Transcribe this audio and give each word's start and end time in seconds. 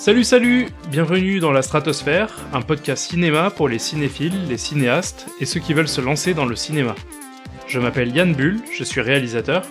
Salut 0.00 0.24
salut 0.24 0.68
Bienvenue 0.88 1.40
dans 1.40 1.52
la 1.52 1.60
Stratosphère, 1.60 2.34
un 2.54 2.62
podcast 2.62 3.10
cinéma 3.10 3.50
pour 3.50 3.68
les 3.68 3.78
cinéphiles, 3.78 4.48
les 4.48 4.56
cinéastes 4.56 5.26
et 5.40 5.44
ceux 5.44 5.60
qui 5.60 5.74
veulent 5.74 5.88
se 5.88 6.00
lancer 6.00 6.32
dans 6.32 6.46
le 6.46 6.56
cinéma. 6.56 6.94
Je 7.66 7.78
m'appelle 7.78 8.16
Yann 8.16 8.32
Bull, 8.32 8.60
je 8.72 8.82
suis 8.82 9.02
réalisateur, 9.02 9.62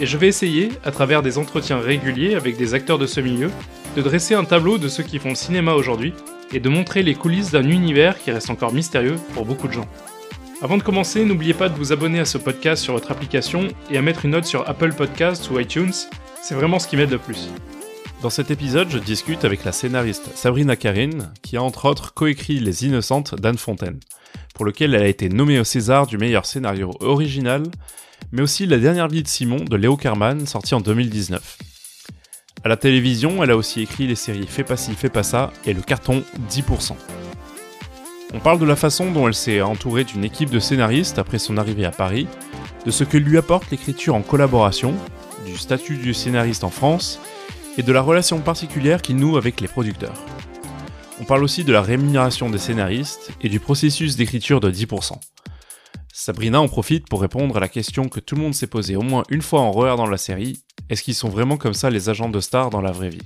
et 0.00 0.04
je 0.04 0.16
vais 0.16 0.26
essayer, 0.26 0.70
à 0.84 0.90
travers 0.90 1.22
des 1.22 1.38
entretiens 1.38 1.78
réguliers 1.78 2.34
avec 2.34 2.56
des 2.56 2.74
acteurs 2.74 2.98
de 2.98 3.06
ce 3.06 3.20
milieu, 3.20 3.48
de 3.94 4.02
dresser 4.02 4.34
un 4.34 4.42
tableau 4.42 4.76
de 4.78 4.88
ceux 4.88 5.04
qui 5.04 5.20
font 5.20 5.36
cinéma 5.36 5.74
aujourd'hui 5.74 6.14
et 6.52 6.58
de 6.58 6.68
montrer 6.68 7.04
les 7.04 7.14
coulisses 7.14 7.52
d'un 7.52 7.70
univers 7.70 8.18
qui 8.18 8.32
reste 8.32 8.50
encore 8.50 8.72
mystérieux 8.72 9.20
pour 9.34 9.46
beaucoup 9.46 9.68
de 9.68 9.72
gens. 9.72 9.86
Avant 10.62 10.78
de 10.78 10.82
commencer, 10.82 11.24
n'oubliez 11.24 11.54
pas 11.54 11.68
de 11.68 11.76
vous 11.76 11.92
abonner 11.92 12.18
à 12.18 12.24
ce 12.24 12.38
podcast 12.38 12.82
sur 12.82 12.94
votre 12.94 13.12
application 13.12 13.68
et 13.88 13.98
à 13.98 14.02
mettre 14.02 14.24
une 14.24 14.32
note 14.32 14.46
sur 14.46 14.68
Apple 14.68 14.94
Podcasts 14.94 15.48
ou 15.48 15.60
iTunes, 15.60 15.92
c'est 16.42 16.56
vraiment 16.56 16.80
ce 16.80 16.88
qui 16.88 16.96
m'aide 16.96 17.12
le 17.12 17.18
plus. 17.18 17.50
Dans 18.22 18.30
cet 18.30 18.50
épisode, 18.50 18.88
je 18.90 18.98
discute 18.98 19.44
avec 19.44 19.62
la 19.64 19.72
scénariste 19.72 20.34
Sabrina 20.34 20.74
Karine, 20.74 21.30
qui 21.42 21.58
a 21.58 21.62
entre 21.62 21.84
autres 21.84 22.14
coécrit 22.14 22.58
Les 22.58 22.86
Innocentes 22.86 23.34
d'Anne 23.34 23.58
Fontaine, 23.58 24.00
pour 24.54 24.64
lequel 24.64 24.94
elle 24.94 25.02
a 25.02 25.08
été 25.08 25.28
nommée 25.28 25.60
au 25.60 25.64
César 25.64 26.06
du 26.06 26.16
meilleur 26.16 26.46
scénario 26.46 26.92
original, 27.00 27.64
mais 28.32 28.40
aussi 28.40 28.64
La 28.66 28.78
dernière 28.78 29.08
vie 29.08 29.22
de 29.22 29.28
Simon 29.28 29.58
de 29.58 29.76
Léo 29.76 29.98
Carman, 29.98 30.46
sorti 30.46 30.74
en 30.74 30.80
2019. 30.80 31.58
À 32.64 32.68
la 32.68 32.78
télévision, 32.78 33.44
elle 33.44 33.50
a 33.50 33.56
aussi 33.56 33.82
écrit 33.82 34.06
les 34.06 34.14
séries 34.14 34.46
Fais 34.48 34.64
pas 34.64 34.78
ci, 34.78 34.94
fais 34.94 35.10
pas 35.10 35.22
ça 35.22 35.52
et 35.66 35.74
le 35.74 35.82
carton 35.82 36.24
10%. 36.50 36.96
On 38.32 38.40
parle 38.40 38.58
de 38.58 38.64
la 38.64 38.76
façon 38.76 39.10
dont 39.12 39.28
elle 39.28 39.34
s'est 39.34 39.60
entourée 39.60 40.04
d'une 40.04 40.24
équipe 40.24 40.50
de 40.50 40.58
scénaristes 40.58 41.18
après 41.18 41.38
son 41.38 41.58
arrivée 41.58 41.84
à 41.84 41.90
Paris, 41.90 42.26
de 42.86 42.90
ce 42.90 43.04
que 43.04 43.18
lui 43.18 43.36
apporte 43.36 43.70
l'écriture 43.70 44.14
en 44.14 44.22
collaboration, 44.22 44.94
du 45.44 45.56
statut 45.58 45.96
du 45.96 46.14
scénariste 46.14 46.64
en 46.64 46.70
France 46.70 47.20
et 47.78 47.82
de 47.82 47.92
la 47.92 48.02
relation 48.02 48.40
particulière 48.40 49.02
qu'il 49.02 49.16
noue 49.16 49.36
avec 49.36 49.60
les 49.60 49.68
producteurs. 49.68 50.16
On 51.20 51.24
parle 51.24 51.44
aussi 51.44 51.64
de 51.64 51.72
la 51.72 51.82
rémunération 51.82 52.50
des 52.50 52.58
scénaristes 52.58 53.30
et 53.40 53.48
du 53.48 53.60
processus 53.60 54.16
d'écriture 54.16 54.60
de 54.60 54.70
10%. 54.70 55.14
Sabrina 56.12 56.60
en 56.60 56.68
profite 56.68 57.08
pour 57.08 57.20
répondre 57.20 57.56
à 57.56 57.60
la 57.60 57.68
question 57.68 58.08
que 58.08 58.20
tout 58.20 58.36
le 58.36 58.42
monde 58.42 58.54
s'est 58.54 58.66
posée 58.66 58.96
au 58.96 59.02
moins 59.02 59.22
une 59.28 59.42
fois 59.42 59.60
en 59.60 59.70
regardant 59.70 60.06
la 60.06 60.18
série, 60.18 60.62
est-ce 60.88 61.02
qu'ils 61.02 61.14
sont 61.14 61.28
vraiment 61.28 61.56
comme 61.56 61.74
ça 61.74 61.90
les 61.90 62.08
agents 62.08 62.28
de 62.28 62.40
stars 62.40 62.70
dans 62.70 62.80
la 62.80 62.92
vraie 62.92 63.10
vie? 63.10 63.22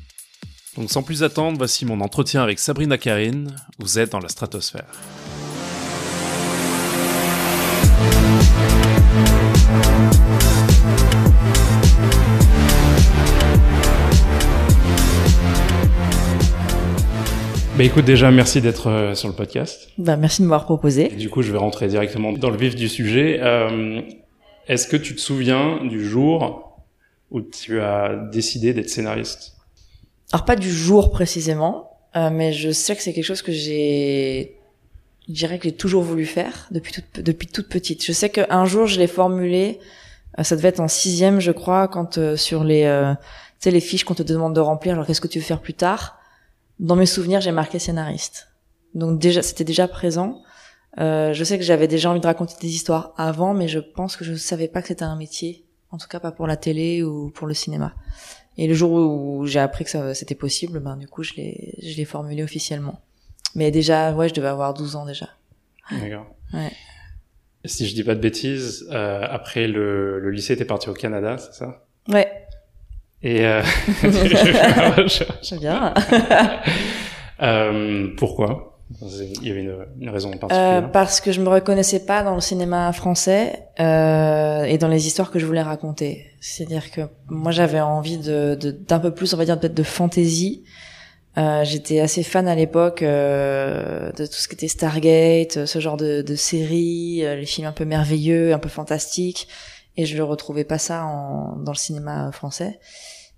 Donc 0.76 0.90
sans 0.90 1.02
plus 1.02 1.22
attendre, 1.22 1.58
voici 1.58 1.84
mon 1.84 2.00
entretien 2.00 2.42
avec 2.42 2.58
Sabrina 2.58 2.98
Karine, 2.98 3.54
vous 3.78 3.98
êtes 3.98 4.12
dans 4.12 4.20
la 4.20 4.28
stratosphère. 4.28 4.86
Bah 17.80 17.86
écoute, 17.86 18.04
déjà, 18.04 18.30
merci 18.30 18.60
d'être 18.60 18.88
euh, 18.90 19.14
sur 19.14 19.26
le 19.26 19.32
podcast. 19.32 19.88
Bah, 19.96 20.18
merci 20.18 20.42
de 20.42 20.46
m'avoir 20.46 20.66
proposé. 20.66 21.08
Du 21.08 21.30
coup, 21.30 21.40
je 21.40 21.50
vais 21.50 21.56
rentrer 21.56 21.88
directement 21.88 22.30
dans 22.30 22.50
le 22.50 22.58
vif 22.58 22.74
du 22.74 22.90
sujet. 22.90 23.38
Euh, 23.40 24.02
Est-ce 24.68 24.86
que 24.86 24.98
tu 24.98 25.14
te 25.14 25.20
souviens 25.22 25.82
du 25.86 26.06
jour 26.06 26.78
où 27.30 27.40
tu 27.40 27.80
as 27.80 28.28
décidé 28.30 28.74
d'être 28.74 28.90
scénariste? 28.90 29.56
Alors 30.30 30.44
pas 30.44 30.56
du 30.56 30.70
jour 30.70 31.10
précisément, 31.10 31.96
euh, 32.16 32.28
mais 32.30 32.52
je 32.52 32.70
sais 32.70 32.94
que 32.94 33.00
c'est 33.00 33.14
quelque 33.14 33.24
chose 33.24 33.40
que 33.40 33.50
j'ai, 33.50 34.58
je 35.26 35.32
dirais 35.32 35.56
que 35.56 35.64
j'ai 35.64 35.74
toujours 35.74 36.02
voulu 36.02 36.26
faire 36.26 36.68
depuis 36.70 36.92
toute 36.92 37.24
depuis 37.24 37.48
toute 37.48 37.70
petite. 37.70 38.04
Je 38.04 38.12
sais 38.12 38.28
qu'un 38.28 38.66
jour 38.66 38.86
je 38.88 38.98
l'ai 38.98 39.06
formulé, 39.06 39.78
euh, 40.38 40.42
ça 40.42 40.54
devait 40.54 40.68
être 40.68 40.80
en 40.80 40.88
sixième, 40.88 41.40
je 41.40 41.50
crois, 41.50 41.88
quand 41.88 42.36
sur 42.36 42.62
les, 42.62 42.82
tu 43.58 43.64
sais, 43.64 43.70
les 43.70 43.80
fiches 43.80 44.04
qu'on 44.04 44.12
te 44.12 44.22
demande 44.22 44.54
de 44.54 44.60
remplir, 44.60 44.96
genre 44.96 45.06
qu'est-ce 45.06 45.22
que 45.22 45.28
tu 45.28 45.38
veux 45.38 45.44
faire 45.46 45.62
plus 45.62 45.72
tard? 45.72 46.19
Dans 46.80 46.96
mes 46.96 47.06
souvenirs, 47.06 47.42
j'ai 47.42 47.52
marqué 47.52 47.78
scénariste. 47.78 48.48
Donc 48.94 49.20
déjà, 49.20 49.42
c'était 49.42 49.64
déjà 49.64 49.86
présent. 49.86 50.42
Euh, 50.98 51.34
je 51.34 51.44
sais 51.44 51.58
que 51.58 51.62
j'avais 51.62 51.86
déjà 51.86 52.10
envie 52.10 52.20
de 52.20 52.26
raconter 52.26 52.54
des 52.60 52.74
histoires 52.74 53.12
avant, 53.18 53.52
mais 53.52 53.68
je 53.68 53.78
pense 53.78 54.16
que 54.16 54.24
je 54.24 54.34
savais 54.34 54.66
pas 54.66 54.80
que 54.80 54.88
c'était 54.88 55.04
un 55.04 55.14
métier. 55.14 55.66
En 55.90 55.98
tout 55.98 56.08
cas, 56.08 56.20
pas 56.20 56.32
pour 56.32 56.46
la 56.46 56.56
télé 56.56 57.02
ou 57.02 57.30
pour 57.30 57.46
le 57.46 57.52
cinéma. 57.54 57.94
Et 58.56 58.66
le 58.66 58.72
jour 58.74 58.92
où 58.92 59.46
j'ai 59.46 59.60
appris 59.60 59.84
que 59.84 59.90
ça 59.90 60.14
c'était 60.14 60.34
possible, 60.34 60.80
ben 60.80 60.96
du 60.96 61.06
coup, 61.06 61.22
je 61.22 61.34
l'ai 61.34 61.74
je 61.82 61.96
l'ai 61.96 62.04
formulé 62.06 62.42
officiellement. 62.42 63.00
Mais 63.54 63.70
déjà, 63.70 64.12
ouais, 64.14 64.28
je 64.28 64.34
devais 64.34 64.48
avoir 64.48 64.72
12 64.72 64.96
ans 64.96 65.04
déjà. 65.04 65.28
D'accord. 65.90 66.26
Ouais. 66.54 66.72
Si 67.66 67.86
je 67.86 67.94
dis 67.94 68.04
pas 68.04 68.14
de 68.14 68.20
bêtises, 68.20 68.88
euh, 68.90 69.26
après 69.28 69.68
le, 69.68 70.18
le 70.18 70.30
lycée, 70.30 70.56
t'es 70.56 70.64
parti 70.64 70.88
au 70.88 70.94
Canada, 70.94 71.36
c'est 71.36 71.52
ça? 71.52 71.84
Ouais, 72.08 72.46
Et 73.22 73.44
euh... 73.44 73.62
j'aime 75.42 75.58
bien. 75.60 75.94
euh, 77.42 78.08
pourquoi 78.16 78.78
Il 79.02 79.46
y 79.46 79.50
avait 79.50 79.60
une, 79.60 79.76
une 80.00 80.08
raison 80.10 80.30
Euh, 80.30 80.36
particulière. 80.38 80.90
parce 80.92 81.20
que 81.20 81.32
je 81.32 81.40
me 81.40 81.48
reconnaissais 81.48 82.00
pas 82.06 82.22
dans 82.22 82.34
le 82.34 82.40
cinéma 82.40 82.92
français 82.92 83.66
euh, 83.78 84.64
et 84.64 84.78
dans 84.78 84.88
les 84.88 85.06
histoires 85.06 85.30
que 85.30 85.38
je 85.38 85.46
voulais 85.46 85.62
raconter. 85.62 86.26
C'est-à-dire 86.40 86.90
que 86.90 87.02
moi 87.28 87.52
j'avais 87.52 87.80
envie 87.80 88.18
de 88.18 88.54
de- 88.54 88.70
d'un 88.70 88.98
peu 88.98 89.12
plus, 89.12 89.32
on 89.34 89.36
va 89.36 89.44
dire 89.44 89.58
peut-être 89.58 89.74
de 89.74 89.82
fantaisie. 89.82 90.64
Euh, 91.38 91.62
J'étais 91.62 92.00
assez 92.00 92.24
fan 92.24 92.48
à 92.48 92.56
l'époque 92.56 93.02
euh, 93.02 94.10
de 94.12 94.26
tout 94.26 94.32
ce 94.32 94.48
qui 94.48 94.54
était 94.56 94.66
Stargate, 94.66 95.64
ce 95.64 95.78
genre 95.78 95.96
de, 95.96 96.22
de 96.22 96.34
séries, 96.34 97.20
euh, 97.24 97.36
les 97.36 97.46
films 97.46 97.68
un 97.68 97.72
peu 97.72 97.84
merveilleux, 97.84 98.52
un 98.52 98.58
peu 98.58 98.68
fantastiques, 98.68 99.46
et 99.96 100.06
je 100.06 100.16
ne 100.16 100.22
retrouvais 100.22 100.64
pas 100.64 100.78
ça 100.78 101.04
en, 101.04 101.56
dans 101.56 101.72
le 101.72 101.76
cinéma 101.76 102.30
français. 102.32 102.78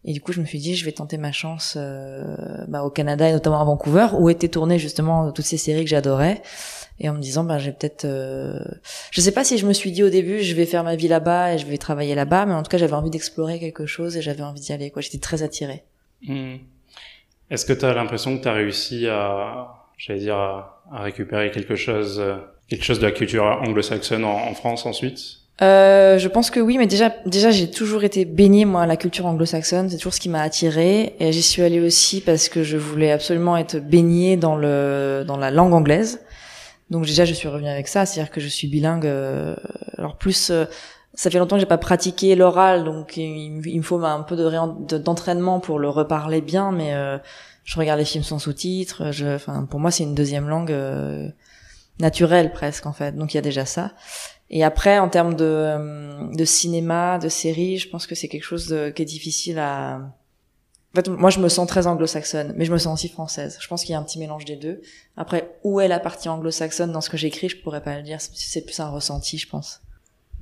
Et 0.05 0.13
du 0.13 0.21
coup, 0.21 0.33
je 0.33 0.41
me 0.41 0.47
suis 0.47 0.59
dit, 0.59 0.75
je 0.75 0.85
vais 0.85 0.93
tenter 0.93 1.17
ma 1.17 1.31
chance 1.31 1.75
euh, 1.77 2.35
bah, 2.67 2.83
au 2.83 2.91
Canada 2.91 3.29
et 3.29 3.33
notamment 3.33 3.61
à 3.61 3.65
Vancouver, 3.65 4.09
où 4.19 4.29
étaient 4.31 4.49
tournées 4.49 4.79
justement 4.79 5.31
toutes 5.31 5.45
ces 5.45 5.57
séries 5.57 5.85
que 5.85 5.91
j'adorais. 5.91 6.43
Et 6.99 7.09
en 7.09 7.15
me 7.15 7.21
disant, 7.21 7.45
bah, 7.45 7.59
j'ai 7.59 7.73
peut-être, 7.73 8.05
euh... 8.05 8.59
je 9.13 9.21
sais 9.21 9.31
pas 9.31 9.45
si 9.45 9.59
je 9.59 9.67
me 9.67 9.73
suis 9.73 9.93
dit 9.93 10.03
au 10.03 10.11
début, 10.11 10.41
je 10.41 10.55
vais 10.55 10.67
faire 10.67 10.83
ma 10.83 10.97
vie 10.97 11.09
là-bas 11.09 11.55
et 11.55 11.59
je 11.59 11.67
vais 11.67 11.79
travailler 11.79 12.17
là-bas, 12.17 12.47
mais 12.47 12.55
en 12.55 12.63
tout 12.63 12.69
cas, 12.69 12.79
j'avais 12.79 12.95
envie 12.95 13.11
d'explorer 13.11 13.61
quelque 13.61 13.87
chose 13.87 14.17
et 14.17 14.23
j'avais 14.23 14.43
envie 14.43 14.61
d'y 14.61 14.73
aller. 14.73 14.91
Quoi, 14.91 15.03
j'étais 15.03 15.19
très 15.19 15.45
attirée. 15.45 15.85
Hmm. 16.27 16.57
Est-ce 17.51 17.65
que 17.65 17.73
tu 17.73 17.85
as 17.85 17.95
l'impression 17.95 18.37
que 18.37 18.43
tu 18.43 18.49
as 18.49 18.53
réussi 18.53 19.07
à, 19.07 19.69
j'allais 19.99 20.21
dire, 20.21 20.37
à, 20.37 20.83
récupérer 20.91 21.53
quelque 21.53 21.77
chose, 21.77 22.19
euh, 22.19 22.37
quelque 22.69 22.85
chose 22.85 22.99
de 22.99 23.07
la 23.07 23.13
culture 23.13 23.45
anglo-saxonne 23.45 24.25
en 24.25 24.53
France 24.55 24.85
ensuite? 24.85 25.42
Euh, 25.63 26.19
je 26.19 26.27
pense 26.29 26.51
que 26.51 26.59
oui, 26.59 26.77
mais 26.77 26.87
déjà, 26.89 27.15
déjà, 27.25 27.51
j'ai 27.53 27.71
toujours 27.71 28.03
été 28.03 28.25
baignée 28.25 28.65
moi 28.65 28.83
à 28.83 28.87
la 28.87 28.97
culture 28.97 29.27
anglo-saxonne. 29.27 29.89
C'est 29.89 29.97
toujours 29.97 30.15
ce 30.15 30.21
qui 30.21 30.29
m'a 30.29 30.43
attirée. 30.43 31.15
Et 31.21 31.33
j'y 31.33 31.43
suis 31.43 31.63
allée 31.63 31.81
aussi 31.81 32.21
parce 32.21 32.49
que 32.49 32.63
je 32.65 32.77
voulais 32.77 33.13
absolument 33.13 33.57
être 33.57 33.77
baignée 33.79 34.37
dans 34.37 34.57
le 34.57 35.25
dans 35.27 35.37
la 35.37 35.51
langue 35.51 35.73
anglaise. 35.73 36.21
Donc 36.91 37.07
déjà, 37.07 37.25
je 37.25 37.33
suis 37.35 37.49
revenue 37.49 37.69
avec 37.69 37.87
ça, 37.89 38.05
c'est-à-dire 38.07 38.31
que 38.33 38.41
je 38.41 38.49
suis 38.49 38.67
bilingue. 38.69 39.07
euh, 39.07 39.55
alors 39.99 40.17
plus, 40.17 40.51
euh, 40.51 40.65
ça 41.15 41.31
fait 41.31 41.39
longtemps 41.39 41.57
que 41.57 41.61
j'ai 41.61 41.67
pas 41.67 41.79
pratiqué 41.79 42.35
l'oral, 42.35 42.85
donc 42.85 43.17
il, 43.17 43.53
me- 43.53 43.83
faut 43.83 44.03
un 44.05 44.23
peu 44.23 44.37
de 44.37 44.99
d'entraînement 44.99 45.61
pour 45.61 45.79
le 45.79 45.89
reparler 45.89 46.41
bien. 46.41 46.73
Mais 46.73 46.93
euh, 46.95 47.19
je 47.65 47.79
regarde 47.79 48.01
les 48.01 48.05
films 48.05 48.25
sans 48.25 48.39
sous-titres. 48.41 49.05
Enfin, 49.35 49.65
pour 49.71 49.79
moi, 49.81 49.91
c'est 49.93 50.03
une 50.03 50.15
deuxième 50.17 50.49
langue 50.49 50.73
euh, 50.73 51.29
naturelle 52.01 52.53
presque 52.53 52.87
en 52.87 52.93
fait. 52.93 53.17
Donc 53.17 53.33
il 53.33 53.37
y 53.37 53.39
a 53.39 53.43
déjà 53.43 53.65
ça. 53.65 53.93
Et 54.53 54.63
après, 54.65 54.99
en 54.99 55.09
termes 55.09 55.35
de, 55.35 55.45
euh, 55.45 56.27
de 56.35 56.45
cinéma, 56.45 57.19
de 57.19 57.29
série, 57.29 57.79
je 57.79 57.89
pense 57.89 58.07
que 58.07 58.15
c'est 58.15 58.29
quelque 58.29 58.45
chose 58.45 58.69
de, 58.69 58.91
qui 58.91 59.03
est 59.03 59.07
difficile 59.07 59.59
à... 59.59 59.97
En 60.93 60.97
fait, 60.97 61.09
moi, 61.09 61.31
je 61.31 61.39
me 61.41 61.49
sens 61.49 61.67
très 61.67 61.87
anglo-saxonne, 61.87 62.53
mais 62.55 62.67
je 62.67 62.73
me 62.73 62.77
sens 62.77 63.01
aussi 63.01 63.09
française. 63.09 63.57
Je 63.61 63.67
pense 63.67 63.83
qu'il 63.83 63.93
y 63.93 63.97
a 63.97 63.99
un 63.99 64.03
petit 64.03 64.19
mélange 64.19 64.45
des 64.45 64.57
deux. 64.57 64.83
Après, 65.17 65.57
où 65.65 65.81
est 65.81 65.89
la 65.89 65.99
partie 65.99 66.29
anglo-saxonne 66.29 66.93
dans 66.93 67.01
ce 67.01 67.09
que 67.09 67.17
j'écris, 67.17 67.49
je 67.49 67.57
pourrais 67.57 67.83
pas 67.83 67.97
le 67.97 68.03
dire. 68.03 68.19
C'est- 68.21 68.61
plus 68.63 68.79
un 68.79 68.91
ressenti, 68.91 69.39
je 69.39 69.49
pense. 69.49 69.81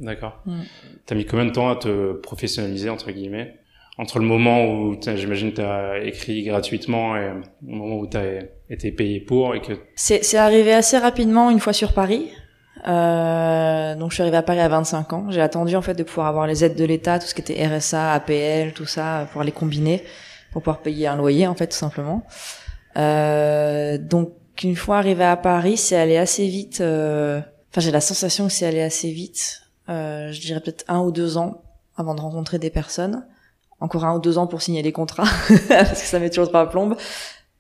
D'accord. 0.01 0.43
Hmm. 0.47 0.63
T'as 1.07 1.15
mis 1.15 1.25
combien 1.25 1.47
de 1.47 1.53
temps 1.53 1.71
à 1.71 1.77
te 1.77 2.15
professionnaliser 2.15 2.91
entre 2.91 3.13
guillemets? 3.13 3.59
Entre 3.99 4.19
le 4.19 4.25
moment 4.25 4.65
où 4.65 4.99
j'imagine 5.01 5.53
t'as 5.53 5.99
écrit 6.01 6.43
gratuitement 6.43 7.17
et 7.17 7.29
le 7.29 7.43
moment 7.77 7.99
où 7.99 8.07
t'as 8.07 8.41
été 8.71 8.91
payé 8.93 9.21
pour 9.21 9.55
et 9.55 9.61
que 9.61 9.75
C'est 9.95 10.25
c'est 10.25 10.39
arrivé 10.39 10.73
assez 10.73 10.97
rapidement 10.97 11.51
une 11.51 11.61
fois 11.61 11.75
sur 11.75 11.93
Paris. 11.93 12.31
Euh, 12.87 13.95
donc 13.95 14.11
je 14.11 14.15
suis 14.15 14.23
arrivée 14.23 14.37
à 14.39 14.43
Paris 14.43 14.61
à 14.61 14.69
25 14.69 15.13
ans. 15.13 15.27
J'ai 15.31 15.41
attendu 15.41 15.77
en 15.77 15.83
fait 15.83 15.95
de 15.95 16.03
pouvoir 16.03 16.27
avoir 16.29 16.47
les 16.47 16.65
aides 16.65 16.77
de 16.77 16.85
l'État, 16.85 17.19
tout 17.19 17.27
ce 17.27 17.35
qui 17.35 17.41
était 17.41 17.67
RSA, 17.67 18.13
APL, 18.13 18.73
tout 18.75 18.87
ça, 18.87 19.27
pour 19.33 19.43
les 19.43 19.53
combiner, 19.53 20.05
pour 20.53 20.63
pouvoir 20.63 20.79
payer 20.81 21.07
un 21.07 21.17
loyer 21.17 21.47
en 21.47 21.55
fait 21.55 21.67
tout 21.69 21.77
simplement. 21.77 22.25
Euh, 22.97 23.99
donc 23.99 24.33
une 24.63 24.77
fois 24.77 24.99
arrivée 24.99 25.25
à 25.25 25.37
Paris, 25.37 25.77
c'est 25.77 25.97
allé 25.97 26.17
assez 26.17 26.47
vite. 26.47 26.81
euh, 26.81 27.41
Enfin 27.71 27.81
j'ai 27.81 27.91
la 27.93 28.01
sensation 28.01 28.47
que 28.49 28.53
c'est 28.53 28.67
allé 28.67 28.81
assez 28.83 29.11
vite. 29.13 29.63
Euh, 29.89 30.33
je 30.33 30.41
dirais 30.41 30.61
peut-être 30.61 30.85
un 30.89 31.01
ou 31.01 31.13
deux 31.13 31.37
ans 31.37 31.63
avant 31.97 32.15
de 32.15 32.21
rencontrer 32.21 32.59
des 32.59 32.71
personnes. 32.71 33.27
Encore 33.79 34.05
un 34.05 34.15
ou 34.17 34.21
deux 34.21 34.39
ans 34.39 34.47
pour 34.47 34.61
signer 34.61 34.83
les 34.83 34.93
contrats 34.93 35.25
parce 35.69 36.03
que 36.03 36.07
ça 36.07 36.19
met 36.19 36.31
toujours 36.31 36.49
trois 36.49 36.69
plombes. 36.69 36.97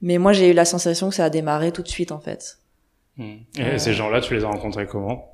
Mais 0.03 0.19
moi 0.19 0.33
j'ai 0.33 0.51
eu 0.51 0.53
la 0.53 0.65
sensation 0.65 1.11
que 1.11 1.15
ça 1.15 1.25
a 1.27 1.31
démarré 1.31 1.73
tout 1.73 1.83
de 1.83 1.89
suite 1.89 2.11
en 2.13 2.21
fait. 2.21 2.59
Et 3.21 3.63
Euh. 3.63 3.79
ces 3.79 3.93
gens-là, 3.93 4.21
tu 4.21 4.35
les 4.35 4.45
as 4.45 4.49
rencontrés 4.49 4.87
comment? 4.87 5.31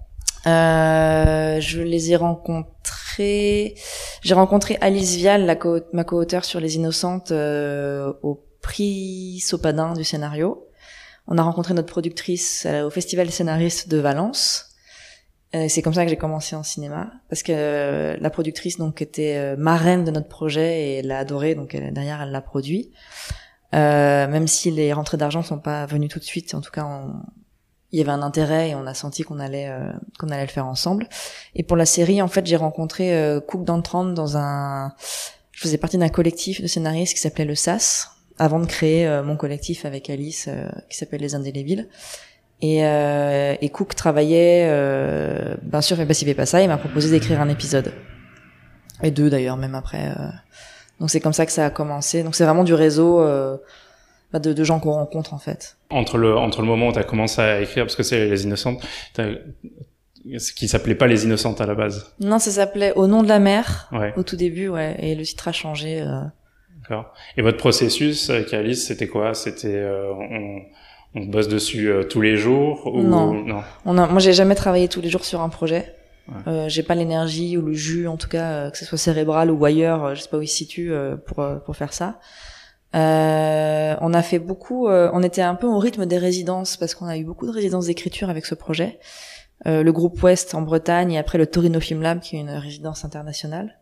Euh, 0.47 1.61
je 1.61 1.81
les 1.83 2.13
ai 2.13 2.17
rencontrés. 2.17 3.75
J'ai 4.23 4.35
rencontré 4.35 4.79
Alice 4.81 5.17
Vial, 5.17 5.45
la 5.47 5.57
co- 5.57 5.81
ma 5.93 6.05
co-auteure 6.05 6.45
sur 6.45 6.61
Les 6.61 6.77
Innocentes, 6.77 7.33
euh, 7.33 8.13
au 8.23 8.45
prix 8.63 9.41
Sopadin 9.41 9.95
du 9.95 10.05
scénario. 10.05 10.69
On 11.27 11.39
a 11.39 11.43
rencontré 11.43 11.75
notre 11.75 11.89
productrice 11.89 12.67
au 12.85 12.91
Festival 12.91 13.31
scénariste 13.31 13.89
de 13.89 13.99
Valence. 13.99 14.63
c'est 15.69 15.81
comme 15.81 15.95
ça 15.95 16.05
que 16.05 16.11
j'ai 16.11 16.17
commencé 16.19 16.55
en 16.55 16.63
cinéma, 16.63 17.11
parce 17.31 17.43
que 17.43 18.17
la 18.21 18.31
productrice 18.31 18.77
donc 18.77 19.01
était 19.01 19.57
marraine 19.57 20.05
de 20.05 20.11
notre 20.11 20.29
projet 20.29 20.83
et 20.83 20.95
elle 20.99 21.07
l'a 21.07 21.19
adoré, 21.19 21.55
donc 21.55 21.75
derrière 21.75 22.21
elle 22.21 22.31
l'a 22.31 22.43
produit. 22.43 22.93
même 23.73 24.47
si 24.49 24.71
les 24.71 24.93
rentrées 24.93 25.17
d'argent 25.17 25.43
sont 25.43 25.59
pas 25.59 25.87
venues 25.87 26.09
tout 26.09 26.19
de 26.19 26.25
suite, 26.25 26.55
en 26.55 26.61
tout 26.61 26.71
cas 26.71 26.85
on, 26.85 27.15
il 27.93 27.99
y 27.99 28.03
avait 28.03 28.11
un 28.11 28.23
intérêt 28.23 28.71
et 28.71 28.75
on 28.75 28.87
a 28.87 28.95
senti 28.95 29.23
qu'on 29.23 29.39
allait 29.39 29.69
euh, 29.69 29.93
qu'on 30.19 30.29
allait 30.29 30.47
le 30.47 30.51
faire 30.51 30.67
ensemble. 30.67 31.09
Et 31.55 31.63
pour 31.63 31.77
la 31.77 31.87
série, 31.87 32.21
en 32.21 32.29
fait, 32.29 32.47
j'ai 32.47 32.57
rencontré 32.57 33.17
euh, 33.17 33.41
Cook 33.41 33.65
Dantrand 33.65 34.05
dans 34.05 34.37
un 34.37 34.93
je 35.53 35.63
faisais 35.63 35.79
partie 35.79 35.97
d'un 35.97 36.09
collectif 36.09 36.61
de 36.61 36.67
scénaristes 36.67 37.15
qui 37.15 37.21
s'appelait 37.21 37.45
le 37.45 37.55
SAS 37.55 38.11
avant 38.39 38.61
de 38.61 38.67
créer 38.67 39.07
euh, 39.07 39.23
mon 39.23 39.37
collectif 39.37 39.87
avec 39.87 40.11
Alice 40.11 40.49
qui 40.91 40.99
s'appelle 40.99 41.21
les 41.21 41.35
Indélébiles. 41.35 41.89
Et, 42.63 42.79
et 42.79 43.69
Cook 43.69 43.95
travaillait 43.95 44.67
bien 45.63 45.83
sûr 45.83 45.99
fait 45.99 46.35
pas 46.35 46.47
ça, 46.47 46.63
il 46.63 46.69
m'a 46.69 46.79
proposé 46.79 47.11
d'écrire 47.11 47.41
un 47.43 47.51
épisode. 47.51 47.93
Et 49.03 49.11
deux 49.11 49.29
d'ailleurs 49.29 49.59
même 49.59 49.75
après 49.75 50.11
donc 51.01 51.11
c'est 51.11 51.21
comme 51.21 51.35
ça 51.35 51.45
que 51.45 51.53
ça 51.53 51.67
a 51.67 51.71
commencé. 51.71 52.23
Donc 52.23 52.35
c'est 52.35 52.45
vraiment 52.45 52.65
du 52.65 52.73
réseau 52.73 53.19
bah, 53.19 53.61
de, 54.33 54.53
de 54.53 54.65
gens 54.65 54.81
qu'on 54.81 54.93
rencontre 54.93 55.35
en 55.35 55.39
fait. 55.39 55.77
Entre 55.91 56.19
le 56.19 56.37
entre 56.37 56.61
le 56.61 56.67
moment 56.67 56.89
où 56.89 56.93
tu 56.93 56.99
as 56.99 57.05
commencé 57.05 57.41
à 57.41 57.61
écrire 57.61 57.85
parce 57.85 57.97
que 57.97 58.03
c'est 58.03 58.29
les 58.29 58.45
innocentes 58.45 58.85
ce 60.39 60.53
qui 60.53 60.67
s'appelait 60.67 60.97
pas 60.97 61.07
les 61.07 61.25
innocentes 61.25 61.61
à 61.61 61.67
la 61.67 61.75
base. 61.75 62.13
Non, 62.21 62.39
ça 62.39 62.51
s'appelait 62.51 62.93
Au 62.95 63.07
nom 63.07 63.23
de 63.23 63.29
la 63.29 63.39
mer 63.39 63.89
ouais. 63.93 64.13
au 64.17 64.23
tout 64.25 64.37
début 64.37 64.69
ouais 64.69 64.97
et 64.99 65.15
le 65.15 65.23
titre 65.25 65.49
a 65.49 65.53
changé 65.53 66.03
euh... 66.03 66.21
D'accord. 66.83 67.13
Et 67.37 67.43
votre 67.43 67.57
processus 67.57 68.31
avec 68.31 68.53
Alice, 68.55 68.87
c'était 68.87 69.09
quoi? 69.09 69.35
C'était 69.35 69.69
euh, 69.75 70.13
on, 70.13 70.61
on 71.21 71.25
bosse 71.27 71.49
dessus 71.49 71.89
euh, 71.89 72.05
tous 72.05 72.21
les 72.21 72.37
jours 72.37 72.87
ou 72.93 73.03
non, 73.03 73.33
non. 73.33 73.63
On 73.85 73.97
a, 73.99 74.07
moi 74.07 74.21
j'ai 74.21 74.33
jamais 74.33 74.55
travaillé 74.55 74.89
tous 74.89 75.01
les 75.01 75.09
jours 75.09 75.25
sur 75.25 75.41
un 75.41 75.49
projet. 75.49 75.95
Ouais. 76.29 76.35
Euh, 76.49 76.69
j'ai 76.69 76.83
pas 76.83 76.95
l'énergie 76.97 77.57
ou 77.57 77.63
le 77.63 77.73
jus 77.73 78.07
en 78.09 78.17
tout 78.17 78.29
cas 78.29 78.51
euh, 78.51 78.71
que 78.71 78.79
ce 78.79 78.85
soit 78.85 78.99
cérébral 78.99 79.51
ou 79.51 79.65
ailleurs, 79.65 80.15
je 80.15 80.21
sais 80.23 80.29
pas 80.29 80.39
où 80.39 80.43
il 80.43 80.49
se 80.49 80.57
situe 80.57 80.93
pour 81.27 81.45
pour 81.65 81.77
faire 81.77 81.93
ça. 81.93 82.21
Euh, 82.95 83.97
on 84.01 84.15
a 84.15 84.23
fait 84.23 84.39
beaucoup, 84.39 84.89
euh, 84.89 85.11
on 85.13 85.23
était 85.23 85.43
un 85.43 85.55
peu 85.55 85.67
au 85.67 85.79
rythme 85.79 86.07
des 86.07 86.19
résidences 86.19 86.77
parce 86.77 86.95
qu'on 86.95 87.07
a 87.07 87.17
eu 87.17 87.25
beaucoup 87.25 87.47
de 87.47 87.53
résidences 87.53 87.87
d'écriture 87.87 88.31
avec 88.31 88.47
ce 88.47 88.55
projet. 88.55 88.99
Euh, 89.67 89.83
le 89.83 89.93
groupe 89.93 90.23
Ouest 90.23 90.55
en 90.55 90.63
Bretagne 90.63 91.13
et 91.13 91.19
après 91.19 91.39
le 91.39 91.47
Torino 91.47 91.81
Film 91.81 92.03
Lab 92.03 92.21
qui 92.21 92.37
est 92.37 92.41
une 92.41 92.51
résidence 92.51 93.05
internationale. 93.05 93.79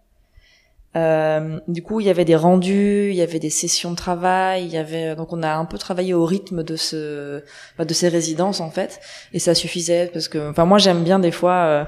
Euh, 0.97 1.59
du 1.67 1.83
coup, 1.83 1.99
il 1.99 2.06
y 2.06 2.11
avait 2.11 2.25
des 2.25 2.37
rendus, 2.37 3.09
il 3.11 3.17
y 3.17 3.23
avait 3.23 3.41
des 3.41 3.51
sessions 3.51 3.91
de 3.91 3.97
travail, 3.97 4.65
il 4.65 4.71
y 4.71 4.77
avait 4.77 5.17
donc 5.17 5.33
on 5.33 5.43
a 5.43 5.53
un 5.53 5.65
peu 5.65 5.77
travaillé 5.77 6.15
au 6.15 6.25
rythme 6.25 6.62
de 6.62 6.77
ce 6.77 7.43
bah, 7.77 7.85
de 7.85 7.93
ces 7.93 8.09
résidences 8.09 8.61
en 8.61 8.71
fait 8.71 9.00
et 9.33 9.41
ça 9.41 9.57
suffisait 9.57 10.09
parce 10.12 10.29
que 10.29 10.50
enfin 10.50 10.65
moi 10.65 10.79
j'aime 10.79 11.03
bien 11.03 11.19
des 11.19 11.33
fois 11.33 11.55
euh, 11.55 11.85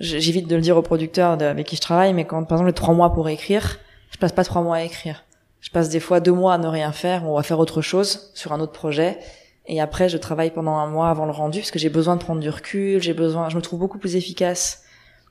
j'évite 0.00 0.48
de 0.48 0.56
le 0.56 0.62
dire 0.62 0.78
aux 0.78 0.82
producteurs 0.82 1.32
avec 1.42 1.66
qui 1.66 1.76
je 1.76 1.82
travaille 1.82 2.14
mais 2.14 2.24
quand 2.24 2.42
par 2.44 2.56
exemple 2.56 2.70
les 2.70 2.74
trois 2.74 2.94
mois 2.94 3.12
pour 3.12 3.28
écrire, 3.28 3.78
je 4.10 4.16
passe 4.16 4.32
pas 4.32 4.44
trois 4.44 4.62
mois 4.62 4.76
à 4.76 4.82
écrire 4.82 5.24
je 5.64 5.70
passe 5.70 5.88
des 5.88 5.98
fois 5.98 6.20
deux 6.20 6.30
mois 6.32 6.52
à 6.52 6.58
ne 6.58 6.66
rien 6.66 6.92
faire, 6.92 7.26
on 7.26 7.36
va 7.36 7.42
faire 7.42 7.58
autre 7.58 7.80
chose 7.80 8.30
sur 8.34 8.52
un 8.52 8.60
autre 8.60 8.72
projet. 8.72 9.18
Et 9.64 9.80
après, 9.80 10.10
je 10.10 10.18
travaille 10.18 10.50
pendant 10.50 10.74
un 10.74 10.86
mois 10.86 11.08
avant 11.08 11.24
le 11.24 11.32
rendu 11.32 11.60
parce 11.60 11.70
que 11.70 11.78
j'ai 11.78 11.88
besoin 11.88 12.16
de 12.16 12.20
prendre 12.20 12.42
du 12.42 12.50
recul. 12.50 13.00
J'ai 13.00 13.14
besoin, 13.14 13.48
je 13.48 13.56
me 13.56 13.62
trouve 13.62 13.80
beaucoup 13.80 13.96
plus 13.96 14.14
efficace 14.14 14.82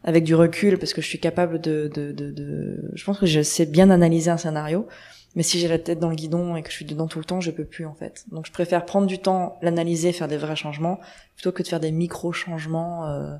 avec 0.04 0.24
du 0.24 0.34
recul 0.34 0.80
parce 0.80 0.92
que 0.96 1.02
je 1.02 1.08
suis 1.08 1.20
capable 1.20 1.62
de, 1.62 1.88
de, 1.94 2.12
de, 2.12 2.32
de... 2.32 2.90
je 2.96 3.04
pense 3.04 3.20
que 3.20 3.28
je 3.28 3.44
sais 3.44 3.68
bien 3.68 3.92
analyser 3.92 4.32
un 4.32 4.38
scénario. 4.38 4.88
Mais 5.36 5.44
si 5.44 5.60
j'ai 5.60 5.68
la 5.68 5.78
tête 5.78 6.00
dans 6.00 6.10
le 6.10 6.16
guidon 6.16 6.56
et 6.56 6.64
que 6.64 6.70
je 6.72 6.76
suis 6.78 6.86
dedans 6.86 7.06
tout 7.06 7.20
le 7.20 7.26
temps, 7.26 7.42
je 7.42 7.52
peux 7.52 7.64
plus 7.66 7.86
en 7.86 7.94
fait. 7.94 8.26
Donc 8.32 8.48
je 8.48 8.52
préfère 8.52 8.86
prendre 8.86 9.06
du 9.06 9.20
temps, 9.20 9.60
l'analyser, 9.62 10.14
faire 10.14 10.28
des 10.28 10.38
vrais 10.38 10.56
changements, 10.56 11.00
plutôt 11.36 11.52
que 11.52 11.62
de 11.62 11.68
faire 11.68 11.80
des 11.80 11.92
micro 11.92 12.34
changements 12.34 13.08
euh, 13.08 13.36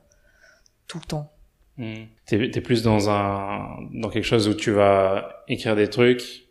tout 0.88 1.00
le 1.00 1.08
temps. 1.08 1.32
Mmh. 1.80 2.04
T'es 2.28 2.52
es 2.56 2.62
plus 2.62 2.84
dans 2.84 3.10
un 3.10 3.80
dans 3.94 4.10
quelque 4.10 4.26
chose 4.26 4.48
où 4.48 4.54
tu 4.54 4.70
vas 4.70 5.44
écrire 5.48 5.76
des 5.76 5.90
trucs, 5.90 6.44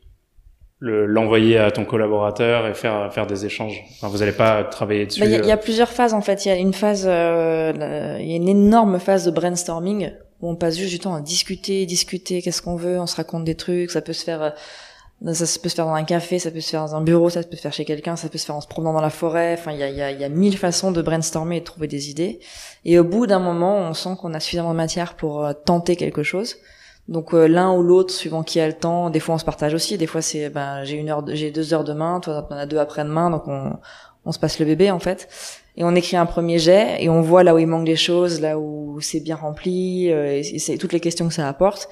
l'envoyer 0.82 1.58
à 1.58 1.70
ton 1.70 1.84
collaborateur 1.84 2.66
et 2.66 2.74
faire 2.74 3.12
faire 3.12 3.26
des 3.26 3.46
échanges. 3.46 3.82
Enfin, 3.92 4.08
vous 4.08 4.18
n'allez 4.18 4.32
pas 4.32 4.64
travailler 4.64 5.06
dessus. 5.06 5.20
Bah, 5.20 5.26
il 5.26 5.44
y, 5.44 5.48
y, 5.48 5.52
a 5.52 5.56
plusieurs 5.56 5.88
phases 5.88 6.12
en 6.12 6.20
fait. 6.20 6.44
Il 6.44 6.48
y 6.48 6.50
a 6.50 6.56
une 6.56 6.74
phase, 6.74 7.04
euh, 7.06 8.18
il 8.20 8.26
y 8.26 8.32
a 8.32 8.36
une 8.36 8.48
énorme 8.48 8.98
phase 8.98 9.24
de 9.24 9.30
brainstorming 9.30 10.10
où 10.40 10.50
on 10.50 10.56
passe 10.56 10.76
juste 10.76 10.90
du 10.90 10.98
temps 10.98 11.14
à 11.14 11.20
discuter, 11.20 11.86
discuter, 11.86 12.42
qu'est-ce 12.42 12.62
qu'on 12.62 12.74
veut, 12.74 12.98
on 12.98 13.06
se 13.06 13.14
raconte 13.14 13.44
des 13.44 13.54
trucs. 13.54 13.92
Ça 13.92 14.00
peut 14.00 14.12
se 14.12 14.24
faire, 14.24 14.42
euh, 14.42 15.32
ça 15.32 15.46
peut 15.62 15.68
se 15.68 15.74
faire 15.76 15.86
dans 15.86 15.94
un 15.94 16.02
café, 16.02 16.40
ça 16.40 16.50
peut 16.50 16.60
se 16.60 16.70
faire 16.70 16.84
dans 16.84 16.96
un 16.96 17.00
bureau, 17.00 17.30
ça 17.30 17.44
peut 17.44 17.56
se 17.56 17.62
faire 17.62 17.72
chez 17.72 17.84
quelqu'un, 17.84 18.16
ça 18.16 18.28
peut 18.28 18.38
se 18.38 18.46
faire 18.46 18.56
en 18.56 18.60
se 18.60 18.66
promenant 18.66 18.92
dans 18.92 19.00
la 19.00 19.10
forêt. 19.10 19.54
Enfin, 19.56 19.70
il 19.70 19.78
y 19.78 19.84
a, 19.84 19.88
y, 19.88 20.02
a, 20.02 20.10
y 20.10 20.24
a 20.24 20.28
mille 20.28 20.58
façons 20.58 20.90
de 20.90 21.00
brainstormer 21.00 21.58
et 21.58 21.60
de 21.60 21.64
trouver 21.64 21.86
des 21.86 22.10
idées. 22.10 22.40
Et 22.84 22.98
au 22.98 23.04
bout 23.04 23.28
d'un 23.28 23.38
moment, 23.38 23.78
on 23.78 23.94
sent 23.94 24.16
qu'on 24.20 24.34
a 24.34 24.40
suffisamment 24.40 24.72
de 24.72 24.78
matière 24.78 25.14
pour 25.14 25.44
euh, 25.44 25.52
tenter 25.52 25.94
quelque 25.94 26.24
chose. 26.24 26.56
Donc 27.08 27.34
euh, 27.34 27.46
l'un 27.46 27.72
ou 27.72 27.82
l'autre, 27.82 28.12
suivant 28.12 28.42
qui 28.42 28.60
a 28.60 28.66
le 28.66 28.74
temps. 28.74 29.10
Des 29.10 29.20
fois 29.20 29.34
on 29.34 29.38
se 29.38 29.44
partage 29.44 29.74
aussi. 29.74 29.98
Des 29.98 30.06
fois 30.06 30.22
c'est 30.22 30.50
ben 30.50 30.84
j'ai 30.84 30.96
une 30.96 31.10
heure, 31.10 31.24
j'ai 31.28 31.50
deux 31.50 31.74
heures 31.74 31.84
demain, 31.84 32.20
toi 32.20 32.46
t'en 32.48 32.56
as 32.56 32.66
deux 32.66 32.78
après-demain, 32.78 33.30
donc 33.30 33.48
on 33.48 33.72
on 34.24 34.32
se 34.32 34.38
passe 34.38 34.58
le 34.58 34.66
bébé 34.66 34.90
en 34.90 34.98
fait. 34.98 35.28
Et 35.76 35.84
on 35.84 35.94
écrit 35.94 36.16
un 36.16 36.26
premier 36.26 36.58
jet 36.58 37.02
et 37.02 37.08
on 37.08 37.22
voit 37.22 37.44
là 37.44 37.54
où 37.54 37.58
il 37.58 37.66
manque 37.66 37.86
des 37.86 37.96
choses, 37.96 38.40
là 38.40 38.58
où 38.58 39.00
c'est 39.00 39.20
bien 39.20 39.36
rempli, 39.36 40.10
euh, 40.10 40.38
et 40.38 40.58
c'est 40.58 40.76
toutes 40.76 40.92
les 40.92 41.00
questions 41.00 41.28
que 41.28 41.34
ça 41.34 41.48
apporte. 41.48 41.88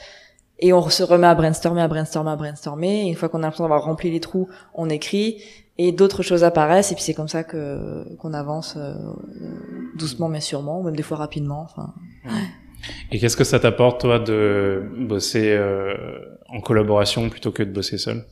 Et 0.58 0.74
on 0.74 0.88
se 0.90 1.02
remet 1.02 1.26
à 1.26 1.34
brainstormer, 1.34 1.80
à 1.80 1.88
brainstormer, 1.88 2.30
à 2.32 2.36
brainstormer. 2.36 3.06
Et 3.06 3.08
une 3.08 3.14
fois 3.14 3.30
qu'on 3.30 3.38
a 3.38 3.42
l'impression 3.42 3.64
d'avoir 3.64 3.82
rempli 3.82 4.10
les 4.10 4.20
trous, 4.20 4.48
on 4.74 4.90
écrit 4.90 5.42
et 5.78 5.92
d'autres 5.92 6.22
choses 6.22 6.44
apparaissent. 6.44 6.92
Et 6.92 6.94
puis 6.94 7.02
c'est 7.02 7.14
comme 7.14 7.28
ça 7.28 7.44
que 7.44 8.06
qu'on 8.18 8.34
avance 8.34 8.74
euh, 8.76 8.94
doucement 9.96 10.28
mais 10.28 10.40
sûrement, 10.40 10.82
même 10.82 10.94
des 10.94 11.02
fois 11.02 11.16
rapidement. 11.16 11.62
Enfin. 11.62 11.94
Et 13.10 13.18
qu'est-ce 13.18 13.36
que 13.36 13.44
ça 13.44 13.60
t'apporte, 13.60 14.00
toi, 14.00 14.18
de 14.18 14.82
bosser 14.98 15.50
euh, 15.50 15.94
en 16.48 16.60
collaboration 16.60 17.28
plutôt 17.28 17.52
que 17.52 17.62
de 17.62 17.70
bosser 17.70 17.98
seul? 17.98 18.24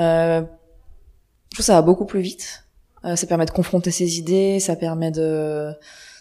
Euh, 0.00 0.40
Je 0.40 0.44
trouve 0.44 1.58
que 1.58 1.62
ça 1.62 1.74
va 1.74 1.82
beaucoup 1.82 2.06
plus 2.06 2.20
vite. 2.20 2.64
Euh, 3.04 3.16
ça 3.16 3.26
permet 3.26 3.46
de 3.46 3.50
confronter 3.50 3.90
ses 3.90 4.18
idées, 4.18 4.58
ça 4.60 4.76
permet 4.76 5.10
de, 5.10 5.72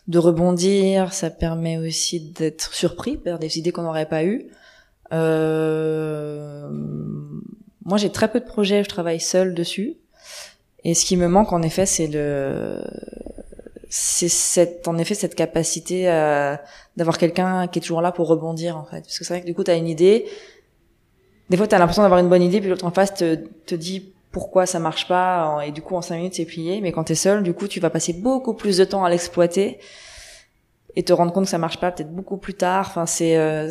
de 0.07 0.19
rebondir, 0.19 1.13
ça 1.13 1.29
permet 1.29 1.77
aussi 1.77 2.19
d'être 2.19 2.73
surpris 2.73 3.17
par 3.17 3.39
des 3.39 3.57
idées 3.57 3.71
qu'on 3.71 3.83
n'aurait 3.83 4.07
pas 4.07 4.23
eues. 4.23 4.47
Euh, 5.13 6.69
moi, 7.83 7.97
j'ai 7.97 8.11
très 8.11 8.31
peu 8.31 8.39
de 8.39 8.45
projets, 8.45 8.83
je 8.83 8.89
travaille 8.89 9.19
seul 9.19 9.53
dessus. 9.53 9.97
Et 10.83 10.93
ce 10.93 11.05
qui 11.05 11.17
me 11.17 11.27
manque, 11.27 11.53
en 11.53 11.61
effet, 11.63 11.85
c'est 11.85 12.07
le 12.07 12.79
c'est 13.89 14.29
cette 14.29 14.87
en 14.87 14.97
effet 14.97 15.13
cette 15.13 15.35
capacité 15.35 16.09
euh, 16.09 16.55
d'avoir 16.97 17.17
quelqu'un 17.17 17.67
qui 17.67 17.79
est 17.79 17.81
toujours 17.81 18.01
là 18.01 18.11
pour 18.11 18.27
rebondir 18.27 18.77
en 18.77 18.85
fait. 18.85 19.01
Parce 19.01 19.19
que 19.19 19.25
c'est 19.25 19.33
vrai 19.33 19.41
que 19.41 19.45
du 19.45 19.53
coup 19.53 19.63
tu 19.63 19.71
as 19.71 19.75
une 19.75 19.87
idée 19.87 20.25
des 21.49 21.57
fois 21.57 21.67
tu 21.67 21.75
as 21.75 21.79
l'impression 21.79 22.03
d'avoir 22.03 22.19
une 22.19 22.29
bonne 22.29 22.41
idée 22.41 22.59
puis 22.59 22.69
l'autre 22.69 22.85
en 22.85 22.91
face 22.91 23.13
te, 23.13 23.35
te 23.65 23.75
dit 23.75 24.13
pourquoi 24.31 24.65
ça 24.65 24.79
marche 24.79 25.07
pas 25.07 25.61
et 25.65 25.71
du 25.71 25.81
coup 25.81 25.95
en 25.95 26.01
cinq 26.01 26.17
minutes 26.17 26.35
c'est 26.35 26.45
plié. 26.45 26.81
Mais 26.81 26.91
quand 26.91 27.05
tu 27.05 27.13
es 27.13 27.15
seul 27.15 27.43
du 27.43 27.53
coup 27.53 27.67
tu 27.67 27.79
vas 27.79 27.89
passer 27.89 28.13
beaucoup 28.13 28.53
plus 28.53 28.77
de 28.77 28.85
temps 28.85 29.03
à 29.05 29.09
l'exploiter 29.09 29.79
et 30.95 31.03
te 31.03 31.13
rendre 31.13 31.31
compte 31.31 31.45
que 31.45 31.49
ça 31.49 31.57
marche 31.57 31.79
pas 31.79 31.91
peut-être 31.91 32.13
beaucoup 32.13 32.37
plus 32.37 32.53
tard. 32.53 32.87
Enfin 32.89 33.05
c'est 33.05 33.37
euh, 33.37 33.69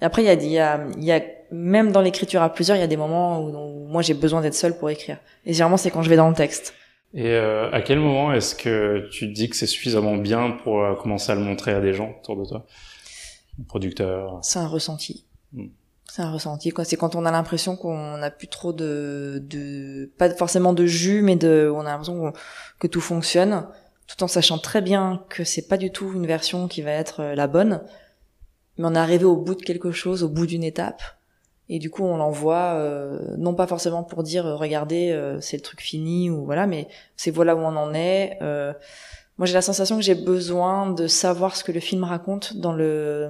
après 0.00 0.22
il 0.22 0.26
y 0.26 0.30
a 0.30 0.34
y 0.34 0.58
a 0.58 0.80
y 0.98 1.12
a 1.12 1.22
même 1.52 1.92
dans 1.92 2.00
l'écriture 2.00 2.42
à 2.42 2.52
plusieurs 2.52 2.76
il 2.76 2.80
y 2.80 2.84
a 2.84 2.88
des 2.88 2.96
moments 2.96 3.40
où 3.40 3.86
moi 3.86 4.02
j'ai 4.02 4.14
besoin 4.14 4.40
d'être 4.40 4.54
seul 4.54 4.76
pour 4.76 4.90
écrire. 4.90 5.18
Et 5.44 5.52
généralement 5.52 5.76
c'est 5.76 5.90
quand 5.90 6.02
je 6.02 6.10
vais 6.10 6.16
dans 6.16 6.28
le 6.28 6.34
texte 6.34 6.74
et 7.16 7.30
euh, 7.30 7.70
à 7.72 7.80
quel 7.80 7.98
moment 7.98 8.34
est-ce 8.34 8.54
que 8.54 9.08
tu 9.10 9.26
te 9.26 9.32
dis 9.32 9.48
que 9.48 9.56
c'est 9.56 9.66
suffisamment 9.66 10.16
bien 10.16 10.50
pour 10.50 10.84
euh, 10.84 10.94
commencer 10.94 11.32
à 11.32 11.34
le 11.34 11.40
montrer 11.40 11.72
à 11.72 11.80
des 11.80 11.94
gens 11.94 12.14
autour 12.20 12.36
de 12.36 12.44
toi? 12.44 12.66
Producteur 13.68 14.38
C'est 14.42 14.58
un 14.58 14.66
ressenti. 14.66 15.24
Hmm. 15.54 15.68
C'est 16.04 16.20
un 16.20 16.30
ressenti 16.30 16.70
quoi. 16.70 16.84
C'est 16.84 16.98
quand 16.98 17.14
on 17.14 17.24
a 17.24 17.30
l'impression 17.30 17.74
qu'on 17.74 18.18
n'a 18.18 18.30
plus 18.30 18.48
trop 18.48 18.74
de, 18.74 19.42
de, 19.48 20.12
pas 20.18 20.28
forcément 20.28 20.74
de 20.74 20.84
jus, 20.84 21.22
mais 21.22 21.36
de, 21.36 21.72
on 21.74 21.80
a 21.80 21.84
l'impression 21.84 22.34
que 22.78 22.86
tout 22.86 23.00
fonctionne, 23.00 23.66
tout 24.06 24.22
en 24.22 24.28
sachant 24.28 24.58
très 24.58 24.82
bien 24.82 25.24
que 25.30 25.42
c'est 25.42 25.68
pas 25.68 25.78
du 25.78 25.90
tout 25.90 26.12
une 26.14 26.26
version 26.26 26.68
qui 26.68 26.82
va 26.82 26.90
être 26.90 27.20
euh, 27.20 27.34
la 27.34 27.46
bonne, 27.46 27.80
mais 28.76 28.84
on 28.84 28.94
est 28.94 28.98
arrivé 28.98 29.24
au 29.24 29.36
bout 29.36 29.54
de 29.54 29.62
quelque 29.62 29.90
chose, 29.90 30.22
au 30.22 30.28
bout 30.28 30.46
d'une 30.46 30.64
étape, 30.64 31.02
et 31.68 31.78
du 31.78 31.90
coup 31.90 32.04
on 32.04 32.16
l'envoie 32.16 32.74
euh, 32.74 33.18
non 33.38 33.54
pas 33.54 33.66
forcément 33.66 34.04
pour 34.04 34.22
dire 34.22 34.46
euh, 34.46 34.56
regardez 34.56 35.10
euh, 35.10 35.40
c'est 35.40 35.56
le 35.56 35.62
truc 35.62 35.80
fini 35.80 36.30
ou 36.30 36.44
voilà 36.44 36.66
mais 36.66 36.88
c'est 37.16 37.30
voilà 37.30 37.56
où 37.56 37.60
on 37.60 37.76
en 37.76 37.94
est. 37.94 38.38
Moi 39.38 39.44
j'ai 39.44 39.52
la 39.52 39.62
sensation 39.62 39.96
que 39.96 40.02
j'ai 40.02 40.14
besoin 40.14 40.90
de 40.90 41.06
savoir 41.06 41.56
ce 41.56 41.64
que 41.64 41.70
le 41.70 41.80
film 41.80 42.04
raconte 42.04 42.56
dans 42.56 42.72
le 42.72 43.28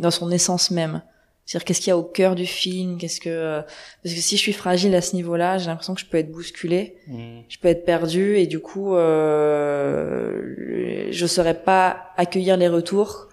dans 0.00 0.10
son 0.10 0.32
essence 0.32 0.72
même. 0.72 1.00
C'est-à-dire 1.44 1.64
qu'est-ce 1.64 1.80
qu'il 1.80 1.90
y 1.90 1.92
a 1.92 1.96
au 1.96 2.02
cœur 2.02 2.34
du 2.34 2.44
film 2.44 2.98
qu'est-ce 2.98 3.20
que 3.20 3.60
parce 4.02 4.16
que 4.16 4.20
si 4.20 4.36
je 4.36 4.40
suis 4.40 4.52
fragile 4.52 4.96
à 4.96 5.00
ce 5.00 5.14
niveau-là 5.14 5.58
j'ai 5.58 5.66
l'impression 5.66 5.94
que 5.94 6.00
je 6.00 6.06
peux 6.06 6.18
être 6.18 6.32
bousculée 6.32 6.96
mmh. 7.06 7.38
je 7.48 7.58
peux 7.58 7.68
être 7.68 7.84
perdue 7.84 8.36
et 8.36 8.48
du 8.48 8.58
coup 8.58 8.96
euh, 8.96 11.06
je 11.12 11.26
saurais 11.26 11.62
pas 11.62 12.08
accueillir 12.16 12.56
les 12.56 12.66
retours 12.66 13.28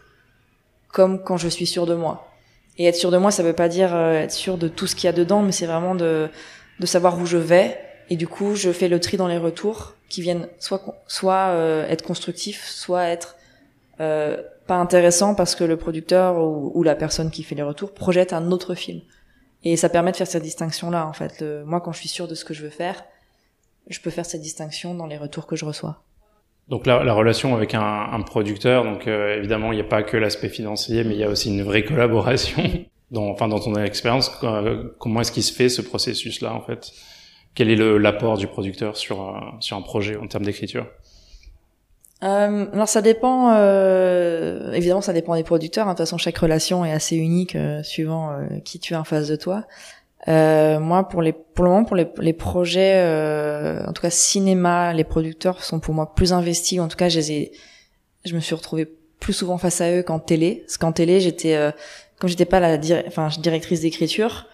comme 0.89 1.23
quand 1.23 1.37
je 1.37 1.47
suis 1.47 1.65
sûre 1.65 1.87
de 1.87 1.95
moi 1.95 2.32
et 2.77 2.85
être 2.85 2.95
sûr 2.95 3.11
de 3.11 3.17
moi, 3.17 3.31
ça 3.31 3.43
veut 3.43 3.53
pas 3.53 3.69
dire 3.69 3.95
euh, 3.95 4.13
être 4.13 4.31
sûr 4.31 4.57
de 4.57 4.67
tout 4.67 4.87
ce 4.87 4.95
qu'il 4.95 5.05
y 5.05 5.07
a 5.07 5.13
dedans, 5.13 5.41
mais 5.41 5.51
c'est 5.51 5.65
vraiment 5.65 5.95
de 5.95 6.29
de 6.79 6.85
savoir 6.87 7.19
où 7.19 7.25
je 7.25 7.37
vais 7.37 7.79
et 8.09 8.15
du 8.15 8.27
coup 8.27 8.55
je 8.55 8.71
fais 8.71 8.87
le 8.87 8.99
tri 8.99 9.15
dans 9.15 9.27
les 9.27 9.37
retours 9.37 9.93
qui 10.09 10.21
viennent 10.21 10.47
soit 10.59 10.81
soit 11.07 11.49
euh, 11.49 11.87
être 11.87 12.03
constructifs, 12.03 12.67
soit 12.67 13.05
être 13.05 13.35
euh, 13.99 14.41
pas 14.65 14.75
intéressants 14.75 15.35
parce 15.35 15.53
que 15.53 15.63
le 15.63 15.77
producteur 15.77 16.37
ou, 16.43 16.71
ou, 16.73 16.81
la 16.81 16.95
personne 16.95 17.29
qui 17.29 17.43
fait 17.43 17.53
les 17.53 17.61
retours 17.61 17.93
projette 17.93 18.33
un 18.33 18.51
autre 18.51 18.73
film. 18.73 19.01
Et 19.63 19.77
ça 19.77 19.87
permet 19.87 20.11
de 20.11 20.17
faire 20.17 20.27
cette 20.27 20.43
distinction 20.43 20.89
là 20.89 21.05
en 21.05 21.13
fait. 21.13 21.43
moi 21.65 21.79
quand 21.79 21.91
je 21.91 21.99
suis 21.99 22.09
sûr 22.09 22.27
de 22.27 22.33
ce 22.33 22.43
que 22.43 22.55
je 22.55 22.63
veux 22.63 22.71
faire, 22.71 23.05
je 23.87 23.99
peux 23.99 24.09
faire 24.09 24.25
cette 24.25 24.41
distinction 24.41 24.95
dans 24.95 25.05
les 25.05 25.17
retours 25.17 25.45
que 25.45 25.55
je 25.55 25.65
reçois. 25.65 26.03
Donc 26.69 26.85
la, 26.85 27.03
la 27.03 27.13
relation 27.13 27.55
avec 27.55 27.73
un, 27.75 28.07
un 28.11 28.21
producteur, 28.21 28.83
donc 28.83 29.07
euh, 29.07 29.37
évidemment 29.37 29.71
il 29.71 29.75
n'y 29.75 29.81
a 29.81 29.85
pas 29.85 30.01
que 30.03 30.17
l'aspect 30.17 30.49
financier, 30.49 31.03
mais 31.03 31.13
il 31.13 31.19
y 31.19 31.23
a 31.23 31.29
aussi 31.29 31.49
une 31.49 31.63
vraie 31.63 31.83
collaboration. 31.85 32.63
Dans, 33.11 33.27
enfin 33.27 33.47
dans 33.47 33.59
ton 33.59 33.75
expérience, 33.75 34.31
comment 34.97 35.21
est-ce 35.21 35.31
qu'il 35.31 35.43
se 35.43 35.53
fait 35.53 35.69
ce 35.69 35.81
processus-là 35.83 36.53
en 36.53 36.61
fait? 36.61 36.91
Quel 37.53 37.69
est 37.69 37.75
l'apport 37.75 38.37
du 38.37 38.47
producteur 38.47 38.97
sur 38.97 39.21
un, 39.21 39.57
sur 39.59 39.77
un 39.77 39.81
projet 39.81 40.17
en 40.17 40.25
termes 40.25 40.45
d'écriture? 40.45 40.87
Euh, 42.23 42.67
alors 42.71 42.87
ça 42.87 43.01
dépend, 43.01 43.53
euh, 43.53 44.71
évidemment 44.71 45.01
ça 45.01 45.11
dépend 45.13 45.35
des 45.35 45.43
producteurs. 45.43 45.85
De 45.85 45.91
toute 45.91 45.97
façon 45.99 46.17
chaque 46.17 46.37
relation 46.37 46.85
est 46.85 46.91
assez 46.91 47.17
unique 47.17 47.55
euh, 47.55 47.83
suivant 47.83 48.31
euh, 48.31 48.59
qui 48.63 48.79
tu 48.79 48.95
as 48.95 48.99
en 49.01 49.03
face 49.03 49.27
de 49.27 49.35
toi. 49.35 49.65
Euh, 50.27 50.79
moi 50.79 51.09
pour 51.09 51.21
les 51.21 51.33
pour 51.33 51.65
le 51.65 51.71
moment 51.71 51.83
pour 51.83 51.97
les, 51.97 52.07
les 52.19 52.33
projets, 52.33 53.01
en 53.87 53.91
tout 53.93 54.01
cas 54.01 54.09
cinéma, 54.09 54.93
les 54.93 55.03
producteurs 55.03 55.63
sont 55.63 55.79
pour 55.79 55.93
moi 55.93 56.13
plus 56.15 56.33
investis. 56.33 56.79
En 56.79 56.87
tout 56.87 56.97
cas 56.97 57.09
je 57.09 57.19
les 57.19 57.51
je 58.25 58.35
me 58.35 58.39
suis 58.39 58.55
retrouvée 58.55 58.87
plus 59.19 59.33
souvent 59.33 59.57
face 59.57 59.81
à 59.81 59.91
eux 59.91 60.03
qu'en 60.03 60.19
télé. 60.19 60.63
Parce 60.65 60.77
qu'en 60.77 60.91
télé 60.91 61.19
j'étais 61.19 61.57
comme 62.19 62.29
j'étais 62.29 62.45
pas 62.45 62.59
la 62.59 62.77
enfin 63.07 63.27
directrice 63.39 63.81
d'écriture, 63.81 64.47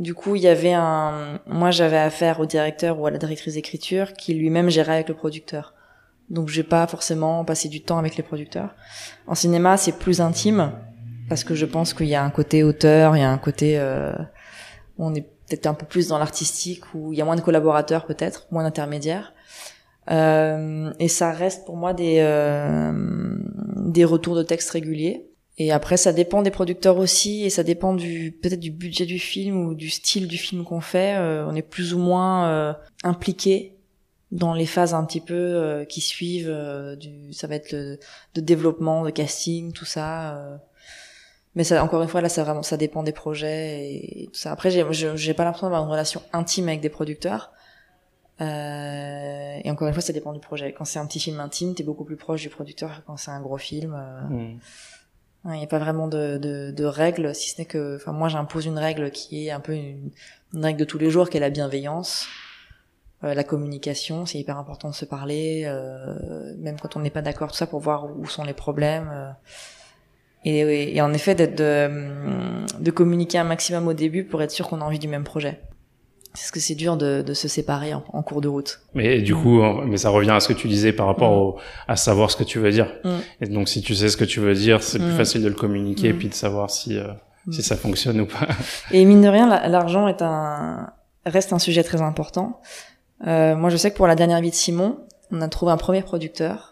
du 0.00 0.14
coup, 0.14 0.36
il 0.36 0.42
y 0.42 0.48
avait 0.48 0.72
un, 0.72 1.40
moi, 1.46 1.70
j'avais 1.70 1.98
affaire 1.98 2.40
au 2.40 2.46
directeur 2.46 2.98
ou 2.98 3.06
à 3.06 3.10
la 3.10 3.18
directrice 3.18 3.54
d'écriture 3.54 4.14
qui 4.14 4.34
lui-même 4.34 4.70
gérait 4.70 4.94
avec 4.94 5.08
le 5.08 5.14
producteur. 5.14 5.74
Donc, 6.30 6.48
j'ai 6.48 6.62
pas 6.62 6.86
forcément 6.86 7.44
passé 7.44 7.68
du 7.68 7.82
temps 7.82 7.98
avec 7.98 8.16
les 8.16 8.22
producteurs. 8.22 8.74
En 9.26 9.34
cinéma, 9.34 9.76
c'est 9.76 9.98
plus 9.98 10.20
intime 10.20 10.72
parce 11.28 11.44
que 11.44 11.54
je 11.54 11.66
pense 11.66 11.92
qu'il 11.92 12.06
y 12.06 12.14
a 12.14 12.24
un 12.24 12.30
côté 12.30 12.62
auteur, 12.62 13.16
il 13.16 13.20
y 13.20 13.22
a 13.22 13.30
un 13.30 13.38
côté 13.38 13.78
euh, 13.78 14.12
on 15.00 15.14
est 15.14 15.22
peut-être 15.22 15.66
un 15.66 15.74
peu 15.74 15.86
plus 15.86 16.08
dans 16.08 16.18
l'artistique 16.18 16.94
où 16.94 17.12
il 17.12 17.18
y 17.18 17.22
a 17.22 17.24
moins 17.24 17.36
de 17.36 17.40
collaborateurs 17.40 18.06
peut-être, 18.06 18.46
moins 18.50 18.62
d'intermédiaires. 18.62 19.34
Euh, 20.10 20.92
et 20.98 21.08
ça 21.08 21.30
reste 21.32 21.66
pour 21.66 21.76
moi 21.76 21.92
des 21.92 22.18
euh, 22.20 22.92
des 23.76 24.04
retours 24.04 24.34
de 24.34 24.42
texte 24.42 24.70
réguliers 24.70 25.30
et 25.60 25.72
après, 25.72 25.98
ça 25.98 26.14
dépend 26.14 26.40
des 26.40 26.50
producteurs 26.50 26.96
aussi, 26.96 27.44
et 27.44 27.50
ça 27.50 27.62
dépend 27.62 27.92
du 27.92 28.32
peut-être 28.42 28.60
du 28.60 28.70
budget 28.70 29.04
du 29.04 29.18
film 29.18 29.66
ou 29.66 29.74
du 29.74 29.90
style 29.90 30.26
du 30.26 30.38
film 30.38 30.64
qu'on 30.64 30.80
fait. 30.80 31.18
Euh, 31.18 31.46
on 31.46 31.54
est 31.54 31.60
plus 31.60 31.92
ou 31.92 31.98
moins 31.98 32.48
euh, 32.48 32.72
impliqué 33.04 33.76
dans 34.32 34.54
les 34.54 34.64
phases 34.64 34.94
un 34.94 35.04
petit 35.04 35.20
peu 35.20 35.34
euh, 35.34 35.84
qui 35.84 36.00
suivent. 36.00 36.50
Du, 36.98 37.34
ça 37.34 37.46
va 37.46 37.56
être 37.56 37.72
le, 37.72 37.98
de 38.34 38.40
développement, 38.40 39.04
de 39.04 39.10
casting, 39.10 39.72
tout 39.72 39.84
ça. 39.84 40.62
Mais 41.54 41.64
ça, 41.64 41.82
encore 41.82 42.02
une 42.02 42.08
fois, 42.08 42.20
là, 42.20 42.28
ça 42.28 42.44
vraiment, 42.44 42.62
ça 42.62 42.76
dépend 42.76 43.02
des 43.02 43.12
projets 43.12 43.92
et, 43.92 44.30
tout 44.32 44.38
ça. 44.38 44.52
Après, 44.52 44.70
j'ai, 44.70 44.84
j'ai 44.92 45.34
pas 45.34 45.44
l'impression 45.44 45.66
d'avoir 45.66 45.82
une 45.82 45.90
relation 45.90 46.22
intime 46.32 46.68
avec 46.68 46.80
des 46.80 46.90
producteurs. 46.90 47.52
et 48.40 49.70
encore 49.70 49.88
une 49.88 49.94
fois, 49.94 50.02
ça 50.02 50.12
dépend 50.12 50.32
du 50.32 50.40
projet. 50.40 50.72
Quand 50.72 50.84
c'est 50.84 50.98
un 50.98 51.06
petit 51.06 51.20
film 51.20 51.40
intime, 51.40 51.74
t'es 51.74 51.82
beaucoup 51.82 52.04
plus 52.04 52.16
proche 52.16 52.42
du 52.42 52.50
producteur 52.50 52.96
que 52.96 53.06
quand 53.06 53.16
c'est 53.16 53.30
un 53.30 53.40
gros 53.40 53.58
film. 53.58 53.96
Mmh. 54.30 54.58
Il 55.46 55.52
n'y 55.52 55.64
a 55.64 55.66
pas 55.66 55.78
vraiment 55.78 56.06
de, 56.06 56.36
de, 56.36 56.70
de 56.70 56.84
règles, 56.84 57.34
si 57.34 57.50
ce 57.50 57.58
n'est 57.58 57.64
que, 57.64 57.96
enfin, 57.96 58.12
moi, 58.12 58.28
j'impose 58.28 58.66
une 58.66 58.78
règle 58.78 59.10
qui 59.10 59.46
est 59.46 59.50
un 59.50 59.60
peu 59.60 59.72
une, 59.72 60.10
règle 60.54 60.78
de 60.78 60.84
tous 60.84 60.98
les 60.98 61.10
jours, 61.10 61.30
qui 61.30 61.38
est 61.38 61.40
la 61.40 61.48
bienveillance, 61.48 62.26
euh, 63.24 63.32
la 63.32 63.42
communication. 63.42 64.26
C'est 64.26 64.38
hyper 64.38 64.58
important 64.58 64.90
de 64.90 64.94
se 64.94 65.06
parler, 65.06 65.62
euh, 65.64 66.54
même 66.58 66.78
quand 66.78 66.96
on 66.96 67.00
n'est 67.00 67.10
pas 67.10 67.22
d'accord, 67.22 67.52
tout 67.52 67.56
ça, 67.56 67.66
pour 67.66 67.80
voir 67.80 68.14
où 68.18 68.26
sont 68.26 68.44
les 68.44 68.52
problèmes. 68.52 69.34
Et, 70.44 70.96
et, 70.96 71.02
en 71.02 71.12
effet, 71.12 71.34
d'être 71.34 71.56
de, 71.56 71.90
de 72.80 72.90
communiquer 72.90 73.38
un 73.38 73.44
maximum 73.44 73.88
au 73.88 73.92
début 73.92 74.24
pour 74.24 74.42
être 74.42 74.50
sûr 74.50 74.68
qu'on 74.68 74.80
a 74.80 74.84
envie 74.84 74.98
du 74.98 75.08
même 75.08 75.24
projet 75.24 75.60
parce 76.32 76.50
que 76.50 76.60
c'est 76.60 76.74
dur 76.74 76.96
de, 76.96 77.22
de, 77.22 77.34
se 77.34 77.48
séparer 77.48 77.92
en, 77.92 78.22
cours 78.22 78.40
de 78.40 78.48
route. 78.48 78.80
Mais 78.94 79.20
du 79.20 79.34
coup, 79.34 79.60
mais 79.84 79.96
ça 79.96 80.10
revient 80.10 80.30
à 80.30 80.40
ce 80.40 80.48
que 80.48 80.52
tu 80.52 80.68
disais 80.68 80.92
par 80.92 81.06
rapport 81.06 81.32
mm. 81.32 81.38
au, 81.38 81.56
à 81.88 81.96
savoir 81.96 82.30
ce 82.30 82.36
que 82.36 82.44
tu 82.44 82.58
veux 82.58 82.70
dire. 82.70 82.86
Mm. 83.04 83.10
Et 83.40 83.46
donc, 83.48 83.68
si 83.68 83.82
tu 83.82 83.94
sais 83.94 84.08
ce 84.08 84.16
que 84.16 84.24
tu 84.24 84.40
veux 84.40 84.54
dire, 84.54 84.82
c'est 84.82 84.98
plus 84.98 85.12
mm. 85.12 85.16
facile 85.16 85.42
de 85.42 85.48
le 85.48 85.54
communiquer 85.54 86.08
et 86.08 86.14
puis 86.14 86.28
de 86.28 86.34
savoir 86.34 86.70
si 86.70 86.96
euh, 86.96 87.08
si 87.50 87.62
ça 87.62 87.76
fonctionne 87.76 88.20
ou 88.20 88.26
pas. 88.26 88.46
Et 88.92 89.04
mine 89.04 89.22
de 89.22 89.28
rien, 89.28 89.48
l'argent 89.68 90.06
est 90.06 90.22
un 90.22 90.92
reste 91.26 91.52
un 91.52 91.58
sujet 91.58 91.82
très 91.82 92.00
important. 92.00 92.60
Euh, 93.26 93.56
moi, 93.56 93.70
je 93.70 93.76
sais 93.76 93.90
que 93.90 93.96
pour 93.96 94.06
la 94.06 94.14
dernière 94.14 94.40
vie 94.40 94.50
de 94.50 94.54
Simon, 94.54 94.98
on 95.32 95.40
a 95.40 95.48
trouvé 95.48 95.72
un 95.72 95.76
premier 95.76 96.02
producteur 96.02 96.69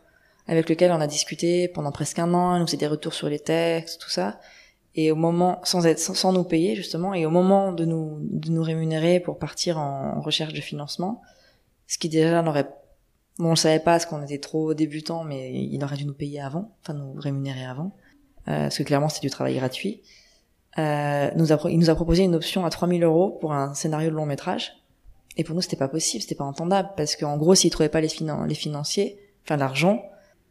avec 0.49 0.69
lequel 0.69 0.91
on 0.91 1.01
a 1.01 1.07
discuté 1.07 1.69
pendant 1.69 1.93
presque 1.93 2.19
un 2.19 2.35
an. 2.35 2.57
Il 2.57 2.61
nous 2.61 2.67
faisait 2.67 2.77
des 2.77 2.87
retours 2.87 3.15
sur 3.15 3.29
les 3.29 3.39
textes, 3.39 4.01
tout 4.01 4.11
ça 4.11 4.39
et 4.95 5.13
au 5.13 5.17
moment 5.17 5.61
sans 5.63 5.87
être 5.87 6.01
sans, 6.01 6.33
nous 6.33 6.43
payer 6.43 6.75
justement 6.75 7.15
et 7.15 7.25
au 7.25 7.31
moment 7.31 7.73
de 7.73 7.85
nous 7.85 8.19
de 8.21 8.51
nous 8.51 8.63
rémunérer 8.63 9.21
pour 9.21 9.39
partir 9.39 9.79
en 9.79 10.21
recherche 10.21 10.53
de 10.53 10.61
financement 10.61 11.23
ce 11.87 11.99
qui 11.99 12.09
déjà 12.09 12.43
n'aurait 12.43 12.69
bon 13.39 13.53
on 13.53 13.57
savait 13.57 13.79
pas 13.79 13.93
parce 13.93 14.07
qu'on 14.07 14.23
était 14.25 14.39
trop 14.39 14.75
débutants 14.75 15.23
mais 15.23 15.53
il 15.53 15.83
aurait 15.85 15.97
dû 15.97 16.05
nous 16.05 16.15
payer 16.15 16.41
avant 16.41 16.73
enfin 16.83 16.95
nous 16.95 17.13
rémunérer 17.13 17.65
avant 17.65 17.93
euh, 18.49 18.63
parce 18.63 18.79
que 18.79 18.83
clairement 18.83 19.09
c'était 19.09 19.27
du 19.27 19.31
travail 19.31 19.55
gratuit 19.55 20.03
euh, 20.79 21.31
il 21.35 21.79
nous 21.79 21.91
a 21.91 21.95
proposé 21.95 22.25
une 22.25 22.35
option 22.35 22.65
à 22.65 22.71
3000 22.71 23.05
euros 23.05 23.39
pour 23.41 23.53
un 23.53 23.75
scénario 23.75 24.11
de 24.11 24.15
long 24.17 24.27
métrage 24.27 24.73
et 25.37 25.45
pour 25.45 25.55
nous 25.55 25.61
c'était 25.61 25.77
pas 25.77 25.89
possible 25.89 26.23
c'était 26.23 26.35
pas 26.35 26.45
entendable 26.45 26.91
parce 26.97 27.15
qu'en 27.15 27.37
gros 27.37 27.55
s'il 27.55 27.71
trouvait 27.71 27.89
pas 27.89 28.01
les, 28.01 28.11
les 28.49 28.55
financiers 28.55 29.21
enfin 29.45 29.57
l'argent 29.57 30.03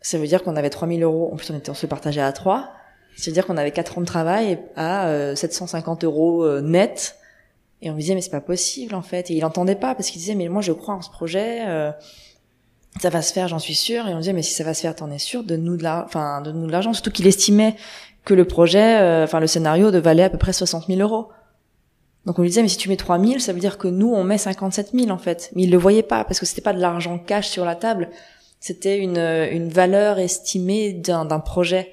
ça 0.02 0.18
veut 0.18 0.28
dire 0.28 0.44
qu'on 0.44 0.56
avait 0.56 0.70
3000 0.70 1.04
euros 1.04 1.30
en 1.34 1.36
plus 1.36 1.52
on 1.52 1.58
était 1.58 1.70
on 1.70 1.76
se 1.76 1.86
partageait 1.86 2.22
à 2.22 2.32
trois 2.32 2.72
c'est-à-dire 3.18 3.48
qu'on 3.48 3.58
avait 3.58 3.72
quatre 3.72 3.98
ans 3.98 4.02
de 4.02 4.06
travail 4.06 4.60
à 4.76 5.36
750 5.36 6.04
euh, 6.04 6.08
euros 6.08 6.46
euh, 6.46 6.62
net. 6.62 7.16
Et 7.82 7.90
on 7.90 7.96
me 7.96 8.00
disait, 8.00 8.14
mais 8.14 8.22
c'est 8.22 8.30
pas 8.30 8.42
possible, 8.42 8.94
en 8.94 9.02
fait. 9.02 9.32
Et 9.32 9.34
il 9.34 9.44
entendait 9.44 9.76
pas, 9.76 9.96
parce 9.96 10.10
qu'il 10.10 10.22
disait, 10.22 10.36
mais 10.36 10.48
moi, 10.50 10.62
je 10.62 10.72
crois 10.72 10.94
en 10.94 11.02
ce 11.02 11.10
projet, 11.10 11.68
euh, 11.68 11.92
ça 13.02 13.10
va 13.10 13.24
se 13.24 13.34
faire, 13.34 13.48
j'en 13.48 13.60
suis 13.60 13.74
sûr. 13.74 14.08
Et 14.08 14.14
on 14.14 14.20
disait, 14.20 14.34
mais 14.34 14.44
si 14.44 14.54
ça 14.54 14.64
va 14.64 14.76
se 14.76 14.82
faire, 14.82 14.96
t'en 14.96 15.10
es 15.10 15.18
sûr, 15.18 15.44
de 15.44 15.56
nous 15.56 15.78
de 15.78 15.86
enfin, 15.86 16.42
de 16.42 16.72
l'argent. 16.72 16.94
Surtout 16.94 17.12
qu'il 17.12 17.26
estimait 17.26 17.76
que 18.24 18.36
le 18.36 18.46
projet, 18.46 19.24
enfin, 19.24 19.40
le 19.40 19.48
scénario 19.48 19.90
de 19.90 19.98
valait 19.98 20.24
à 20.24 20.30
peu 20.30 20.38
près 20.38 20.54
60 20.54 20.86
000 20.88 21.00
euros. 21.00 21.30
Donc 22.26 22.38
on 22.38 22.42
lui 22.42 22.50
disait, 22.50 22.62
mais 22.62 22.68
si 22.68 22.78
tu 22.78 22.90
mets 22.90 22.98
3 22.98 23.20
000, 23.20 23.40
ça 23.40 23.54
veut 23.54 23.60
dire 23.60 23.78
que 23.78 23.88
nous, 23.88 24.14
on 24.14 24.24
met 24.24 24.38
57 24.38 24.92
000, 24.94 25.10
en 25.10 25.18
fait. 25.18 25.50
Mais 25.56 25.64
il 25.64 25.72
le 25.72 25.78
voyait 25.78 26.04
pas, 26.04 26.24
parce 26.24 26.40
que 26.40 26.46
c'était 26.46 26.62
pas 26.62 26.74
de 26.74 26.80
l'argent 26.80 27.18
cash 27.18 27.48
sur 27.48 27.66
la 27.66 27.76
table. 27.76 28.10
C'était 28.68 28.98
une, 28.98 29.18
une 29.18 29.70
valeur 29.70 30.20
estimée 30.20 30.92
d'un, 30.92 31.24
d'un 31.24 31.40
projet. 31.40 31.90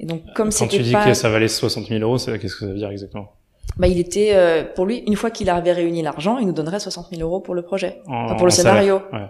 Et 0.00 0.04
donc, 0.04 0.22
comme 0.34 0.50
Quand 0.50 0.66
tu 0.66 0.82
dis 0.82 0.92
que 0.92 1.14
ça 1.14 1.28
valait 1.28 1.46
60 1.46 1.86
000 1.86 2.00
euros, 2.00 2.16
qu'est-ce 2.16 2.38
que 2.38 2.48
ça 2.48 2.66
veut 2.66 2.74
dire 2.74 2.90
exactement? 2.90 3.30
Bah, 3.76 3.86
il 3.86 4.00
était 4.00 4.32
euh, 4.32 4.64
pour 4.64 4.84
lui 4.84 5.04
une 5.06 5.14
fois 5.14 5.30
qu'il 5.30 5.48
avait 5.48 5.70
réuni 5.70 6.02
l'argent, 6.02 6.38
il 6.38 6.46
nous 6.48 6.52
donnerait 6.52 6.80
60 6.80 7.10
000 7.10 7.22
euros 7.22 7.38
pour 7.38 7.54
le 7.54 7.62
projet, 7.62 8.00
pour 8.36 8.46
le 8.46 8.50
scénario. 8.50 9.00
Ouais. 9.12 9.26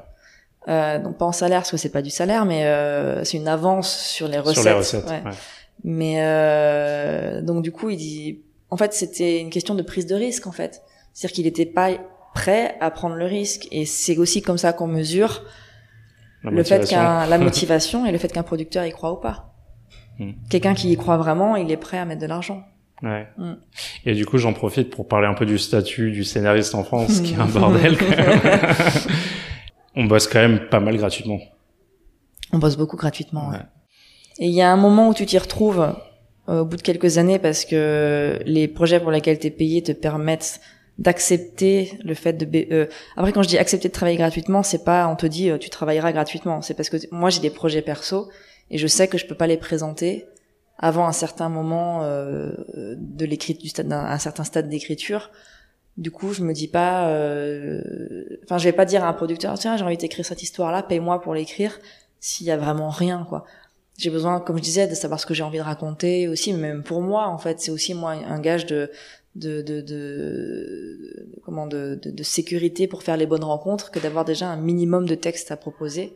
Euh, 0.69 0.99
donc 0.99 1.19
pas 1.19 1.27
en 1.27 1.33
salaire 1.33 1.61
parce 1.61 1.71
que 1.71 1.77
c'est 1.77 1.93
pas 1.93 2.01
du 2.01 2.09
salaire, 2.09 2.47
mais 2.47 2.65
euh, 2.65 3.23
c'est 3.23 3.37
une 3.37 3.49
avance 3.49 3.95
sur 3.95 4.29
les 4.29 4.39
recettes. 4.39 4.63
Sur 4.63 4.65
les 4.65 4.73
recettes. 4.73 5.11
Ouais. 5.11 5.23
Mais 5.85 6.23
euh, 6.23 7.43
donc 7.43 7.63
du 7.63 7.71
coup, 7.71 7.91
il 7.91 7.99
dit, 7.99 8.41
en 8.71 8.79
fait, 8.79 8.95
c'était 8.95 9.41
une 9.41 9.51
question 9.51 9.75
de 9.75 9.83
prise 9.83 10.07
de 10.07 10.15
risque 10.15 10.47
en 10.47 10.53
fait, 10.53 10.83
c'est-à-dire 11.13 11.35
qu'il 11.35 11.45
n'était 11.45 11.67
pas 11.67 11.91
prêt 12.33 12.79
à 12.81 12.91
prendre 12.91 13.15
le 13.15 13.27
risque, 13.27 13.69
et 13.73 13.85
c'est 13.85 14.17
aussi 14.17 14.41
comme 14.41 14.59
ça 14.59 14.73
qu'on 14.73 14.87
mesure 14.87 15.43
le 16.43 16.63
fait 16.63 16.89
qu'un 16.89 17.27
la 17.27 17.39
motivation 17.39 18.07
et 18.07 18.13
le 18.13 18.19
fait 18.19 18.33
qu'un 18.33 18.43
producteur 18.43 18.85
y 18.85 18.91
croit 18.91 19.13
ou 19.13 19.17
pas. 19.17 19.55
Hmm. 20.19 20.33
Quelqu'un 20.51 20.75
qui 20.75 20.91
y 20.93 20.97
croit 20.97 21.17
vraiment, 21.17 21.57
il 21.57 21.71
est 21.71 21.77
prêt 21.77 21.99
à 21.99 22.05
mettre 22.05 22.21
de 22.21 22.27
l'argent. 22.27 22.65
Ouais. 23.03 23.29
Hmm. 23.37 23.55
Et 24.05 24.15
du 24.15 24.27
coup, 24.27 24.39
j'en 24.39 24.53
profite 24.53 24.91
pour 24.91 25.07
parler 25.07 25.27
un 25.29 25.35
peu 25.35 25.47
du 25.47 25.59
statut 25.59 26.11
du 26.11 26.25
scénariste 26.25 26.75
en 26.75 26.83
France, 26.83 27.21
qui 27.21 27.35
est 27.35 27.39
un 27.39 27.47
bordel. 27.47 27.97
Quand 27.97 28.09
même. 28.09 28.41
On 29.95 30.05
bosse 30.05 30.29
quand 30.29 30.41
même 30.41 30.69
pas 30.69 30.81
mal 30.81 30.97
gratuitement. 30.97 31.41
On 32.53 32.59
bosse 32.59 32.77
beaucoup 32.77 32.97
gratuitement. 32.97 33.51
Ouais. 33.51 33.59
Et 34.39 34.47
il 34.47 34.55
y 34.55 34.63
a 34.63 34.71
un 34.71 34.77
moment 34.77 35.09
où 35.09 35.15
tu 35.15 35.27
t'y 35.27 35.39
retrouves 35.39 35.93
euh, 36.49 36.61
au 36.61 36.65
bout 36.65 36.77
de 36.77 36.83
quelques 36.83 37.19
années 37.19 37.39
parce 37.39 37.65
que 37.65 38.39
les 38.47 38.69
projets 38.69 39.01
pour 39.01 39.11
lesquels 39.11 39.39
tu 39.39 39.49
es 39.49 39.51
payé 39.51 39.83
te 39.83 39.93
permettent 39.93 40.61
d'accepter 40.99 41.97
le 42.03 42.13
fait 42.15 42.33
de 42.33 42.73
euh, 42.73 42.87
après 43.17 43.33
quand 43.33 43.43
je 43.43 43.49
dis 43.49 43.57
accepter 43.57 43.89
de 43.89 43.93
travailler 43.93 44.19
gratuitement 44.19 44.65
c'est 44.65 44.83
pas 44.83 45.07
on 45.09 45.15
te 45.15 45.27
dit 45.27 45.49
euh, 45.49 45.57
tu 45.59 45.71
travailleras 45.71 46.13
gratuitement. 46.13 46.61
C'est 46.61 46.75
parce 46.75 46.91
que 46.91 46.97
moi 47.13 47.31
j'ai 47.31 47.41
des 47.41 47.51
projets 47.51 47.83
perso 47.83 48.29
et 48.71 48.79
je 48.79 48.87
sais 48.87 49.07
que 49.09 49.17
je 49.17 49.27
peux 49.27 49.37
pas 49.37 49.47
les 49.47 49.57
présenter 49.57 50.27
avant 50.77 51.07
un 51.07 51.13
certain 51.13 51.49
moment 51.49 52.03
euh, 52.03 52.53
de 52.97 53.25
l'écriture 53.25 53.63
du 53.63 53.69
stade 53.69 53.93
un 53.93 54.19
certain 54.19 54.45
stade 54.45 54.69
d'écriture. 54.69 55.31
Du 55.97 56.11
coup 56.11 56.33
je 56.33 56.43
me 56.43 56.53
dis 56.53 56.69
pas 56.69 57.09
euh, 57.09 57.81
enfin 58.45 58.59
je 58.59 58.65
vais 58.65 58.73
pas 58.73 58.85
dire 58.85 59.05
à 59.05 59.09
un 59.09 59.13
producteur 59.13 59.57
tiens 59.57 59.77
j'ai 59.77 59.85
envie 59.85 59.97
d'écrire 59.97 60.25
cette 60.25 60.43
histoire 60.43 60.73
là 60.73 60.83
paye-moi 60.83 61.21
pour 61.21 61.33
l'écrire 61.33 61.79
s'il 62.19 62.47
y 62.47 62.51
a 62.51 62.57
vraiment 62.57 62.91
rien 62.91 63.25
quoi. 63.29 63.45
J'ai 63.97 64.11
besoin 64.11 64.41
comme 64.41 64.59
je 64.59 64.63
disais 64.63 64.89
de 64.89 64.95
savoir 64.95 65.19
ce 65.21 65.27
que 65.27 65.35
j'ai 65.35 65.43
envie 65.45 65.59
de 65.59 65.63
raconter 65.63 66.27
aussi 66.27 66.53
même 66.53 66.83
pour 66.83 67.03
moi 67.03 67.29
en 67.29 67.39
fait 67.39 67.61
c'est 67.61 67.71
aussi 67.71 67.95
moi 67.95 68.13
un 68.13 68.41
gage 68.41 68.67
de 68.67 68.91
de, 69.39 69.63
de, 69.63 69.81
de, 69.81 71.29
comment 71.45 71.67
de, 71.67 71.99
de, 72.03 72.11
de, 72.11 72.23
sécurité 72.23 72.87
pour 72.87 73.03
faire 73.03 73.17
les 73.17 73.27
bonnes 73.27 73.45
rencontres 73.45 73.91
que 73.91 73.99
d'avoir 73.99 74.25
déjà 74.25 74.49
un 74.49 74.57
minimum 74.57 75.07
de 75.07 75.15
texte 75.15 75.51
à 75.51 75.57
proposer. 75.57 76.15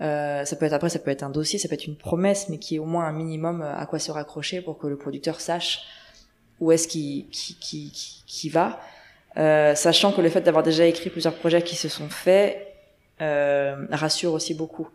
Euh, 0.00 0.44
ça 0.44 0.56
peut 0.56 0.66
être 0.66 0.72
après, 0.72 0.88
ça 0.88 0.98
peut 0.98 1.10
être 1.10 1.22
un 1.22 1.30
dossier, 1.30 1.58
ça 1.58 1.68
peut 1.68 1.74
être 1.74 1.86
une 1.86 1.96
promesse, 1.96 2.48
mais 2.48 2.58
qui 2.58 2.76
est 2.76 2.78
au 2.78 2.84
moins 2.84 3.06
un 3.06 3.12
minimum 3.12 3.62
à 3.62 3.84
quoi 3.86 3.98
se 3.98 4.10
raccrocher 4.10 4.60
pour 4.60 4.78
que 4.78 4.86
le 4.86 4.96
producteur 4.96 5.40
sache 5.40 5.82
où 6.60 6.70
est-ce 6.72 6.86
qu'il 6.86 7.28
qui, 7.28 7.56
qui, 7.58 7.90
qui, 7.90 8.22
qui, 8.26 8.48
va, 8.48 8.80
euh, 9.36 9.74
sachant 9.74 10.12
que 10.12 10.20
le 10.20 10.28
fait 10.28 10.40
d'avoir 10.40 10.62
déjà 10.62 10.86
écrit 10.86 11.10
plusieurs 11.10 11.34
projets 11.34 11.62
qui 11.62 11.76
se 11.76 11.88
sont 11.88 12.08
faits 12.08 12.68
euh, 13.20 13.86
rassure 13.90 14.32
aussi 14.32 14.54
beaucoup. 14.54 14.88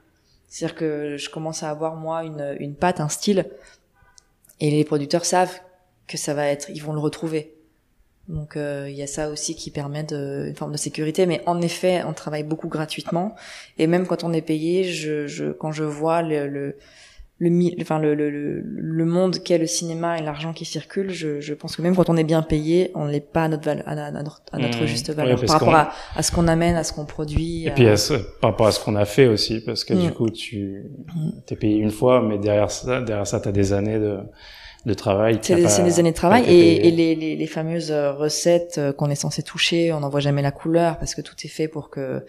C'est-à-dire 0.47 0.75
que 0.75 1.17
je 1.17 1.29
commence 1.29 1.63
à 1.63 1.69
avoir 1.69 1.95
moi 1.95 2.23
une, 2.23 2.55
une 2.59 2.75
patte, 2.75 3.01
un 3.01 3.09
style, 3.09 3.45
et 4.59 4.71
les 4.71 4.83
producteurs 4.85 5.25
savent 5.25 5.59
que 6.07 6.17
ça 6.17 6.33
va 6.33 6.47
être, 6.47 6.69
ils 6.69 6.81
vont 6.81 6.93
le 6.93 6.99
retrouver. 6.99 7.53
Donc 8.27 8.57
euh, 8.57 8.87
il 8.89 8.95
y 8.95 9.03
a 9.03 9.07
ça 9.07 9.29
aussi 9.29 9.55
qui 9.55 9.71
permet 9.71 10.03
de, 10.03 10.45
une 10.47 10.55
forme 10.55 10.73
de 10.73 10.77
sécurité. 10.77 11.25
Mais 11.25 11.41
en 11.45 11.61
effet, 11.61 12.03
on 12.05 12.13
travaille 12.13 12.43
beaucoup 12.43 12.67
gratuitement. 12.67 13.35
Et 13.77 13.87
même 13.87 14.05
quand 14.05 14.23
on 14.23 14.33
est 14.33 14.41
payé, 14.41 14.83
je, 14.83 15.27
je 15.27 15.51
quand 15.51 15.71
je 15.71 15.83
vois 15.83 16.21
le, 16.21 16.47
le 16.47 16.77
le, 17.39 17.51
enfin 17.81 17.99
le, 17.99 18.15
le, 18.15 18.61
le 18.61 19.05
monde 19.05 19.43
qu'est 19.43 19.59
le 19.59 19.67
cinéma 19.67 20.17
et 20.17 20.23
l'argent 20.23 20.53
qui 20.53 20.65
circule, 20.65 21.11
je, 21.11 21.39
je 21.39 21.53
pense 21.53 21.75
que 21.75 21.83
même 21.83 21.95
quand 21.95 22.09
on 22.09 22.17
est 22.17 22.23
bien 22.23 22.41
payé, 22.41 22.91
on 22.95 23.07
n'est 23.07 23.21
pas 23.21 23.43
à 23.43 23.47
notre, 23.47 23.69
à 23.69 24.11
notre, 24.11 24.41
à 24.51 24.57
notre 24.57 24.83
mmh. 24.83 24.87
juste 24.87 25.11
valeur 25.11 25.39
par 25.45 25.59
rapport 25.59 25.75
à, 25.75 25.91
à, 26.15 26.23
ce 26.23 26.31
qu'on 26.31 26.47
amène, 26.47 26.75
à 26.75 26.83
ce 26.83 26.93
qu'on 26.93 27.05
produit. 27.05 27.67
Et 27.67 27.71
puis 27.71 27.85
par 28.41 28.49
rapport 28.49 28.67
à 28.67 28.71
ce 28.71 28.83
qu'on 28.83 28.95
a 28.95 29.05
fait 29.05 29.27
aussi, 29.27 29.61
parce 29.61 29.83
que 29.83 29.93
du 29.93 30.07
mmh. 30.07 30.13
coup 30.13 30.29
tu 30.31 30.85
mmh. 31.13 31.29
t'es 31.45 31.55
payé 31.55 31.77
une 31.77 31.91
fois, 31.91 32.21
mais 32.21 32.39
derrière 32.39 32.71
ça, 32.71 33.01
derrière 33.01 33.27
ça, 33.27 33.39
t'as 33.39 33.51
des 33.51 33.71
années 33.71 33.99
de 33.99 34.17
de 34.87 34.93
travail. 34.93 35.39
C'est 35.41 35.55
des, 35.55 35.99
années 35.99 36.11
de 36.11 36.15
travail 36.15 36.43
et, 36.47 36.87
et 36.87 36.91
les, 36.91 37.13
les, 37.13 37.35
les, 37.35 37.47
fameuses 37.47 37.91
euh, 37.91 38.13
recettes 38.13 38.77
euh, 38.77 38.93
qu'on 38.93 39.09
est 39.09 39.15
censé 39.15 39.43
toucher, 39.43 39.91
on 39.93 39.99
n'en 39.99 40.09
voit 40.09 40.21
jamais 40.21 40.41
la 40.41 40.51
couleur 40.51 40.97
parce 40.97 41.13
que 41.13 41.21
tout 41.21 41.35
est 41.43 41.49
fait 41.49 41.67
pour 41.67 41.89
que 41.89 42.25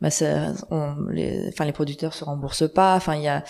bah 0.00 0.10
ça, 0.10 0.54
on, 0.70 0.94
les, 1.10 1.48
enfin 1.48 1.66
les 1.66 1.72
producteurs 1.72 2.14
se 2.14 2.24
remboursent 2.24 2.72
pas. 2.72 2.96
Enfin 2.96 3.14
il 3.14 3.22
y 3.22 3.28
a 3.28 3.44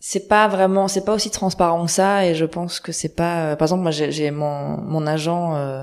c'est 0.00 0.28
pas 0.28 0.48
vraiment 0.48 0.86
c'est 0.86 1.04
pas 1.04 1.14
aussi 1.14 1.30
transparent 1.30 1.84
que 1.86 1.90
ça 1.90 2.26
et 2.26 2.34
je 2.34 2.44
pense 2.44 2.78
que 2.78 2.92
c'est 2.92 3.14
pas 3.14 3.44
euh, 3.44 3.56
par 3.56 3.66
exemple 3.66 3.82
moi 3.82 3.90
j'ai 3.90 4.30
mon 4.30 4.78
mon 4.78 5.06
agent 5.06 5.56
euh, 5.56 5.82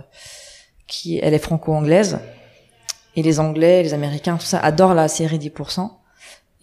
qui 0.87 1.19
elle 1.19 1.33
est 1.33 1.39
franco-anglaise 1.39 2.19
et 3.15 3.23
les 3.23 3.39
anglais 3.39 3.83
les 3.83 3.93
américains 3.93 4.37
tout 4.37 4.45
ça 4.45 4.59
adorent 4.59 4.95
la 4.95 5.07
série 5.07 5.39
10% 5.39 5.89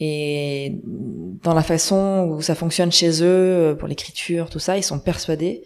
et 0.01 0.77
dans 0.85 1.55
la 1.55 1.63
façon 1.63 2.29
où 2.31 2.43
ça 2.43 2.55
fonctionne 2.55 2.91
chez 2.91 3.23
eux 3.23 3.27
euh, 3.27 3.75
pour 3.75 3.87
l'écriture 3.87 4.51
tout 4.51 4.59
ça 4.59 4.77
ils 4.77 4.83
sont 4.83 4.99
persuadés 4.99 5.63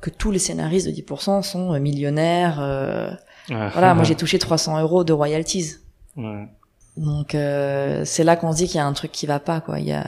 que 0.00 0.10
tous 0.10 0.32
les 0.32 0.40
scénaristes 0.40 0.88
de 0.88 0.92
10% 0.92 1.42
sont 1.42 1.78
millionnaires 1.78 2.60
ah. 2.60 3.18
voilà 3.48 3.94
moi 3.94 4.02
j'ai 4.04 4.16
touché 4.16 4.38
300 4.38 4.80
euros 4.80 5.04
de 5.04 5.12
royalties 5.12 5.76
ouais. 6.16 6.48
Donc 6.96 7.34
euh, 7.34 8.02
c'est 8.04 8.24
là 8.24 8.36
qu'on 8.36 8.52
se 8.52 8.58
dit 8.58 8.66
qu'il 8.66 8.76
y 8.76 8.80
a 8.80 8.86
un 8.86 8.92
truc 8.92 9.12
qui 9.12 9.26
va 9.26 9.40
pas 9.40 9.60
quoi. 9.60 9.78
Il 9.80 9.86
y 9.86 9.92
a 9.92 10.04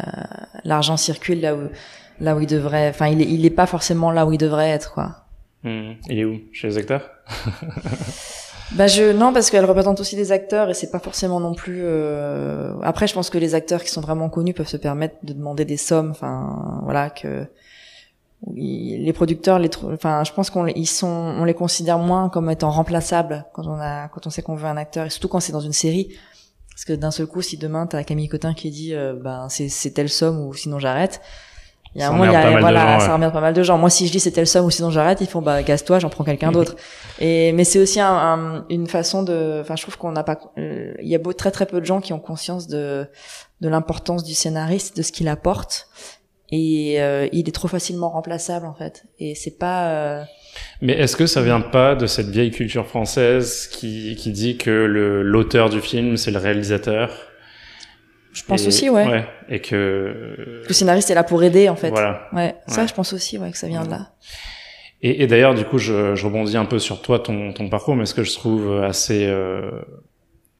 l'argent 0.64 0.96
circule 0.96 1.40
là 1.40 1.54
où 1.54 1.68
là 2.20 2.36
où 2.36 2.40
il 2.40 2.46
devrait. 2.46 2.90
Enfin 2.90 3.08
il 3.08 3.22
est 3.22 3.26
il 3.26 3.44
est 3.46 3.50
pas 3.50 3.66
forcément 3.66 4.10
là 4.10 4.26
où 4.26 4.32
il 4.32 4.38
devrait 4.38 4.70
être 4.70 4.92
quoi. 4.92 5.24
Hmm. 5.62 5.92
Il 6.08 6.18
est 6.18 6.24
où? 6.24 6.40
Chez 6.52 6.68
les 6.68 6.78
acteurs? 6.78 7.08
Bah 8.72 8.86
je 8.86 9.12
non 9.12 9.32
parce 9.32 9.50
qu'elle 9.50 9.64
représente 9.64 10.00
aussi 10.00 10.16
des 10.16 10.32
acteurs 10.32 10.70
et 10.70 10.74
c'est 10.74 10.90
pas 10.90 10.98
forcément 10.98 11.38
non 11.40 11.54
plus. 11.54 11.82
Euh... 11.84 12.74
Après 12.82 13.06
je 13.06 13.14
pense 13.14 13.30
que 13.30 13.38
les 13.38 13.54
acteurs 13.54 13.82
qui 13.82 13.90
sont 13.90 14.00
vraiment 14.00 14.28
connus 14.28 14.54
peuvent 14.54 14.68
se 14.68 14.76
permettre 14.76 15.16
de 15.22 15.32
demander 15.32 15.64
des 15.64 15.76
sommes. 15.76 16.10
Enfin 16.10 16.80
voilà 16.82 17.10
que 17.10 17.46
les 18.54 19.12
producteurs 19.14 19.58
les 19.58 19.70
enfin 19.84 20.22
je 20.24 20.32
pense 20.32 20.50
qu'on 20.50 20.66
ils 20.66 20.86
sont 20.86 21.06
on 21.06 21.44
les 21.44 21.54
considère 21.54 21.98
moins 21.98 22.28
comme 22.28 22.50
étant 22.50 22.70
remplaçables 22.70 23.46
quand 23.54 23.66
on 23.66 23.78
a 23.80 24.08
quand 24.08 24.26
on 24.26 24.30
sait 24.30 24.42
qu'on 24.42 24.54
veut 24.54 24.66
un 24.66 24.76
acteur 24.76 25.06
et 25.06 25.10
surtout 25.10 25.28
quand 25.28 25.40
c'est 25.40 25.52
dans 25.52 25.60
une 25.60 25.72
série 25.72 26.14
parce 26.74 26.84
que 26.84 26.92
d'un 26.92 27.12
seul 27.12 27.26
coup, 27.26 27.40
si 27.40 27.56
demain 27.56 27.86
t'as 27.86 28.02
Camille 28.02 28.28
Cotin 28.28 28.52
qui 28.52 28.70
dit, 28.70 28.94
euh, 28.94 29.14
ben 29.14 29.48
c'est 29.48 29.68
c'est 29.68 29.92
telle 29.92 30.08
somme 30.08 30.40
ou 30.40 30.52
sinon 30.54 30.80
j'arrête. 30.80 31.20
Il 31.94 32.00
y 32.00 32.04
a 32.04 32.08
un 32.08 32.12
moment, 32.12 32.24
il 32.24 32.32
y 32.32 32.36
a, 32.36 32.58
voilà, 32.58 32.98
ça 32.98 33.12
remet 33.14 33.30
pas 33.30 33.40
mal 33.40 33.54
de 33.54 33.62
gens. 33.62 33.78
Moi, 33.78 33.88
si 33.88 34.06
je 34.06 34.12
dis 34.12 34.20
c'est 34.20 34.32
telle 34.32 34.46
somme 34.46 34.66
ou 34.66 34.70
sinon 34.70 34.90
j'arrête, 34.90 35.20
ils 35.20 35.28
font 35.28 35.42
bah 35.42 35.62
gasse-toi, 35.62 36.00
j'en 36.00 36.08
prends 36.08 36.24
quelqu'un 36.24 36.50
d'autre. 36.50 36.74
Et 37.20 37.52
mais 37.52 37.64
c'est 37.64 37.78
aussi 37.78 38.00
un, 38.00 38.64
une 38.68 38.88
façon 38.88 39.22
de, 39.22 39.60
enfin, 39.60 39.76
je 39.76 39.82
trouve 39.82 39.96
qu'on 39.96 40.12
n'a 40.12 40.24
pas, 40.24 40.38
euh, 40.58 40.92
il 41.00 41.08
y 41.08 41.14
a 41.14 41.18
beau, 41.18 41.32
très 41.32 41.50
très 41.50 41.66
peu 41.66 41.80
de 41.80 41.86
gens 41.86 42.00
qui 42.00 42.12
ont 42.12 42.18
conscience 42.18 42.66
de 42.66 43.06
de 43.60 43.68
l'importance 43.68 44.24
du 44.24 44.34
scénariste, 44.34 44.96
de 44.96 45.02
ce 45.02 45.12
qu'il 45.12 45.28
apporte, 45.28 45.88
et 46.50 47.00
euh, 47.00 47.28
il 47.32 47.48
est 47.48 47.52
trop 47.52 47.68
facilement 47.68 48.10
remplaçable 48.10 48.66
en 48.66 48.74
fait. 48.74 49.04
Et 49.20 49.34
c'est 49.34 49.56
pas 49.56 50.26
mais 50.80 50.92
est-ce 50.94 51.16
que 51.16 51.26
ça 51.26 51.42
vient 51.42 51.60
pas 51.60 51.94
de 51.94 52.06
cette 52.06 52.28
vieille 52.28 52.50
culture 52.50 52.86
française 52.86 53.68
qui, 53.68 54.16
qui 54.16 54.30
dit 54.30 54.56
que 54.56 54.70
le, 54.70 55.22
l'auteur 55.22 55.70
du 55.70 55.80
film, 55.80 56.16
c'est 56.16 56.30
le 56.30 56.38
réalisateur? 56.38 57.10
Je 58.34 58.42
pense 58.44 58.66
aussi, 58.66 58.90
ouais. 58.90 59.06
ouais. 59.06 59.26
Et 59.48 59.60
que... 59.60 60.62
Le 60.66 60.74
scénariste 60.74 61.10
est 61.10 61.14
là 61.14 61.24
pour 61.24 61.42
aider, 61.42 61.68
en 61.68 61.76
fait. 61.76 61.90
Voilà. 61.90 62.28
Ouais, 62.32 62.54
ça, 62.66 62.86
je 62.86 62.92
pense 62.92 63.12
aussi, 63.12 63.38
ouais, 63.38 63.50
que 63.50 63.56
ça 63.56 63.68
vient 63.68 63.84
de 63.84 63.90
là. 63.90 64.10
Et, 65.00 65.22
et 65.22 65.26
d'ailleurs, 65.26 65.54
du 65.54 65.64
coup, 65.64 65.78
je, 65.78 66.14
je, 66.14 66.26
rebondis 66.26 66.56
un 66.56 66.64
peu 66.64 66.78
sur 66.78 67.00
toi, 67.00 67.18
ton, 67.18 67.52
ton 67.52 67.68
parcours, 67.68 67.94
mais 67.94 68.06
ce 68.06 68.14
que 68.14 68.24
je 68.24 68.34
trouve 68.34 68.82
assez 68.82 69.26
euh, 69.26 69.70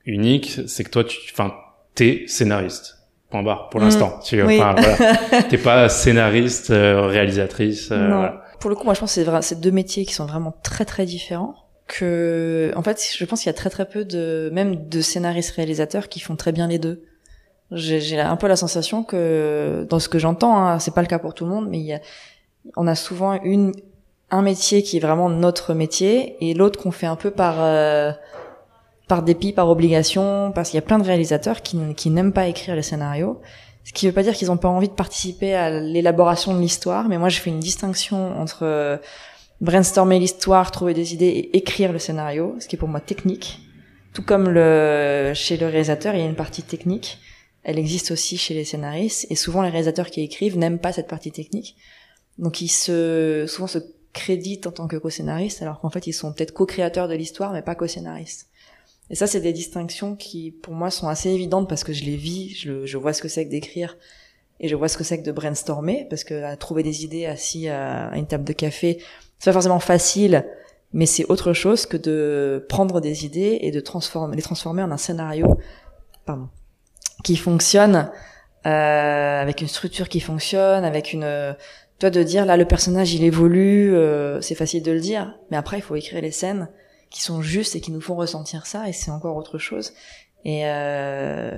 unique, 0.06 0.60
c'est 0.66 0.84
que 0.84 0.90
toi, 0.90 1.04
tu, 1.04 1.18
enfin, 1.32 1.54
t'es 1.94 2.24
scénariste. 2.26 2.98
Point 3.30 3.42
barre, 3.42 3.68
pour 3.70 3.80
l'instant. 3.80 4.18
Mm. 4.18 4.22
Tu, 4.24 4.42
oui. 4.42 4.60
enfin, 4.60 4.74
voilà. 4.76 5.42
T'es 5.50 5.58
pas 5.58 5.88
scénariste, 5.88 6.70
euh, 6.70 7.06
réalisatrice. 7.06 7.90
Euh, 7.90 8.08
non. 8.08 8.16
Voilà 8.18 8.44
pour 8.64 8.70
le 8.70 8.76
coup, 8.76 8.84
moi, 8.84 8.94
je 8.94 9.00
pense 9.00 9.14
que 9.14 9.22
c'est 9.22 9.42
c'est 9.42 9.60
deux 9.60 9.70
métiers 9.70 10.06
qui 10.06 10.14
sont 10.14 10.24
vraiment 10.24 10.54
très 10.62 10.86
très 10.86 11.04
différents. 11.04 11.54
Que, 11.86 12.72
en 12.76 12.82
fait, 12.82 12.98
je 13.14 13.22
pense 13.26 13.42
qu'il 13.42 13.48
y 13.48 13.50
a 13.50 13.52
très 13.54 13.68
très 13.68 13.86
peu 13.86 14.06
de, 14.06 14.48
même 14.54 14.88
de 14.88 15.02
scénaristes 15.02 15.50
réalisateurs 15.50 16.08
qui 16.08 16.18
font 16.18 16.34
très 16.34 16.50
bien 16.50 16.66
les 16.66 16.78
deux. 16.78 17.02
J'ai 17.74 18.20
un 18.20 18.36
peu 18.36 18.46
la 18.46 18.56
sensation 18.56 19.04
que, 19.04 19.86
dans 19.88 19.98
ce 19.98 20.08
que 20.08 20.18
j'entends, 20.18 20.56
hein, 20.56 20.78
c'est 20.78 20.94
pas 20.94 21.02
le 21.02 21.06
cas 21.06 21.18
pour 21.18 21.34
tout 21.34 21.44
le 21.44 21.50
monde, 21.50 21.68
mais 21.68 21.78
il 21.78 21.84
y 21.84 21.92
a, 21.92 22.00
on 22.76 22.86
a 22.86 22.94
souvent 22.94 23.34
une, 23.42 23.72
un 24.30 24.42
métier 24.42 24.82
qui 24.82 24.96
est 24.96 25.00
vraiment 25.00 25.28
notre 25.28 25.74
métier 25.74 26.36
et 26.40 26.54
l'autre 26.54 26.80
qu'on 26.80 26.90
fait 26.90 27.06
un 27.06 27.16
peu 27.16 27.30
par, 27.30 27.56
euh, 27.58 28.12
par 29.08 29.22
dépit, 29.22 29.52
par 29.52 29.68
obligation, 29.68 30.52
parce 30.54 30.70
qu'il 30.70 30.78
y 30.78 30.82
a 30.82 30.86
plein 30.86 30.98
de 30.98 31.04
réalisateurs 31.04 31.62
qui, 31.62 31.78
qui 31.94 32.10
n'aiment 32.10 32.32
pas 32.32 32.46
écrire 32.46 32.74
les 32.74 32.82
scénarios 32.82 33.40
ce 33.84 33.92
qui 33.92 34.06
veut 34.06 34.12
pas 34.12 34.22
dire 34.22 34.34
qu'ils 34.34 34.50
ont 34.50 34.56
pas 34.56 34.68
envie 34.68 34.88
de 34.88 34.94
participer 34.94 35.54
à 35.54 35.70
l'élaboration 35.70 36.54
de 36.54 36.60
l'histoire, 36.60 37.08
mais 37.08 37.18
moi 37.18 37.28
je 37.28 37.38
fais 37.38 37.50
une 37.50 37.60
distinction 37.60 38.40
entre 38.40 38.60
euh, 38.62 38.96
brainstormer 39.60 40.18
l'histoire, 40.18 40.70
trouver 40.70 40.94
des 40.94 41.12
idées 41.12 41.26
et 41.26 41.56
écrire 41.58 41.92
le 41.92 41.98
scénario, 41.98 42.56
ce 42.60 42.66
qui 42.66 42.76
est 42.76 42.78
pour 42.78 42.88
moi 42.88 43.00
technique. 43.00 43.60
Tout 44.14 44.22
comme 44.22 44.48
le 44.48 45.32
chez 45.34 45.56
le 45.58 45.66
réalisateur, 45.66 46.14
il 46.14 46.20
y 46.20 46.22
a 46.22 46.26
une 46.26 46.34
partie 46.34 46.62
technique. 46.62 47.18
Elle 47.64 47.78
existe 47.78 48.10
aussi 48.10 48.36
chez 48.36 48.54
les 48.54 48.64
scénaristes 48.64 49.26
et 49.30 49.34
souvent 49.34 49.62
les 49.62 49.70
réalisateurs 49.70 50.10
qui 50.10 50.20
écrivent 50.20 50.56
n'aiment 50.56 50.78
pas 50.78 50.92
cette 50.92 51.08
partie 51.08 51.32
technique. 51.32 51.76
Donc 52.38 52.60
ils 52.60 52.68
se 52.68 53.46
souvent 53.48 53.66
se 53.66 53.78
créditent 54.12 54.66
en 54.66 54.72
tant 54.72 54.86
que 54.86 54.96
co-scénaristes 54.96 55.62
alors 55.62 55.80
qu'en 55.80 55.90
fait 55.90 56.06
ils 56.06 56.12
sont 56.12 56.32
peut-être 56.32 56.52
co-créateurs 56.52 57.08
de 57.08 57.14
l'histoire 57.14 57.52
mais 57.52 57.62
pas 57.62 57.74
co-scénaristes. 57.74 58.48
Et 59.10 59.14
ça, 59.14 59.26
c'est 59.26 59.40
des 59.40 59.52
distinctions 59.52 60.16
qui, 60.16 60.50
pour 60.50 60.72
moi, 60.72 60.90
sont 60.90 61.08
assez 61.08 61.28
évidentes 61.28 61.68
parce 61.68 61.84
que 61.84 61.92
je 61.92 62.04
les 62.04 62.16
vis, 62.16 62.54
je, 62.56 62.86
je 62.86 62.96
vois 62.96 63.12
ce 63.12 63.20
que 63.20 63.28
c'est 63.28 63.44
que 63.44 63.50
d'écrire 63.50 63.98
et 64.60 64.68
je 64.68 64.76
vois 64.76 64.88
ce 64.88 64.96
que 64.96 65.04
c'est 65.04 65.18
que 65.18 65.26
de 65.26 65.32
brainstormer 65.32 66.06
parce 66.08 66.24
que 66.24 66.54
trouver 66.56 66.82
des 66.82 67.04
idées 67.04 67.26
assis 67.26 67.68
à, 67.68 68.10
une 68.16 68.26
table 68.26 68.44
de 68.44 68.52
café, 68.52 69.02
c'est 69.38 69.50
pas 69.50 69.52
forcément 69.52 69.80
facile, 69.80 70.46
mais 70.92 71.06
c'est 71.06 71.26
autre 71.26 71.52
chose 71.52 71.86
que 71.86 71.96
de 71.96 72.64
prendre 72.68 73.00
des 73.00 73.24
idées 73.26 73.58
et 73.60 73.70
de 73.70 73.80
transformer, 73.80 74.36
les 74.36 74.42
transformer 74.42 74.82
en 74.82 74.90
un 74.90 74.96
scénario, 74.96 75.58
pardon, 76.24 76.48
qui 77.24 77.36
fonctionne 77.36 78.10
euh, 78.66 79.42
avec 79.42 79.60
une 79.60 79.68
structure 79.68 80.08
qui 80.08 80.20
fonctionne, 80.20 80.84
avec 80.84 81.12
une 81.12 81.56
toi 81.98 82.10
de 82.10 82.22
dire 82.22 82.44
là 82.44 82.56
le 82.56 82.64
personnage 82.64 83.14
il 83.14 83.24
évolue, 83.24 83.94
euh, 83.94 84.40
c'est 84.40 84.54
facile 84.54 84.82
de 84.82 84.92
le 84.92 85.00
dire, 85.00 85.34
mais 85.50 85.56
après 85.56 85.78
il 85.78 85.82
faut 85.82 85.96
écrire 85.96 86.20
les 86.20 86.30
scènes 86.30 86.68
qui 87.10 87.22
sont 87.22 87.42
justes 87.42 87.76
et 87.76 87.80
qui 87.80 87.92
nous 87.92 88.00
font 88.00 88.16
ressentir 88.16 88.66
ça 88.66 88.88
et 88.88 88.92
c'est 88.92 89.10
encore 89.10 89.36
autre 89.36 89.58
chose. 89.58 89.92
Et 90.44 90.62
euh, 90.64 91.56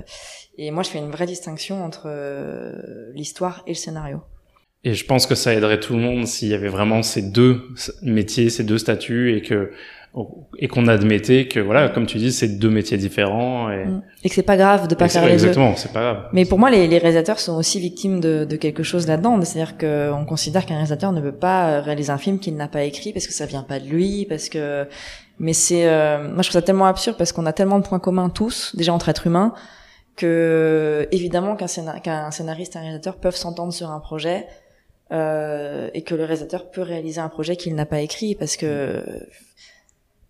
et 0.57 0.71
moi 0.71 0.83
je 0.83 0.89
fais 0.89 0.99
une 0.99 1.11
vraie 1.11 1.25
distinction 1.25 1.83
entre 1.83 2.03
euh, 2.05 3.11
l'histoire 3.13 3.63
et 3.65 3.71
le 3.71 3.75
scénario. 3.75 4.21
Et 4.83 4.93
je 4.93 5.05
pense 5.05 5.25
que 5.25 5.35
ça 5.35 5.53
aiderait 5.53 5.79
tout 5.79 5.93
le 5.93 5.99
monde 5.99 6.27
s'il 6.27 6.49
y 6.49 6.53
avait 6.53 6.69
vraiment 6.69 7.01
ces 7.01 7.23
deux 7.23 7.63
métiers 8.01 8.49
ces 8.49 8.63
deux 8.63 8.77
statuts 8.77 9.35
et 9.35 9.41
que 9.41 9.71
et 10.57 10.67
qu'on 10.67 10.87
admettait 10.87 11.47
que 11.47 11.59
voilà 11.59 11.89
comme 11.89 12.05
tu 12.05 12.17
dis 12.17 12.31
c'est 12.31 12.59
deux 12.59 12.69
métiers 12.69 12.97
différents 12.97 13.69
et, 13.69 13.85
mm. 13.85 14.01
et 14.23 14.29
que 14.29 14.35
c'est 14.35 14.41
pas 14.43 14.57
grave 14.57 14.87
de 14.87 14.95
pas 14.95 15.09
faire 15.09 15.25
les 15.25 15.33
exactement 15.33 15.75
c'est 15.75 15.91
pas 15.91 16.01
grave. 16.01 16.29
Mais 16.33 16.45
pour 16.45 16.59
moi 16.59 16.69
les, 16.69 16.87
les 16.87 16.97
réalisateurs 16.97 17.39
sont 17.39 17.55
aussi 17.55 17.79
victimes 17.79 18.19
de, 18.19 18.45
de 18.45 18.55
quelque 18.55 18.83
chose 18.83 19.07
là-dedans. 19.07 19.39
C'est-à-dire 19.41 19.77
qu'on 19.77 20.25
considère 20.25 20.65
qu'un 20.65 20.75
réalisateur 20.75 21.11
ne 21.11 21.21
peut 21.21 21.31
pas 21.31 21.81
réaliser 21.81 22.11
un 22.11 22.17
film 22.17 22.39
qu'il 22.39 22.55
n'a 22.55 22.67
pas 22.67 22.83
écrit 22.83 23.13
parce 23.13 23.27
que 23.27 23.33
ça 23.33 23.45
vient 23.45 23.63
pas 23.63 23.79
de 23.79 23.87
lui 23.87 24.25
parce 24.25 24.49
que 24.49 24.87
mais 25.39 25.53
c'est, 25.53 25.87
euh, 25.87 26.17
moi 26.23 26.41
je 26.41 26.49
trouve 26.49 26.59
ça 26.59 26.61
tellement 26.61 26.85
absurde 26.85 27.17
parce 27.17 27.31
qu'on 27.31 27.45
a 27.45 27.53
tellement 27.53 27.79
de 27.79 27.87
points 27.87 27.99
communs 27.99 28.29
tous, 28.29 28.75
déjà 28.75 28.93
entre 28.93 29.09
êtres 29.09 29.27
humains, 29.27 29.53
que 30.15 31.07
évidemment 31.11 31.55
qu'un 31.55 31.67
scénariste 32.31 32.75
et 32.75 32.79
un 32.79 32.81
réalisateur 32.81 33.17
peuvent 33.17 33.35
s'entendre 33.35 33.71
sur 33.71 33.91
un 33.91 33.99
projet, 33.99 34.47
euh, 35.11 35.89
et 35.93 36.01
que 36.01 36.15
le 36.15 36.23
réalisateur 36.23 36.71
peut 36.71 36.81
réaliser 36.81 37.21
un 37.21 37.29
projet 37.29 37.55
qu'il 37.55 37.75
n'a 37.75 37.85
pas 37.85 38.01
écrit 38.01 38.35
parce 38.35 38.57
que 38.57 39.03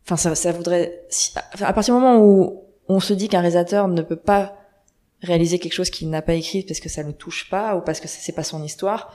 enfin 0.07 0.15
ça, 0.15 0.35
ça 0.35 0.51
voudrait 0.53 1.05
à 1.59 1.73
partir 1.73 1.93
du 1.93 2.01
moment 2.01 2.23
où 2.23 2.63
on 2.87 2.99
se 3.01 3.13
dit 3.13 3.27
qu'un 3.27 3.41
réalisateur 3.41 3.89
ne 3.89 4.01
peut 4.01 4.15
pas 4.15 4.55
réaliser 5.21 5.59
quelque 5.59 5.73
chose 5.73 5.89
qu'il 5.89 6.09
n'a 6.09 6.21
pas 6.21 6.33
écrit 6.33 6.63
parce 6.63 6.79
que 6.79 6.89
ça 6.89 7.03
ne 7.03 7.09
le 7.09 7.13
touche 7.13 7.49
pas 7.49 7.75
ou 7.75 7.81
parce 7.81 7.99
que 7.99 8.07
c'est 8.07 8.31
pas 8.31 8.43
son 8.43 8.63
histoire 8.63 9.13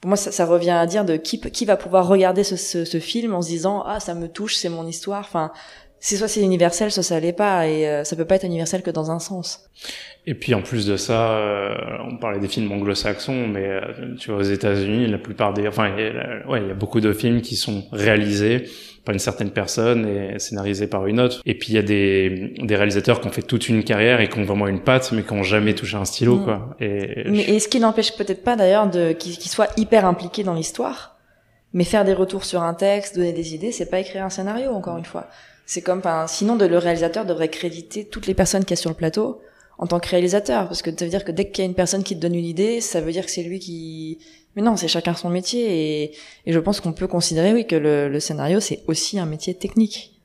pour 0.00 0.08
moi 0.08 0.16
ça, 0.16 0.30
ça, 0.30 0.46
revient 0.46 0.70
à 0.70 0.86
dire 0.86 1.04
de 1.04 1.16
qui 1.16 1.40
qui 1.40 1.64
va 1.64 1.76
pouvoir 1.76 2.06
regarder 2.06 2.44
ce, 2.44 2.54
ce, 2.54 2.84
ce 2.84 3.00
film 3.00 3.34
en 3.34 3.42
se 3.42 3.48
disant 3.48 3.82
ah 3.84 3.98
ça 3.98 4.14
me 4.14 4.28
touche 4.28 4.54
c'est 4.54 4.68
mon 4.68 4.86
histoire 4.86 5.20
enfin 5.20 5.50
c'est 6.00 6.16
soit 6.16 6.28
c'est 6.28 6.42
universel, 6.42 6.90
soit 6.90 7.02
ça 7.02 7.18
l'est 7.18 7.32
pas, 7.32 7.66
et 7.66 7.88
euh, 7.88 8.04
ça 8.04 8.14
peut 8.14 8.24
pas 8.24 8.36
être 8.36 8.44
universel 8.44 8.82
que 8.82 8.90
dans 8.90 9.10
un 9.10 9.18
sens. 9.18 9.68
Et 10.26 10.34
puis 10.34 10.54
en 10.54 10.62
plus 10.62 10.86
de 10.86 10.96
ça, 10.96 11.32
euh, 11.32 11.74
on 12.06 12.18
parlait 12.18 12.38
des 12.38 12.48
films 12.48 12.70
anglo-saxons, 12.70 13.48
mais 13.48 13.66
euh, 13.66 14.14
tu 14.18 14.30
vois 14.30 14.40
aux 14.40 14.42
États-Unis, 14.42 15.06
la 15.06 15.18
plupart 15.18 15.54
des, 15.54 15.66
enfin, 15.66 15.90
il 15.96 16.04
y 16.04 16.08
a, 16.08 16.46
ouais, 16.48 16.60
il 16.62 16.68
y 16.68 16.70
a 16.70 16.74
beaucoup 16.74 17.00
de 17.00 17.12
films 17.12 17.40
qui 17.40 17.56
sont 17.56 17.84
réalisés 17.92 18.64
par 19.04 19.14
une 19.14 19.18
certaine 19.18 19.50
personne 19.50 20.06
et 20.06 20.38
scénarisés 20.38 20.86
par 20.86 21.06
une 21.06 21.18
autre. 21.18 21.40
Et 21.46 21.54
puis 21.54 21.70
il 21.70 21.74
y 21.76 21.78
a 21.78 21.82
des, 21.82 22.52
des 22.58 22.76
réalisateurs 22.76 23.20
qui 23.20 23.26
ont 23.26 23.32
fait 23.32 23.42
toute 23.42 23.68
une 23.68 23.82
carrière 23.82 24.20
et 24.20 24.28
qui 24.28 24.38
ont 24.38 24.44
vraiment 24.44 24.68
une 24.68 24.80
patte, 24.80 25.10
mais 25.12 25.22
qui 25.22 25.32
ont 25.32 25.42
jamais 25.42 25.74
touché 25.74 25.96
un 25.96 26.04
stylo, 26.04 26.36
mm. 26.36 26.44
quoi. 26.44 26.76
Et, 26.78 27.24
mais, 27.26 27.58
ce 27.58 27.68
qui 27.68 27.80
n'empêche 27.80 28.14
peut-être 28.16 28.44
pas 28.44 28.54
d'ailleurs 28.54 28.88
de 28.88 29.12
qu'ils 29.12 29.50
soient 29.50 29.68
hyper 29.76 30.04
impliqués 30.04 30.44
dans 30.44 30.54
l'histoire? 30.54 31.16
Mais 31.74 31.84
faire 31.84 32.04
des 32.04 32.14
retours 32.14 32.44
sur 32.44 32.62
un 32.62 32.72
texte, 32.72 33.16
donner 33.16 33.32
des 33.32 33.54
idées, 33.54 33.72
c'est 33.72 33.90
pas 33.90 33.98
écrire 33.98 34.24
un 34.24 34.30
scénario, 34.30 34.70
encore 34.70 34.96
une 34.96 35.04
fois. 35.04 35.26
C'est 35.68 35.82
comme, 35.82 35.98
enfin, 35.98 36.26
sinon 36.26 36.56
de, 36.56 36.64
le 36.64 36.78
réalisateur 36.78 37.26
devrait 37.26 37.50
créditer 37.50 38.06
toutes 38.06 38.26
les 38.26 38.32
personnes 38.32 38.64
qu'il 38.64 38.70
y 38.70 38.78
a 38.78 38.80
sur 38.80 38.88
le 38.88 38.96
plateau 38.96 39.42
en 39.76 39.86
tant 39.86 40.00
que 40.00 40.08
réalisateur, 40.08 40.66
parce 40.66 40.80
que 40.80 40.90
ça 40.90 41.04
veut 41.04 41.10
dire 41.10 41.26
que 41.26 41.30
dès 41.30 41.50
qu'il 41.50 41.62
y 41.62 41.66
a 41.66 41.68
une 41.68 41.74
personne 41.74 42.02
qui 42.02 42.16
te 42.16 42.20
donne 42.20 42.34
une 42.34 42.46
idée, 42.46 42.80
ça 42.80 43.02
veut 43.02 43.12
dire 43.12 43.26
que 43.26 43.30
c'est 43.30 43.42
lui 43.42 43.58
qui. 43.58 44.18
Mais 44.56 44.62
non, 44.62 44.78
c'est 44.78 44.88
chacun 44.88 45.12
son 45.12 45.28
métier, 45.28 46.04
et, 46.04 46.12
et 46.46 46.52
je 46.52 46.58
pense 46.58 46.80
qu'on 46.80 46.94
peut 46.94 47.06
considérer, 47.06 47.52
oui, 47.52 47.66
que 47.66 47.76
le, 47.76 48.08
le 48.08 48.18
scénario 48.18 48.60
c'est 48.60 48.82
aussi 48.86 49.18
un 49.18 49.26
métier 49.26 49.52
technique. 49.52 50.18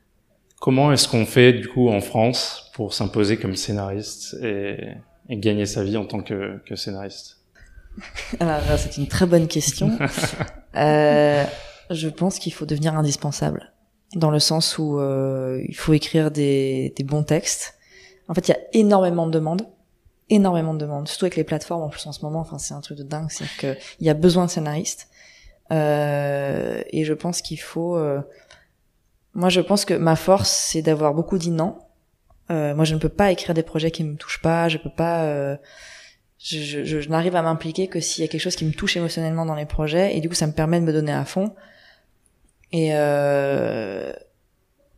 Comment 0.60 0.90
est-ce 0.92 1.06
qu'on 1.06 1.26
fait 1.26 1.52
du 1.52 1.68
coup 1.68 1.90
en 1.90 2.00
France 2.00 2.70
pour 2.72 2.94
s'imposer 2.94 3.36
comme 3.36 3.54
scénariste 3.54 4.36
et, 4.42 4.78
et, 5.28 5.36
gagner 5.36 5.66
sa 5.66 5.84
vie 5.84 5.98
en 5.98 6.06
tant 6.06 6.22
que, 6.22 6.58
que 6.64 6.74
scénariste? 6.74 7.36
Alors 8.40 8.62
c'est 8.78 8.96
une 8.96 9.08
très 9.08 9.26
bonne 9.26 9.46
question. 9.46 9.90
euh, 10.76 11.44
je 11.90 12.08
pense 12.08 12.38
qu'il 12.38 12.54
faut 12.54 12.64
devenir 12.64 12.94
indispensable 12.94 13.73
dans 14.14 14.30
le 14.30 14.38
sens 14.38 14.78
où 14.78 14.98
euh, 14.98 15.62
il 15.68 15.76
faut 15.76 15.92
écrire 15.92 16.30
des, 16.30 16.92
des, 16.96 17.04
bons 17.04 17.22
textes. 17.22 17.74
En 18.28 18.34
fait, 18.34 18.48
il 18.48 18.52
y 18.52 18.54
a 18.54 18.60
énormément 18.72 19.26
de 19.26 19.32
demandes, 19.32 19.62
énormément 20.30 20.74
de 20.74 20.78
demandes, 20.78 21.08
surtout 21.08 21.26
avec 21.26 21.36
les 21.36 21.44
plateformes 21.44 21.82
en 21.82 21.88
plus 21.88 22.06
en 22.06 22.12
ce 22.12 22.22
moment. 22.22 22.40
Enfin, 22.40 22.58
c'est 22.58 22.74
un 22.74 22.80
truc 22.80 22.98
de 22.98 23.02
dingue, 23.02 23.28
c'est 23.30 23.44
que 23.58 23.76
il 24.00 24.06
y 24.06 24.10
a 24.10 24.14
besoin 24.14 24.46
de 24.46 24.50
scénaristes. 24.50 25.08
Euh, 25.72 26.82
et 26.90 27.04
je 27.04 27.12
pense 27.12 27.42
qu'il 27.42 27.60
faut. 27.60 27.96
Euh, 27.96 28.20
moi, 29.34 29.48
je 29.48 29.60
pense 29.60 29.84
que 29.84 29.94
ma 29.94 30.16
force, 30.16 30.50
c'est 30.50 30.82
d'avoir 30.82 31.14
beaucoup 31.14 31.38
dit 31.38 31.50
non. 31.50 31.78
Euh, 32.50 32.74
moi, 32.74 32.84
je 32.84 32.94
ne 32.94 33.00
peux 33.00 33.08
pas 33.08 33.32
écrire 33.32 33.54
des 33.54 33.62
projets 33.62 33.90
qui 33.90 34.04
me 34.04 34.16
touchent 34.16 34.42
pas. 34.42 34.68
Je 34.68 34.78
peux 34.78 34.92
pas. 34.94 35.24
Euh, 35.24 35.56
je, 36.38 36.84
je, 36.84 37.00
je 37.00 37.08
n'arrive 37.08 37.36
à 37.36 37.42
m'impliquer 37.42 37.88
que 37.88 38.00
s'il 38.00 38.22
y 38.22 38.24
a 38.26 38.28
quelque 38.28 38.42
chose 38.42 38.56
qui 38.56 38.66
me 38.66 38.72
touche 38.72 38.96
émotionnellement 38.96 39.46
dans 39.46 39.54
les 39.54 39.66
projets, 39.66 40.16
et 40.16 40.20
du 40.20 40.28
coup, 40.28 40.34
ça 40.34 40.46
me 40.46 40.52
permet 40.52 40.78
de 40.78 40.84
me 40.84 40.92
donner 40.92 41.12
à 41.12 41.24
fond. 41.24 41.54
Et 42.74 42.88
euh, 42.90 44.12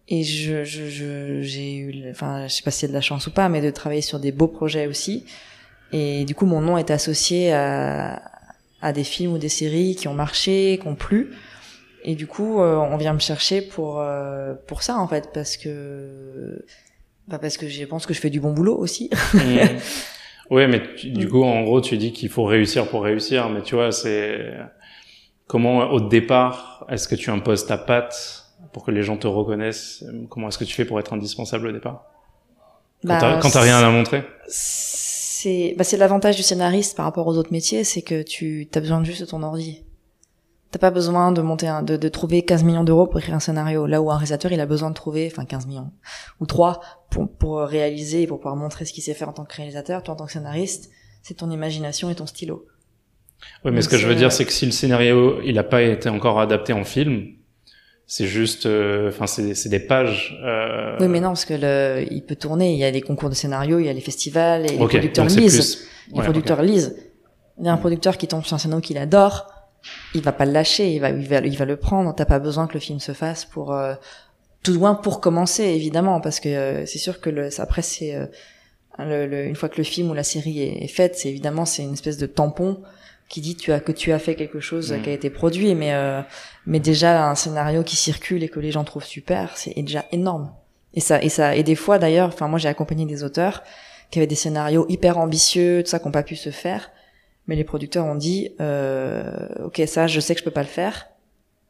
et 0.08 0.22
je 0.22 0.64
je 0.64 1.42
j'ai 1.42 1.76
eu 1.76 2.10
enfin 2.10 2.48
je 2.48 2.54
sais 2.54 2.62
pas 2.62 2.70
si 2.70 2.80
c'est 2.80 2.88
de 2.88 2.94
la 2.94 3.02
chance 3.02 3.26
ou 3.26 3.30
pas 3.30 3.50
mais 3.50 3.60
de 3.60 3.70
travailler 3.70 4.00
sur 4.00 4.18
des 4.18 4.32
beaux 4.32 4.48
projets 4.48 4.86
aussi. 4.86 5.26
Et 5.92 6.24
du 6.24 6.34
coup 6.34 6.46
mon 6.46 6.62
nom 6.62 6.78
est 6.78 6.90
associé 6.90 7.52
à 7.52 8.22
à 8.80 8.94
des 8.94 9.04
films 9.04 9.34
ou 9.34 9.38
des 9.38 9.50
séries 9.50 9.94
qui 9.94 10.08
ont 10.08 10.14
marché 10.14 10.78
qui 10.80 10.88
ont 10.88 10.94
plu. 10.94 11.34
Et 12.02 12.14
du 12.14 12.26
coup 12.26 12.62
euh, 12.62 12.76
on 12.76 12.96
vient 12.96 13.12
me 13.12 13.18
chercher 13.18 13.60
pour 13.60 14.00
euh, 14.00 14.54
pour 14.66 14.82
ça 14.82 14.96
en 14.96 15.06
fait 15.06 15.28
parce 15.34 15.58
que 15.58 16.64
bah 17.28 17.38
parce 17.38 17.58
que 17.58 17.68
je 17.68 17.84
pense 17.84 18.06
que 18.06 18.14
je 18.14 18.20
fais 18.20 18.30
du 18.30 18.40
bon 18.40 18.54
boulot 18.54 18.78
aussi. 18.78 19.10
Mmh. 19.34 19.78
Oui, 20.48 20.64
mais 20.68 20.80
du 21.02 21.28
coup, 21.28 21.42
en 21.42 21.64
gros, 21.64 21.80
tu 21.80 21.96
dis 21.96 22.12
qu'il 22.12 22.28
faut 22.28 22.44
réussir 22.44 22.86
pour 22.86 23.02
réussir, 23.02 23.48
mais 23.48 23.62
tu 23.62 23.74
vois, 23.74 23.90
c'est 23.90 24.52
Comment, 25.46 25.90
au 25.90 26.00
départ, 26.00 26.84
est-ce 26.88 27.06
que 27.06 27.14
tu 27.14 27.30
imposes 27.30 27.66
ta 27.66 27.78
patte 27.78 28.46
pour 28.72 28.84
que 28.84 28.90
les 28.90 29.02
gens 29.02 29.16
te 29.16 29.26
reconnaissent? 29.26 30.04
Comment 30.28 30.48
est-ce 30.48 30.58
que 30.58 30.64
tu 30.64 30.74
fais 30.74 30.84
pour 30.84 30.98
être 30.98 31.12
indispensable 31.12 31.68
au 31.68 31.72
départ? 31.72 32.04
Quand 33.02 33.08
bah, 33.08 33.38
t'as 33.52 33.60
rien 33.60 33.78
à 33.78 33.90
montrer? 33.90 34.24
C'est 34.48 35.74
bah, 35.76 35.84
c'est 35.84 35.96
l'avantage 35.96 36.36
du 36.36 36.42
scénariste 36.42 36.96
par 36.96 37.04
rapport 37.04 37.26
aux 37.26 37.36
autres 37.36 37.52
métiers, 37.52 37.84
c'est 37.84 38.02
que 38.02 38.22
tu 38.22 38.68
as 38.74 38.80
besoin 38.80 39.04
juste 39.04 39.20
de 39.20 39.26
ton 39.26 39.42
ordi. 39.42 39.84
T'as 40.72 40.80
pas 40.80 40.90
besoin 40.90 41.30
de 41.30 41.40
monter 41.40 41.68
un, 41.68 41.82
de, 41.82 41.96
de 41.96 42.08
trouver 42.08 42.42
15 42.42 42.64
millions 42.64 42.82
d'euros 42.82 43.06
pour 43.06 43.20
écrire 43.20 43.36
un 43.36 43.40
scénario. 43.40 43.86
Là 43.86 44.02
où 44.02 44.10
un 44.10 44.16
réalisateur, 44.16 44.50
il 44.50 44.60
a 44.60 44.66
besoin 44.66 44.90
de 44.90 44.94
trouver, 44.94 45.28
enfin 45.30 45.44
15 45.44 45.66
millions 45.66 45.92
ou 46.40 46.46
3 46.46 46.80
pour, 47.10 47.30
pour 47.30 47.60
réaliser, 47.60 48.26
pour 48.26 48.38
pouvoir 48.38 48.56
montrer 48.56 48.84
ce 48.84 48.92
qu'il 48.92 49.04
sait 49.04 49.14
faire 49.14 49.28
en 49.28 49.32
tant 49.32 49.44
que 49.44 49.54
réalisateur. 49.54 50.02
Toi, 50.02 50.14
en 50.14 50.16
tant 50.16 50.26
que 50.26 50.32
scénariste, 50.32 50.90
c'est 51.22 51.34
ton 51.34 51.50
imagination 51.50 52.10
et 52.10 52.16
ton 52.16 52.26
stylo. 52.26 52.66
Oui, 53.64 53.72
mais 53.72 53.82
ce 53.82 53.88
que 53.88 53.96
je 53.96 54.06
veux 54.06 54.14
dire, 54.14 54.32
c'est 54.32 54.44
que 54.44 54.52
si 54.52 54.66
le 54.66 54.72
scénario 54.72 55.40
il 55.44 55.58
a 55.58 55.64
pas 55.64 55.82
été 55.82 56.08
encore 56.08 56.40
adapté 56.40 56.72
en 56.72 56.84
film, 56.84 57.26
c'est 58.06 58.26
juste, 58.26 58.66
euh, 58.66 59.08
enfin, 59.08 59.26
c'est 59.26 59.68
des 59.68 59.80
pages. 59.80 60.38
Euh... 60.44 60.96
Oui, 61.00 61.08
mais 61.08 61.18
non, 61.18 61.30
parce 61.30 61.44
que 61.44 61.54
le, 61.54 62.06
il 62.10 62.22
peut 62.22 62.36
tourner. 62.36 62.72
Il 62.72 62.78
y 62.78 62.84
a 62.84 62.90
les 62.90 63.00
concours 63.00 63.28
de 63.28 63.34
scénario, 63.34 63.80
il 63.80 63.86
y 63.86 63.88
a 63.88 63.92
les 63.92 64.00
festivals, 64.00 64.64
et 64.64 64.68
les 64.68 64.76
producteurs 64.76 65.26
lisent. 65.26 65.88
Les 66.14 66.22
producteurs 66.22 66.62
lisent. 66.62 66.96
Il 67.58 67.66
y 67.66 67.68
a 67.68 67.72
un 67.72 67.76
producteur 67.76 68.16
qui 68.16 68.28
tombe 68.28 68.44
sur 68.44 68.54
un 68.54 68.58
scénario 68.58 68.80
qu'il 68.80 68.98
adore, 68.98 69.50
il 70.14 70.20
va 70.20 70.32
pas 70.32 70.44
le 70.44 70.52
lâcher, 70.52 70.92
il 70.92 71.00
va, 71.00 71.10
il 71.10 71.26
va, 71.26 71.38
il 71.38 71.56
va 71.56 71.64
le 71.64 71.76
prendre. 71.76 72.14
T'as 72.14 72.26
pas 72.26 72.38
besoin 72.38 72.66
que 72.66 72.74
le 72.74 72.80
film 72.80 73.00
se 73.00 73.12
fasse 73.12 73.44
pour, 73.44 73.74
euh, 73.74 73.94
tout 74.62 74.74
loin 74.74 74.94
pour 74.94 75.20
commencer, 75.20 75.64
évidemment, 75.64 76.20
parce 76.20 76.38
que 76.38 76.48
euh, 76.48 76.86
c'est 76.86 76.98
sûr 76.98 77.20
que 77.20 77.30
le, 77.30 77.48
après 77.60 77.82
c'est 77.82 78.14
le, 78.98 79.26
le, 79.26 79.46
une 79.46 79.56
fois 79.56 79.68
que 79.68 79.78
le 79.78 79.84
film 79.84 80.10
ou 80.10 80.14
la 80.14 80.22
série 80.22 80.62
est, 80.62 80.84
est 80.84 80.88
faite, 80.88 81.16
c'est 81.16 81.28
évidemment 81.28 81.64
c'est 81.64 81.82
une 81.82 81.94
espèce 81.94 82.18
de 82.18 82.26
tampon 82.26 82.82
qui 83.28 83.40
dit 83.40 83.56
tu 83.56 83.72
as 83.72 83.80
que 83.80 83.92
tu 83.92 84.12
as 84.12 84.18
fait 84.18 84.34
quelque 84.34 84.60
chose 84.60 84.92
mm. 84.92 85.02
qui 85.02 85.10
a 85.10 85.12
été 85.12 85.30
produit 85.30 85.74
mais 85.74 85.94
euh, 85.94 86.22
mais 86.66 86.80
déjà 86.80 87.28
un 87.28 87.34
scénario 87.34 87.82
qui 87.82 87.96
circule 87.96 88.42
et 88.42 88.48
que 88.48 88.60
les 88.60 88.70
gens 88.70 88.84
trouvent 88.84 89.04
super 89.04 89.56
c'est 89.56 89.74
déjà 89.76 90.04
énorme. 90.12 90.52
Et 90.94 91.00
ça 91.00 91.22
et 91.22 91.28
ça 91.28 91.56
et 91.56 91.62
des 91.62 91.74
fois 91.74 91.98
d'ailleurs 91.98 92.28
enfin 92.28 92.48
moi 92.48 92.58
j'ai 92.58 92.68
accompagné 92.68 93.04
des 93.06 93.24
auteurs 93.24 93.62
qui 94.10 94.18
avaient 94.18 94.26
des 94.26 94.36
scénarios 94.36 94.86
hyper 94.88 95.18
ambitieux 95.18 95.82
tout 95.82 95.90
ça 95.90 95.98
qui 95.98 96.06
n'ont 96.06 96.12
pas 96.12 96.22
pu 96.22 96.36
se 96.36 96.50
faire. 96.50 96.90
Mais 97.48 97.54
les 97.54 97.64
producteurs 97.64 98.04
ont 98.04 98.16
dit 98.16 98.50
euh, 98.60 99.64
ok 99.64 99.82
ça 99.86 100.06
je 100.06 100.20
sais 100.20 100.34
que 100.34 100.40
je 100.40 100.44
peux 100.44 100.50
pas 100.50 100.62
le 100.62 100.68
faire. 100.68 101.08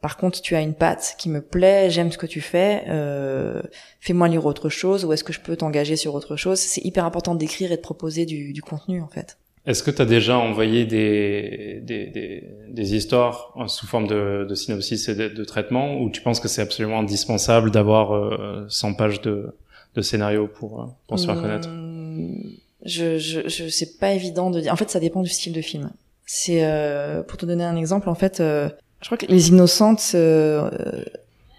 Par 0.01 0.17
contre 0.17 0.41
tu 0.41 0.55
as 0.55 0.61
une 0.61 0.75
patte 0.75 1.15
qui 1.17 1.27
me 1.27 1.41
plaît 1.41 1.89
j'aime 1.89 2.11
ce 2.11 2.19
que 2.19 2.27
tu 2.27 2.39
fais 2.39 2.83
euh, 2.87 3.63
fais-moi 3.99 4.27
lire 4.27 4.45
autre 4.45 4.69
chose 4.69 5.05
ou 5.05 5.13
est-ce 5.13 5.23
que 5.23 5.33
je 5.33 5.39
peux 5.39 5.57
t'engager 5.57 5.95
sur 5.95 6.13
autre 6.13 6.35
chose? 6.35 6.59
C'est 6.59 6.85
hyper 6.85 7.03
important 7.03 7.33
d'écrire 7.33 7.71
et 7.71 7.77
de 7.77 7.81
proposer 7.81 8.27
du, 8.27 8.53
du 8.53 8.61
contenu 8.61 9.01
en 9.01 9.07
fait 9.07 9.37
est-ce 9.67 9.83
que 9.83 9.91
tu 9.91 10.01
as 10.01 10.05
déjà 10.05 10.37
envoyé 10.37 10.85
des, 10.85 11.81
des, 11.83 12.07
des, 12.07 12.43
des, 12.69 12.95
histoires 12.95 13.53
sous 13.67 13.85
forme 13.85 14.07
de, 14.07 14.47
de 14.49 14.55
synopsis 14.55 15.09
et 15.09 15.15
de, 15.15 15.27
de, 15.27 15.43
traitement 15.43 15.99
ou 15.99 16.09
tu 16.09 16.21
penses 16.21 16.39
que 16.39 16.47
c'est 16.47 16.61
absolument 16.61 16.99
indispensable 16.99 17.69
d'avoir 17.69 18.15
euh, 18.15 18.65
100 18.69 18.93
pages 18.93 19.21
de, 19.21 19.53
de 19.95 20.01
scénario 20.01 20.47
pour, 20.47 20.81
euh, 20.81 20.85
pour 21.07 21.19
se 21.19 21.25
faire 21.25 21.41
connaître? 21.41 21.67
mmh, 21.69 22.55
je, 22.85 23.17
je, 23.17 23.47
je 23.47 23.67
c'est 23.67 23.99
pas 23.99 24.11
évident 24.13 24.49
de 24.49 24.61
dire. 24.61 24.71
En 24.71 24.77
fait, 24.77 24.89
ça 24.89 24.99
dépend 24.99 25.21
du 25.21 25.29
style 25.29 25.53
de 25.53 25.61
film. 25.61 25.91
C'est 26.25 26.63
euh, 26.63 27.21
pour 27.23 27.37
te 27.37 27.45
donner 27.45 27.63
un 27.63 27.75
exemple. 27.75 28.09
En 28.09 28.15
fait, 28.15 28.39
euh, 28.39 28.69
je 29.01 29.07
crois 29.07 29.17
que 29.17 29.25
Les 29.25 29.49
Innocentes, 29.49 30.11
euh, 30.15 30.69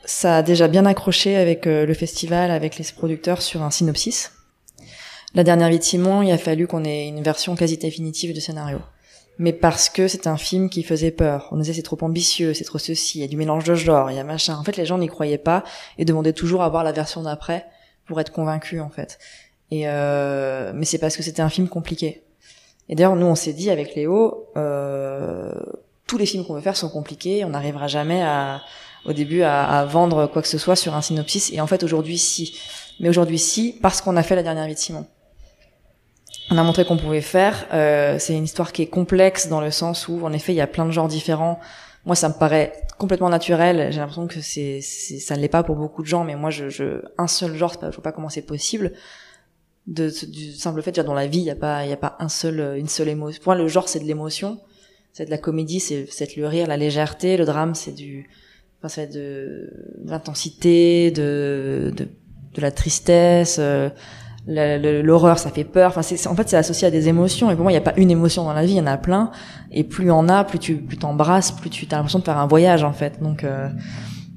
ça 0.05 0.39
a 0.39 0.43
déjà 0.43 0.69
bien 0.69 0.87
accroché 0.87 1.37
avec 1.37 1.67
le 1.67 1.93
festival, 1.95 2.51
avec 2.51 2.79
les 2.79 2.85
producteurs 2.97 3.43
sur 3.43 3.63
un 3.63 3.71
synopsis. 3.71 4.33
La 5.35 5.45
dernière 5.45 5.69
vie 5.69 5.79
de 5.79 5.85
Simon, 5.85 6.23
il 6.23 6.33
a 6.33 6.39
fallu 6.39 6.67
qu'on 6.67 6.85
ait 6.85 7.09
une 7.09 7.23
version 7.23 7.55
quasi 7.55 7.77
définitive 7.77 8.35
de 8.35 8.41
scénario. 8.41 8.79
Mais 9.39 9.53
parce 9.53 9.89
que 9.89 10.09
c'est 10.09 10.27
un 10.27 10.39
film 10.39 10.71
qui 10.71 10.83
faisait 10.83 11.11
peur. 11.11 11.49
On 11.53 11.59
disait 11.59 11.75
c'est 11.75 11.83
trop 11.83 11.99
ambitieux, 12.01 12.55
c'est 12.55 12.65
trop 12.65 12.79
ceci, 12.79 13.19
il 13.19 13.21
y 13.21 13.25
a 13.25 13.29
du 13.29 13.37
mélange 13.37 13.65
de 13.65 13.75
genres, 13.75 14.11
il 14.11 14.17
y 14.17 14.21
a 14.21 14.25
machin. 14.25 14.57
En 14.57 14.65
fait, 14.65 14.77
les 14.77 14.87
gens 14.87 14.99
n'y 14.99 15.07
croyaient 15.07 15.39
pas 15.39 15.65
et 15.99 16.05
demandaient 16.05 16.33
toujours 16.33 16.63
à 16.63 16.69
voir 16.69 16.83
la 16.83 16.93
version 16.93 17.23
d'après 17.23 17.67
pour 18.07 18.21
être 18.21 18.33
convaincus, 18.33 18.81
en 18.81 18.89
fait. 18.89 19.19
Et 19.71 19.83
euh... 19.87 20.73
mais 20.75 20.87
c'est 20.87 20.99
parce 20.99 21.17
que 21.17 21.23
c'était 21.23 21.43
un 21.43 21.51
film 21.51 21.69
compliqué. 21.69 22.23
Et 22.89 22.95
d'ailleurs, 22.95 23.17
nous, 23.17 23.27
on 23.27 23.35
s'est 23.35 23.53
dit 23.53 23.71
avec 23.71 23.95
Léo, 23.95 24.49
euh... 24.57 25.53
tous 26.07 26.17
les 26.17 26.25
films 26.25 26.45
qu'on 26.47 26.55
veut 26.55 26.63
faire 26.63 26.77
sont 26.77 26.89
compliqués, 26.89 27.45
on 27.45 27.51
n'arrivera 27.51 27.87
jamais 27.87 28.23
à, 28.23 28.63
au 29.05 29.13
début, 29.13 29.43
à, 29.43 29.63
à, 29.63 29.85
vendre 29.85 30.27
quoi 30.27 30.41
que 30.41 30.49
ce 30.49 30.59
soit 30.59 30.75
sur 30.75 30.95
un 30.95 31.03
synopsis. 31.03 31.53
Et 31.53 31.61
en 31.61 31.67
fait, 31.67 31.83
aujourd'hui, 31.85 32.17
si. 32.17 32.59
Mais 32.99 33.11
aujourd'hui, 33.11 33.39
si, 33.39 33.79
parce 33.83 34.01
qu'on 34.01 34.17
a 34.17 34.23
fait 34.23 34.35
la 34.35 34.43
dernière 34.43 34.67
vie 34.67 34.75
de 34.75 34.79
Simon 34.79 35.07
on 36.51 36.59
a 36.59 36.63
montré 36.63 36.85
qu'on 36.85 36.97
pouvait 36.97 37.21
faire. 37.21 37.67
Euh, 37.73 38.19
c'est 38.19 38.35
une 38.35 38.45
histoire 38.45 38.73
qui 38.73 38.83
est 38.83 38.87
complexe 38.87 39.49
dans 39.49 39.61
le 39.61 39.71
sens 39.71 40.09
où, 40.09 40.25
en 40.25 40.33
effet, 40.33 40.53
il 40.53 40.57
y 40.57 40.61
a 40.61 40.67
plein 40.67 40.87
de 40.87 40.91
genres 40.91 41.09
différents. 41.09 41.61
Moi, 42.07 42.17
ça 42.17 42.29
me 42.29 42.35
paraît 42.35 42.73
complètement 42.97 43.29
naturel. 43.29 43.93
J'ai 43.93 43.99
l'impression 44.01 44.27
que 44.27 44.41
c'est, 44.41 44.81
ça 44.81 45.37
ne 45.37 45.41
l'est 45.41 45.49
pas 45.49 45.63
pour 45.63 45.77
beaucoup 45.77 46.03
de 46.03 46.07
gens, 46.09 46.25
mais 46.25 46.37
moi, 46.37 46.51
je, 46.51 46.69
je 46.69 47.03
un 47.19 47.27
seul 47.27 47.55
genre, 47.55 47.75
je 47.81 47.89
vois 47.89 48.03
pas 48.03 48.13
comment 48.13 48.31
c'est 48.31 48.43
possible. 48.43 48.93
De, 49.87 50.11
du 50.27 50.53
simple 50.53 50.83
fait, 50.83 50.91
déjà 50.91 51.03
dans 51.03 51.15
la 51.15 51.27
vie, 51.27 51.39
il 51.39 51.45
y 51.45 51.51
a 51.51 51.57
pas, 51.57 51.85
il 51.85 51.91
y 51.91 51.93
a 51.93 51.99
pas 51.99 52.17
un 52.19 52.29
seul, 52.29 52.77
une 52.79 52.89
seule 52.89 53.09
émotion. 53.09 53.43
Pour 53.43 53.53
moi, 53.53 53.61
le 53.63 53.69
genre, 53.69 53.89
c'est 53.89 54.01
de 54.01 54.05
l'émotion. 54.05 54.59
C'est 55.13 55.25
de 55.25 55.31
la 55.31 55.39
comédie, 55.39 55.81
c'est 55.81 56.07
c'est 56.11 56.37
le 56.37 56.47
rire, 56.47 56.67
la 56.67 56.77
légèreté. 56.77 57.37
Le 57.37 57.45
drame, 57.45 57.75
c'est 57.75 57.93
du, 57.93 58.29
enfin, 58.79 58.89
c'est 58.89 59.09
de, 59.09 59.71
de 60.05 60.11
l'intensité, 60.11 61.11
de, 61.11 61.93
de, 61.97 62.05
de 62.55 62.61
la 62.61 62.71
tristesse. 62.71 63.57
euh, 63.59 63.91
l'horreur 64.49 65.39
ça 65.39 65.51
fait 65.51 65.65
peur. 65.65 65.91
Enfin 65.91 66.03
c'est 66.03 66.27
en 66.27 66.35
fait 66.35 66.49
c'est 66.49 66.57
associé 66.57 66.89
à 66.89 66.91
des 66.91 67.09
émotions. 67.09 67.51
Et 67.51 67.55
pour 67.55 67.65
moi 67.65 67.73
il 67.73 67.75
n'y 67.75 67.79
a 67.79 67.83
pas 67.83 67.95
une 67.97 68.11
émotion 68.11 68.45
dans 68.45 68.53
la 68.53 68.65
vie 68.65 68.73
il 68.73 68.79
y 68.79 68.81
en 68.81 68.87
a 68.87 68.97
plein. 68.97 69.31
Et 69.71 69.85
plus 69.85 70.11
en 70.11 70.29
a 70.29 70.45
plus 70.45 70.59
tu 70.59 70.77
plus 70.77 70.97
t'embrasses 70.97 71.53
plus 71.53 71.71
tu 71.71 71.87
as 71.91 71.97
l'impression 71.97 72.19
de 72.19 72.25
faire 72.25 72.39
un 72.39 72.47
voyage 72.47 72.83
en 72.83 72.93
fait. 72.93 73.23
Donc 73.23 73.45
euh, 73.45 73.69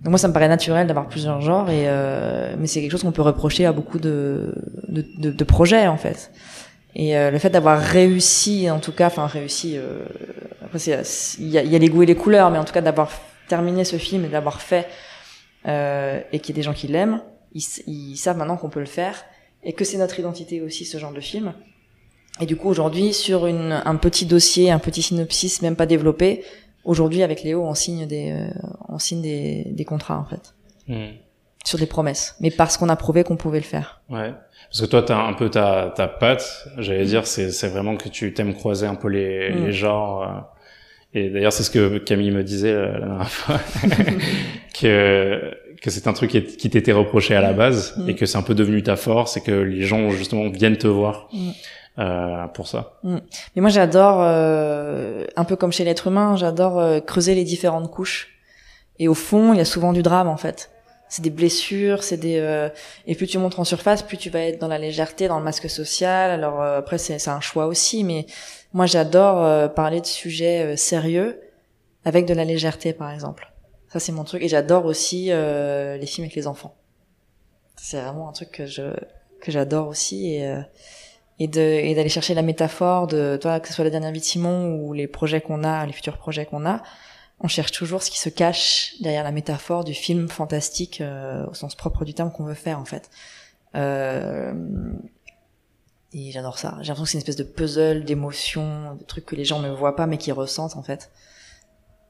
donc 0.04 0.12
moi 0.12 0.18
ça 0.18 0.28
me 0.28 0.34
paraît 0.34 0.50
naturel 0.50 0.88
d'avoir 0.88 1.08
plusieurs 1.08 1.42
genres. 1.42 1.70
Et 1.70 1.86
euh, 1.88 2.56
mais 2.60 2.68
c'est 2.68 2.82
quelque 2.82 2.92
chose 2.92 3.04
qu'on 3.04 3.12
peut 3.12 3.22
reprocher 3.22 3.66
à 3.66 3.72
beaucoup 3.72 4.00
de 4.00 4.54
de, 4.88 5.06
de, 5.18 5.32
de 5.32 5.44
projets 5.44 5.88
en 5.88 5.98
fait. 5.98 6.32
Et 6.94 7.18
euh, 7.18 7.32
le 7.32 7.40
fait 7.40 7.50
d'avoir 7.50 7.80
réussi 7.80 8.70
en 8.70 8.80
tout 8.80 8.92
cas 8.92 9.08
enfin 9.08 9.26
réussi 9.26 9.78
euh, 9.78 10.04
après 10.66 10.80
il 11.40 11.48
y 11.48 11.58
a, 11.58 11.64
y 11.64 11.76
a 11.76 11.80
les 11.80 11.88
goûts 11.88 12.04
et 12.04 12.06
les 12.06 12.16
couleurs 12.16 12.52
mais 12.52 12.58
en 12.58 12.66
tout 12.66 12.74
cas 12.74 12.82
d'avoir 12.82 13.12
terminé 13.48 13.86
ce 13.86 13.96
film 13.96 14.26
et 14.26 14.28
d'avoir 14.28 14.62
fait 14.62 14.88
euh, 15.68 16.20
et 16.34 16.40
qu'il 16.40 16.54
y 16.54 16.60
ait 16.60 16.62
des 16.62 16.66
gens 16.66 16.74
qui 16.74 16.88
l'aiment 16.88 17.22
ils 17.54 18.18
savent 18.18 18.38
maintenant 18.38 18.58
qu'on 18.58 18.70
peut 18.70 18.82
le 18.82 18.86
faire 18.86 19.24
et 19.64 19.74
que 19.74 19.84
c'est 19.86 19.98
notre 19.98 20.20
identité 20.20 20.62
aussi 20.62 20.86
ce 20.86 20.98
genre 20.98 21.14
de 21.14 21.22
film. 21.22 21.54
Et 22.40 22.46
du 22.46 22.56
coup 22.56 22.70
aujourd'hui 22.70 23.14
sur 23.14 23.46
une, 23.46 23.82
un 23.86 23.96
petit 23.98 24.26
dossier, 24.26 24.72
un 24.72 24.80
petit 24.80 25.02
synopsis 25.02 25.62
même 25.62 25.76
pas 25.76 25.86
développé, 25.86 26.44
aujourd'hui 26.84 27.22
avec 27.24 27.44
Léo 27.44 27.62
on 27.64 27.76
signe 27.76 28.08
des 28.08 28.32
euh, 28.32 28.50
on 28.90 28.98
signe 29.00 29.22
des, 29.22 29.66
des 29.72 29.86
contrats 29.86 30.18
en 30.18 30.26
fait 30.26 30.54
Hmm. 30.88 31.12
sur 31.64 31.78
des 31.78 31.86
promesses, 31.86 32.36
mais 32.40 32.50
parce 32.50 32.76
qu'on 32.78 32.90
a 32.90 32.96
prouvé 32.96 33.24
qu'on 33.24 33.38
pouvait 33.38 33.60
le 33.60 33.64
faire. 33.66 34.02
Ouais. 34.10 34.34
Parce 34.70 34.82
que 34.82 34.86
toi, 34.88 35.04
t'as 35.04 35.18
un 35.20 35.34
peu 35.34 35.48
ta, 35.50 35.94
ta 35.96 36.08
patte, 36.08 36.68
j'allais 36.80 37.06
dire, 37.06 37.28
c'est, 37.28 37.52
c'est 37.52 37.68
vraiment 37.68 37.96
que 37.98 38.10
tu 38.10 38.34
t'aimes 38.34 38.56
croiser 38.56 38.88
un 38.88 38.96
peu 38.96 39.08
les, 39.10 39.52
Mm. 39.52 39.66
les 39.66 39.72
genres. 39.72 40.52
Et 41.14 41.30
d'ailleurs, 41.30 41.52
c'est 41.54 41.64
ce 41.64 41.72
que 41.72 41.98
Camille 41.98 42.32
me 42.32 42.44
disait 42.44 42.72
euh, 42.72 42.94
la 42.94 43.00
dernière 43.06 43.30
fois, 43.32 43.60
que, 44.80 45.52
que 45.82 45.90
c'est 45.90 46.08
un 46.08 46.14
truc 46.14 46.32
qui, 46.32 46.70
t'était 46.70 46.92
reproché 46.92 47.36
à 47.36 47.42
la 47.42 47.54
base 47.54 47.94
Mm. 47.98 48.10
et 48.10 48.16
que 48.16 48.26
c'est 48.26 48.38
un 48.38 48.42
peu 48.44 48.56
devenu 48.56 48.82
ta 48.84 48.96
force 48.96 49.38
et 49.38 49.42
que 49.42 49.52
les 49.52 49.82
gens, 49.84 50.10
justement, 50.12 50.50
viennent 50.50 50.78
te 50.78 50.88
voir 50.88 51.28
Mm. 51.34 51.50
euh, 52.00 52.48
pour 52.48 52.68
ça. 52.68 53.00
Mais 53.04 53.62
moi 53.62 53.70
j'adore 53.70 54.20
euh, 54.22 55.26
un 55.36 55.44
peu 55.44 55.56
comme 55.58 55.72
chez 55.74 55.84
l'être 55.84 56.08
humain, 56.08 56.36
j'adore 56.38 56.80
euh, 56.80 57.00
creuser 57.02 57.36
les 57.36 57.44
différentes 57.44 57.92
couches. 57.92 58.30
Et 59.00 59.08
au 59.08 59.14
fond, 59.14 59.54
il 59.54 59.58
y 59.58 59.62
a 59.62 59.66
souvent 59.66 59.92
du 59.94 60.04
drame 60.04 60.28
en 60.28 60.38
fait. 60.38 60.72
C'est 61.12 61.22
des 61.22 61.30
blessures, 61.30 62.04
c'est 62.06 62.16
des 62.16 62.38
euh, 62.40 62.70
et 63.06 63.16
plus 63.16 63.28
tu 63.28 63.38
montres 63.38 63.60
en 63.60 63.66
surface, 63.66 64.02
plus 64.02 64.16
tu 64.16 64.30
vas 64.30 64.40
être 64.40 64.60
dans 64.60 64.70
la 64.70 64.78
légèreté, 64.78 65.28
dans 65.28 65.40
le 65.40 65.44
masque 65.44 65.70
social. 65.70 66.32
Alors 66.32 66.62
euh, 66.62 66.80
après 66.80 66.98
c'est 66.98 67.20
c'est 67.20 67.30
un 67.30 67.42
choix 67.42 67.66
aussi, 67.66 68.06
mais 68.06 68.26
moi 68.72 68.86
j'adore 68.86 69.44
euh, 69.44 69.68
parler 69.68 70.00
de 70.00 70.06
sujets 70.06 70.64
euh, 70.64 70.76
sérieux 70.78 71.42
avec 72.06 72.26
de 72.26 72.34
la 72.34 72.46
légèreté 72.46 72.94
par 72.94 73.12
exemple. 73.12 73.52
Ça 73.90 74.00
c'est 74.00 74.14
mon 74.14 74.24
truc 74.24 74.42
et 74.42 74.48
j'adore 74.48 74.86
aussi 74.86 75.34
euh, 75.34 75.98
les 75.98 76.06
films 76.06 76.24
avec 76.24 76.36
les 76.36 76.48
enfants. 76.48 76.76
C'est 77.76 78.00
vraiment 78.00 78.30
un 78.30 78.32
truc 78.32 78.52
que 78.52 78.66
je 78.66 78.94
que 79.42 79.52
j'adore 79.52 79.90
aussi 79.90 80.36
et 80.36 80.48
euh, 80.48 80.62
et 81.40 81.50
de 81.50 81.60
et 81.60 81.94
d'aller 81.94 82.08
chercher 82.08 82.36
la 82.36 82.42
métaphore 82.42 83.08
de 83.08 83.38
toi 83.42 83.60
que 83.60 83.68
ce 83.68 83.74
soit 83.74 83.84
la 83.84 83.90
dernière 83.90 84.14
vie 84.14 84.22
de 84.22 84.24
Simon 84.24 84.76
ou 84.76 84.94
les 84.94 85.08
projets 85.08 85.42
qu'on 85.42 85.66
a 85.66 85.86
les 85.86 85.92
futurs 85.92 86.18
projets 86.18 86.46
qu'on 86.46 86.66
a 86.66 86.82
on 87.44 87.48
cherche 87.48 87.72
toujours 87.72 88.04
ce 88.04 88.12
qui 88.12 88.20
se 88.20 88.30
cache 88.30 88.94
derrière 89.02 89.24
la 89.24 89.32
métaphore 89.32 89.84
du 89.84 89.94
film 89.94 90.30
fantastique 90.30 91.02
euh, 91.02 91.46
au 91.48 91.54
sens 91.54 91.76
propre 91.76 92.06
du 92.06 92.14
terme 92.14 92.32
qu'on 92.32 92.44
veut 92.46 92.54
faire 92.54 92.80
en 92.80 92.86
fait 92.86 93.10
euh, 93.76 94.54
et 96.14 96.32
j'adore 96.32 96.58
ça 96.60 96.78
j'ai 96.82 96.90
l'impression 96.90 97.04
que 97.04 97.10
c'est 97.10 97.18
une 97.18 97.20
espèce 97.22 97.36
de 97.38 97.44
puzzle 97.44 98.04
d'émotions 98.06 98.96
de 98.96 99.04
trucs 99.04 99.26
que 99.26 99.36
les 99.36 99.46
gens 99.46 99.60
ne 99.60 99.70
voient 99.70 99.96
pas 99.96 100.08
mais 100.08 100.18
qui 100.18 100.32
ressentent 100.32 100.76
en 100.78 100.84
fait 100.84 101.12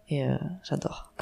et 0.10 0.26
euh, 0.26 0.36
j'adore 0.64 1.14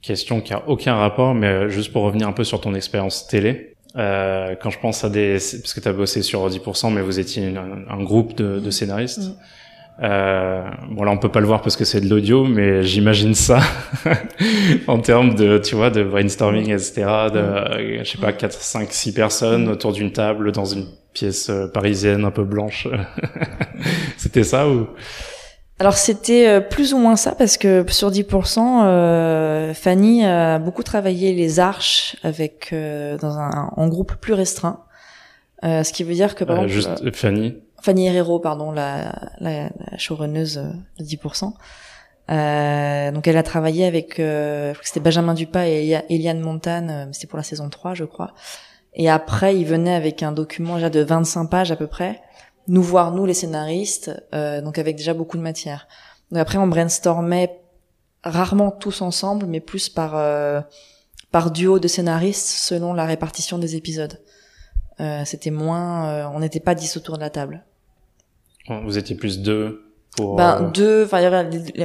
Question 0.00 0.40
qui 0.40 0.52
a 0.54 0.66
aucun 0.68 0.94
rapport, 0.94 1.34
mais 1.34 1.48
euh, 1.48 1.68
juste 1.68 1.92
pour 1.92 2.02
revenir 2.04 2.28
un 2.28 2.32
peu 2.32 2.44
sur 2.44 2.60
ton 2.60 2.72
expérience 2.74 3.26
télé. 3.26 3.74
Euh, 3.96 4.54
quand 4.62 4.70
je 4.70 4.78
pense 4.78 5.02
à 5.02 5.10
des, 5.10 5.32
parce 5.32 5.74
que 5.74 5.80
tu 5.80 5.88
as 5.88 5.92
bossé 5.92 6.22
sur 6.22 6.48
10%, 6.48 6.92
mais 6.92 7.00
vous 7.02 7.18
étiez 7.18 7.44
une- 7.48 7.56
un, 7.56 7.88
un 7.88 8.02
groupe 8.04 8.36
de, 8.36 8.60
de 8.60 8.70
scénaristes. 8.70 9.18
Mm. 9.18 9.36
Euh, 10.00 10.62
bon 10.90 11.02
là 11.02 11.10
on 11.10 11.18
peut 11.18 11.28
pas 11.28 11.40
le 11.40 11.46
voir 11.46 11.60
parce 11.60 11.76
que 11.76 11.84
c'est 11.84 12.00
de 12.00 12.08
l'audio, 12.08 12.44
mais 12.44 12.84
j'imagine 12.84 13.34
ça 13.34 13.60
en 14.86 15.00
termes 15.00 15.34
de, 15.34 15.58
tu 15.58 15.74
vois, 15.74 15.90
de 15.90 16.04
brainstorming, 16.04 16.70
etc. 16.70 16.92
De, 17.32 17.38
euh, 17.38 18.04
je 18.04 18.10
sais 18.10 18.18
pas, 18.18 18.32
4, 18.32 18.52
5, 18.52 18.92
6 18.92 19.12
personnes 19.12 19.68
autour 19.68 19.92
d'une 19.92 20.12
table 20.12 20.52
dans 20.52 20.66
une 20.66 20.86
pièce 21.12 21.50
euh, 21.50 21.66
parisienne 21.66 22.24
un 22.24 22.30
peu 22.30 22.44
blanche. 22.44 22.86
C'était 24.16 24.44
ça 24.44 24.68
ou? 24.68 24.88
Alors 25.80 25.94
c'était 25.94 26.48
euh, 26.48 26.60
plus 26.60 26.92
ou 26.92 26.98
moins 26.98 27.14
ça 27.14 27.32
parce 27.36 27.56
que 27.56 27.84
sur 27.88 28.10
10%, 28.10 28.82
euh, 28.84 29.74
Fanny 29.74 30.24
a 30.24 30.58
beaucoup 30.58 30.82
travaillé 30.82 31.34
les 31.34 31.60
arches 31.60 32.16
avec 32.24 32.70
euh, 32.72 33.16
dans 33.18 33.38
un 33.38 33.70
en 33.76 33.86
groupe 33.86 34.16
plus 34.16 34.32
restreint. 34.32 34.82
Euh, 35.64 35.84
ce 35.84 35.92
qui 35.92 36.02
veut 36.02 36.14
dire 36.14 36.34
que 36.34 36.42
par 36.42 36.64
exemple, 36.64 36.72
juste 36.72 37.14
Fanny 37.16 37.56
Fanny 37.82 38.06
Herrero, 38.06 38.38
pardon, 38.40 38.72
la, 38.72 39.12
la, 39.38 39.64
la 39.68 39.98
showrunneuse 39.98 40.58
euh, 40.58 40.72
de 40.98 41.04
10%. 41.04 41.52
Euh, 42.30 43.10
donc 43.10 43.26
elle 43.26 43.36
a 43.38 43.42
travaillé 43.42 43.86
avec, 43.86 44.20
euh, 44.20 44.74
c'était 44.82 45.00
Benjamin 45.00 45.32
Dupas 45.32 45.66
et 45.66 45.84
Elia- 45.86 46.04
Eliane 46.10 46.40
Montane, 46.40 46.90
euh, 46.90 47.06
c'était 47.12 47.26
pour 47.26 47.38
la 47.38 47.42
saison 47.42 47.70
3 47.70 47.94
je 47.94 48.04
crois. 48.04 48.34
Et 48.92 49.08
après 49.08 49.56
il 49.56 49.64
venait 49.64 49.94
avec 49.94 50.22
un 50.22 50.32
document 50.32 50.74
déjà 50.74 50.90
de 50.90 51.00
25 51.00 51.46
pages 51.46 51.72
à 51.72 51.76
peu 51.76 51.86
près, 51.86 52.20
nous 52.66 52.82
voir 52.82 53.12
nous 53.12 53.24
les 53.24 53.32
scénaristes, 53.32 54.10
euh, 54.34 54.60
donc 54.60 54.76
avec 54.76 54.96
déjà 54.96 55.14
beaucoup 55.14 55.38
de 55.38 55.42
matière. 55.42 55.88
Donc 56.30 56.40
après 56.40 56.58
on 56.58 56.66
brainstormait 56.66 57.60
rarement 58.24 58.72
tous 58.72 59.00
ensemble, 59.00 59.46
mais 59.46 59.60
plus 59.60 59.88
par 59.88 60.14
euh, 60.16 60.60
par 61.30 61.50
duo 61.50 61.78
de 61.78 61.88
scénaristes 61.88 62.46
selon 62.48 62.92
la 62.92 63.06
répartition 63.06 63.56
des 63.58 63.74
épisodes. 63.76 64.20
C'était 65.24 65.50
moins, 65.52 66.28
on 66.34 66.40
n'était 66.40 66.58
pas 66.58 66.74
10 66.74 66.96
autour 66.96 67.16
de 67.18 67.20
la 67.20 67.30
table. 67.30 67.62
Vous 68.84 68.98
étiez 68.98 69.16
plus 69.16 69.40
deux 69.40 69.82
pour. 70.16 70.36
Ben 70.36 70.62
euh, 70.62 70.70
deux, 70.70 71.04
enfin 71.04 71.22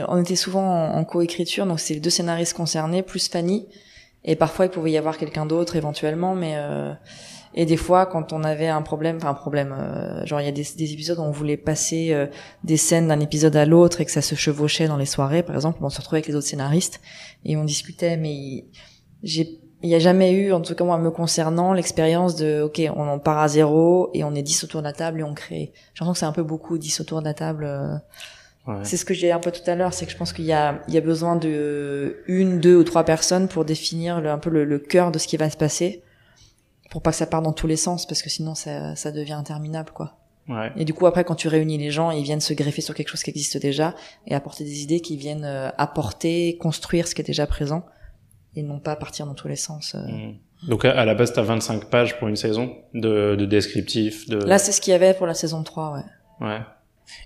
on 0.08 0.22
était 0.22 0.36
souvent 0.36 0.66
en, 0.66 0.98
en 0.98 1.04
coécriture, 1.04 1.66
donc 1.66 1.80
c'est 1.80 1.94
les 1.94 2.00
deux 2.00 2.10
scénaristes 2.10 2.54
concernés 2.54 3.04
plus 3.04 3.28
Fanny, 3.28 3.68
et 4.24 4.36
parfois 4.36 4.66
il 4.66 4.72
pouvait 4.72 4.92
y 4.92 4.98
avoir 4.98 5.18
quelqu'un 5.18 5.46
d'autre 5.46 5.76
éventuellement, 5.76 6.36
mais 6.36 6.54
euh, 6.56 6.94
et 7.54 7.66
des 7.66 7.78
fois 7.78 8.06
quand 8.06 8.34
on 8.34 8.44
avait 8.44 8.68
un 8.68 8.82
problème, 8.82 9.18
enfin 9.18 9.30
un 9.30 9.34
problème, 9.34 9.76
euh, 9.78 10.26
genre 10.26 10.42
il 10.42 10.46
y 10.46 10.50
a 10.50 10.52
des, 10.52 10.66
des 10.78 10.94
épisodes 10.94 11.20
où 11.20 11.24
on 11.24 11.32
voulait 11.32 11.58
passer 11.58 12.14
euh, 12.14 12.28
des 12.64 12.78
scènes 12.78 13.08
d'un 13.08 13.20
épisode 13.20 13.56
à 13.56 13.66
l'autre 13.66 14.02
et 14.02 14.06
que 14.06 14.12
ça 14.12 14.22
se 14.22 14.36
chevauchait 14.36 14.88
dans 14.88 14.98
les 14.98 15.06
soirées, 15.06 15.44
par 15.44 15.56
exemple, 15.56 15.80
on 15.82 15.90
se 15.90 16.00
retrouvait 16.00 16.18
avec 16.18 16.28
les 16.28 16.36
autres 16.36 16.48
scénaristes 16.48 17.02
et 17.46 17.58
on 17.58 17.64
discutait, 17.64 18.18
mais 18.18 18.66
j'ai 19.22 19.60
il 19.84 19.90
n'y 19.90 19.96
a 19.96 20.00
jamais 20.00 20.32
eu, 20.32 20.54
en 20.54 20.62
tout 20.62 20.76
cas 20.76 20.86
moi 20.86 20.98
me 20.98 21.12
concernant, 21.12 21.74
l'expérience 21.74 22.36
de, 22.36 22.62
ok, 22.62 22.82
on 22.96 23.08
en 23.08 23.20
part 23.20 23.40
à 23.40 23.50
zéro 23.50 24.10
et 24.14 24.24
on 24.24 24.34
est 24.34 24.42
10 24.42 24.64
autour 24.64 24.82
de 24.82 24.86
la 24.86 24.94
table 24.94 25.20
et 25.20 25.24
on 25.24 25.34
crée. 25.34 25.74
J'ai 25.94 26.06
l'impression 26.06 26.14
que 26.14 26.20
c'est 26.20 26.26
un 26.26 26.32
peu 26.32 26.44
beaucoup 26.44 26.78
10 26.78 27.02
autour 27.02 27.20
de 27.20 27.26
la 27.26 27.34
table. 27.34 27.66
euh, 27.66 27.96
ouais. 28.68 28.80
c'est 28.84 28.96
ce 28.96 29.04
que 29.04 29.14
j'ai 29.14 29.34
un 29.34 29.40
peu 29.40 29.52
tout 29.52 29.70
à 29.70 29.76
l'heure, 29.76 29.94
c'est 29.94 30.06
que 30.06 30.12
je 30.12 30.18
pense 30.18 30.32
qu'il 30.32 30.46
y 30.46 30.54
a, 30.54 30.82
il 30.88 30.94
y 30.94 30.98
a 30.98 31.02
besoin 31.02 31.36
de 31.36 32.24
une, 32.28 32.60
deux 32.62 32.78
ou 32.78 32.84
trois 32.84 33.04
personnes 33.04 33.50
pour 33.50 33.66
définir 33.66 34.22
le, 34.22 34.30
un 34.30 34.38
peu 34.38 34.50
le, 34.50 34.64
le 34.64 34.80
cœur 34.80 35.12
de 35.12 35.20
ce 35.20 35.28
qui 35.28 35.36
va 35.36 35.50
se 35.50 35.58
passer, 35.58 36.02
pour 36.90 37.02
pas 37.02 37.12
que 37.12 37.18
ça 37.18 37.26
parte 37.26 37.44
dans 37.44 37.54
tous 37.54 37.68
les 37.68 37.76
sens, 37.76 38.06
parce 38.08 38.22
que 38.22 38.30
sinon 38.30 38.56
ça, 38.56 38.96
ça 38.96 39.12
devient 39.12 39.34
interminable, 39.34 39.92
quoi. 39.94 40.16
Ouais. 40.48 40.72
Et 40.78 40.86
du 40.86 40.94
coup 40.94 41.08
après, 41.08 41.24
quand 41.26 41.36
tu 41.36 41.48
réunis 41.50 41.78
les 41.78 41.92
gens, 41.92 42.12
ils 42.12 42.24
viennent 42.24 42.42
se 42.42 42.54
greffer 42.54 42.82
sur 42.82 42.94
quelque 42.96 43.10
chose 43.10 43.24
qui 43.24 43.30
existe 43.30 43.58
déjà 43.58 43.96
et 44.28 44.36
apporter 44.36 44.64
des 44.64 44.82
idées 44.82 45.00
qui 45.00 45.18
viennent 45.18 45.46
euh, 45.46 45.70
apporter, 45.78 46.58
construire 46.58 47.08
ce 47.08 47.16
qui 47.16 47.22
est 47.22 47.26
déjà 47.26 47.48
présent 47.48 47.86
et 48.56 48.64
non 48.64 48.80
pas 48.80 48.96
partir 48.96 49.26
dans 49.26 49.34
tous 49.34 49.48
les 49.48 49.56
sens. 49.56 49.96
euh. 49.96 50.00
Mm. 50.12 50.36
Donc 50.70 50.86
à, 50.86 50.92
à 50.92 51.06
la 51.06 51.14
base, 51.16 51.34
t'as 51.34 51.42
25 51.42 51.86
pages 51.90 52.18
pour 52.20 52.28
une 52.30 52.36
saison 52.38 52.76
de, 52.94 53.36
de 53.36 53.46
descriptif. 53.46 54.30
De... 54.30 54.38
Là, 54.38 54.58
c'est 54.58 54.72
ce 54.72 54.80
qu'il 54.82 54.92
y 54.92 54.96
avait 54.96 55.14
pour 55.14 55.28
la 55.28 55.34
saison 55.34 55.62
3, 55.64 55.94
ouais. 55.94 56.48
Ouais. 56.48 56.60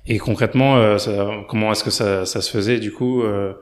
Et 0.08 0.18
concrètement, 0.18 0.78
euh, 0.78 0.98
ça- 0.98 1.30
comment 1.48 1.72
est-ce 1.72 1.84
que 1.84 1.92
ça, 1.92 2.26
ça 2.26 2.42
se 2.42 2.50
faisait 2.50 2.80
du 2.80 2.92
coup 2.92 3.22
euh, 3.24 3.54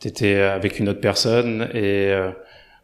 T'étais 0.00 0.36
avec 0.36 0.78
une 0.78 0.88
autre 0.88 1.00
personne 1.00 1.68
et 1.74 2.10
euh, 2.12 2.30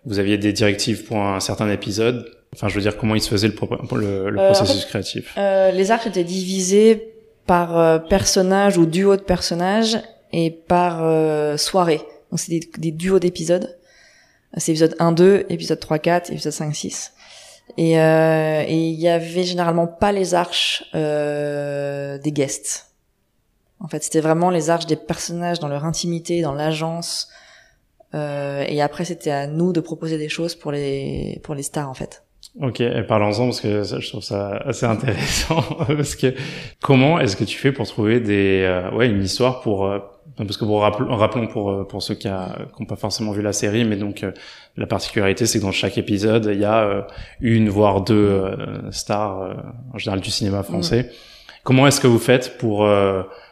vous 0.05 0.19
aviez 0.19 0.37
des 0.37 0.53
directives 0.53 1.05
pour 1.05 1.17
un 1.19 1.39
certain 1.41 1.71
épisode? 1.71 2.29
Enfin, 2.53 2.69
je 2.69 2.75
veux 2.75 2.81
dire, 2.81 2.97
comment 2.97 3.15
il 3.15 3.21
se 3.21 3.29
faisait 3.31 3.47
le, 3.49 3.55
pro- 3.55 3.69
le, 3.97 4.31
le 4.31 4.39
Euh, 4.41 4.51
en 4.51 4.53
processus 4.53 4.85
créatif? 4.85 5.33
Euh, 5.39 5.71
les 5.71 5.91
arcs 5.93 6.07
étaient 6.09 6.25
divisés 6.25 7.15
par 7.47 8.03
personnage 8.09 8.79
ou 8.79 8.85
duo 8.87 9.17
de 9.17 9.23
personnages 9.23 9.99
et 10.33 10.51
par 10.51 11.05
euh, 11.05 11.57
soirée. 11.57 12.01
Donc 12.31 12.41
c'est 12.41 12.51
des, 12.59 12.69
des 12.79 12.91
duos 12.91 13.19
d'épisodes. 13.21 13.77
C'est 14.57 14.73
épisode 14.73 14.95
1, 14.99 15.13
2, 15.13 15.47
épisode 15.49 15.81
3, 15.81 15.99
4, 15.99 16.31
épisode 16.31 16.53
5, 16.53 16.75
6. 16.75 17.13
Et 17.77 17.99
euh, 17.99 18.63
et 18.67 18.89
il 18.91 19.01
y 19.01 19.09
avait 19.09 19.45
généralement 19.45 19.87
pas 19.87 20.13
les 20.13 20.35
arches 20.35 20.85
euh, 20.95 22.19
des 22.19 22.33
guests. 22.33 22.93
En 23.81 23.89
fait, 23.89 24.03
c'était 24.05 24.21
vraiment 24.21 24.51
les 24.51 24.71
arches 24.71 24.87
des 24.87 24.97
personnages 24.97 25.61
dans 25.61 25.69
leur 25.69 25.85
intimité, 25.85 26.43
dans 26.43 26.55
l'agence. 26.55 27.29
Euh, 28.15 28.65
et 28.69 28.81
après, 28.81 29.05
c'était 29.05 29.31
à 29.31 29.47
nous 29.47 29.73
de 29.73 29.81
proposer 29.81 30.19
des 30.19 30.29
choses 30.29 30.55
pour 30.55 30.73
les 30.73 31.41
pour 31.43 31.55
les 31.55 31.63
stars, 31.63 31.89
en 31.89 31.95
fait. 31.95 32.24
Ok, 32.61 32.81
parlons-en 33.09 33.47
parce 33.47 33.61
que 33.61 33.83
ça, 33.83 33.99
je 33.99 34.09
trouve 34.09 34.23
ça 34.23 34.63
assez 34.65 34.87
intéressant. 34.87 35.61
parce 35.89 36.15
que 36.15 36.35
comment 36.81 37.19
est-ce 37.19 37.35
que 37.37 37.43
tu 37.43 37.59
fais 37.59 37.73
pour 37.73 37.87
trouver 37.89 38.21
des, 38.21 38.63
euh, 38.63 38.93
ouais, 38.93 39.09
une 39.09 39.25
histoire 39.25 39.61
pour, 39.61 39.87
euh, 39.87 39.99
parce 40.37 40.57
que 40.57 40.65
pour 40.65 40.81
rappelons 40.81 41.49
pour 41.49 41.71
euh, 41.71 41.85
pour 41.85 42.01
ceux 42.01 42.15
qui 42.15 42.29
n'ont 42.29 42.87
pas 42.87 42.95
forcément 42.95 43.33
vu 43.33 43.43
la 43.43 43.53
série, 43.53 43.85
mais 43.85 43.97
donc 43.97 44.25
la 44.77 44.87
particularité 44.87 45.47
c'est 45.47 45.59
que 45.59 45.65
dans 45.65 45.73
chaque 45.73 45.99
épisode 45.99 46.49
il 46.53 46.61
y 46.61 46.65
a 46.65 47.07
une 47.41 47.69
voire 47.69 48.03
deux 48.03 48.57
stars 48.91 49.57
en 49.93 49.99
général 49.99 50.21
du 50.21 50.31
cinéma 50.31 50.63
français. 50.63 51.03
Mm. 51.03 51.07
Comment 51.65 51.87
est-ce 51.89 52.01
que 52.01 52.07
vous 52.07 52.19
faites 52.19 52.57
pour 52.59 52.87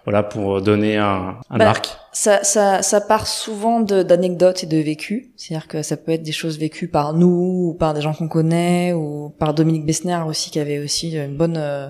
voilà 0.04 0.22
pour 0.22 0.60
donner 0.60 0.96
un, 0.96 1.40
un 1.50 1.58
bah, 1.58 1.70
arc 1.70 1.98
ça, 2.12 2.44
ça, 2.44 2.82
ça 2.82 3.00
part 3.00 3.26
souvent 3.26 3.80
d'anecdotes 3.80 4.62
et 4.62 4.66
de 4.66 4.76
vécus. 4.76 5.28
C'est-à-dire 5.36 5.66
que 5.66 5.82
ça 5.82 5.96
peut 5.96 6.12
être 6.12 6.22
des 6.22 6.32
choses 6.32 6.58
vécues 6.58 6.88
par 6.88 7.14
nous, 7.14 7.70
ou 7.70 7.74
par 7.74 7.94
des 7.94 8.02
gens 8.02 8.12
qu'on 8.12 8.28
connaît, 8.28 8.92
ou 8.92 9.30
par 9.38 9.54
Dominique 9.54 9.86
Bessner 9.86 10.20
aussi, 10.26 10.50
qui 10.50 10.60
avait 10.60 10.78
aussi 10.78 11.16
une 11.16 11.36
bonne, 11.36 11.56
euh, 11.56 11.88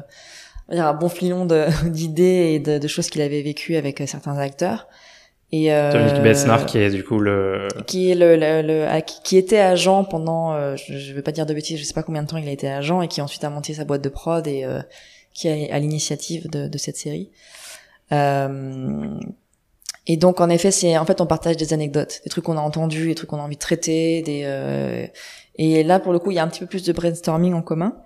un 0.69 0.95
bon 0.95 1.09
filon 1.09 1.47
d'idées 1.87 2.53
et 2.55 2.61
de, 2.61 2.79
de, 2.79 2.89
choses 2.89 3.11
qu'il 3.11 3.21
avait 3.21 3.43
vécues 3.43 3.75
avec 3.75 4.01
euh, 4.01 4.07
certains 4.07 4.39
acteurs. 4.39 4.87
Et 5.51 5.75
euh, 5.75 5.93
Dominique 5.93 6.23
Bessner, 6.23 6.57
qui 6.67 6.79
est 6.79 6.91
du 6.91 7.05
coup 7.05 7.19
le 7.19 7.69
qui 7.87 8.11
est 8.11 8.15
le, 8.15 8.37
le, 8.37 9.01
qui 9.25 9.37
était 9.37 9.59
agent 9.59 10.05
pendant, 10.05 10.55
euh, 10.55 10.77
je, 10.77 10.97
je 10.97 11.13
vais 11.13 11.21
pas 11.21 11.33
dire 11.33 11.45
de 11.45 11.53
bêtises, 11.53 11.79
je 11.79 11.85
sais 11.85 11.93
pas 11.93 12.03
combien 12.03 12.23
de 12.23 12.29
temps 12.29 12.39
il 12.39 12.49
a 12.49 12.53
été 12.53 12.71
agent 12.71 13.03
et 13.03 13.09
qui 13.09 13.21
ensuite 13.21 13.45
a 13.45 13.51
monté 13.51 13.75
sa 13.75 13.85
boîte 13.85 14.03
de 14.03 14.09
prod 14.09 14.47
et 14.47 14.65
qui 15.35 15.49
est 15.49 15.71
à 15.71 15.79
l'initiative 15.79 16.49
de, 16.49 16.69
de, 16.69 16.79
cette 16.79 16.97
série. 16.97 17.31
Euh, 18.13 19.19
et 20.07 20.17
donc 20.17 20.41
en 20.41 20.49
effet, 20.51 20.71
c'est 20.71 20.97
en 20.99 21.05
fait 21.05 21.21
on 21.21 21.27
partage 21.27 21.57
des 21.57 21.73
anecdotes, 21.73 22.21
des 22.25 22.31
trucs 22.31 22.45
qu'on 22.45 22.57
a 22.57 22.61
entendus, 22.61 23.09
des 23.09 23.15
trucs 23.15 23.31
qu'on 23.31 23.39
a 23.39 23.43
envie 23.43 23.57
de 23.57 23.61
traiter, 23.61 24.23
des 24.23 24.43
euh... 24.45 25.07
et 25.57 25.85
là 25.85 26.01
pour 26.01 26.13
le 26.13 26.19
coup 26.19 26.31
il 26.33 26.35
y 26.35 26.39
a 26.39 26.43
un 26.43 26.49
petit 26.49 26.61
peu 26.61 26.67
plus 26.67 26.83
de 26.83 26.93
brainstorming 26.93 27.55
en 27.55 27.63
commun. 27.63 27.97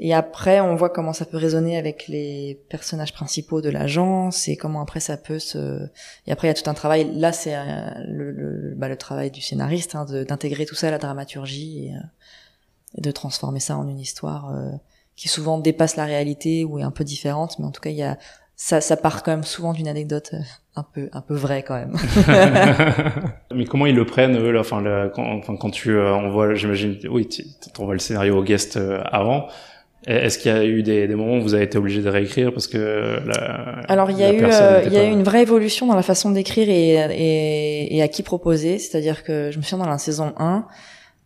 Et 0.00 0.14
après 0.14 0.60
on 0.60 0.74
voit 0.74 0.90
comment 0.90 1.12
ça 1.12 1.24
peut 1.24 1.36
résonner 1.36 1.76
avec 1.76 2.08
les 2.08 2.60
personnages 2.68 3.12
principaux 3.12 3.60
de 3.60 3.68
l'agence 3.68 4.48
et 4.48 4.56
comment 4.56 4.80
après 4.80 5.00
ça 5.00 5.16
peut 5.16 5.38
se 5.38 5.88
et 6.26 6.32
après 6.32 6.48
il 6.48 6.50
y 6.50 6.58
a 6.58 6.60
tout 6.60 6.68
un 6.68 6.74
travail. 6.74 7.08
Là 7.14 7.32
c'est 7.32 7.56
euh, 7.56 7.90
le, 8.06 8.32
le, 8.32 8.74
bah, 8.76 8.88
le 8.88 8.96
travail 8.96 9.30
du 9.30 9.40
scénariste 9.40 9.94
hein, 9.94 10.06
d'intégrer 10.06 10.66
tout 10.66 10.74
ça 10.74 10.88
à 10.88 10.90
la 10.90 10.98
dramaturgie 10.98 11.86
et, 11.86 11.94
euh, 11.94 13.00
de 13.00 13.10
transformer 13.12 13.60
ça 13.60 13.76
en 13.76 13.86
une 13.88 14.00
histoire 14.00 14.52
qui 15.14 15.28
souvent 15.28 15.58
dépasse 15.58 15.96
la 15.96 16.04
réalité 16.04 16.64
ou 16.64 16.78
est 16.78 16.82
un 16.82 16.90
peu 16.90 17.04
différente, 17.04 17.58
mais 17.58 17.66
en 17.66 17.70
tout 17.70 17.82
cas 17.82 17.90
il 17.90 17.96
y 17.96 18.02
a 18.02 18.18
ça, 18.60 18.80
ça 18.80 18.96
part 18.96 19.22
quand 19.22 19.30
même 19.30 19.44
souvent 19.44 19.72
d'une 19.72 19.86
anecdote 19.86 20.32
euh, 20.34 20.40
un 20.74 20.82
peu, 20.82 21.08
un 21.12 21.20
peu 21.20 21.34
vraie 21.34 21.62
quand 21.62 21.76
même. 21.76 21.94
Mais 23.54 23.64
comment 23.64 23.86
ils 23.86 23.94
le 23.94 24.04
prennent 24.04 24.36
eux 24.36 24.50
là, 24.50 24.60
enfin, 24.60 24.80
le, 24.80 25.12
quand, 25.14 25.70
tu 25.70 25.92
euh, 25.92 26.12
envoies, 26.12 26.54
j'imagine, 26.56 26.98
oui, 27.08 27.28
tu 27.28 27.44
envoies 27.78 27.94
le 27.94 28.00
scénario 28.00 28.36
au 28.36 28.42
guest 28.42 28.76
euh, 28.76 29.00
avant. 29.12 29.46
Est-ce 30.08 30.38
qu'il 30.38 30.50
y 30.50 30.54
a 30.54 30.64
eu 30.64 30.82
des, 30.82 31.06
des, 31.06 31.14
moments 31.14 31.36
où 31.36 31.42
vous 31.42 31.54
avez 31.54 31.64
été 31.64 31.78
obligé 31.78 32.02
de 32.02 32.08
réécrire 32.08 32.52
parce 32.52 32.66
que 32.66 33.20
la, 33.26 33.82
Alors 33.88 34.10
il 34.10 34.18
y 34.18 34.24
a 34.24 34.32
eu 34.32 34.38
il 34.86 34.92
y 34.92 34.96
a 34.96 35.04
eu 35.04 35.10
une 35.10 35.22
vraie 35.22 35.42
évolution 35.42 35.86
dans 35.86 35.96
la 35.96 36.02
façon 36.02 36.30
d'écrire 36.30 36.68
et, 36.68 36.94
et, 36.94 37.96
et, 37.96 38.02
à 38.02 38.08
qui 38.08 38.24
proposer. 38.24 38.78
C'est-à-dire 38.78 39.22
que 39.22 39.50
je 39.52 39.58
me 39.58 39.62
souviens 39.62 39.84
dans 39.84 39.90
la 39.90 39.98
saison 39.98 40.34
1, 40.36 40.66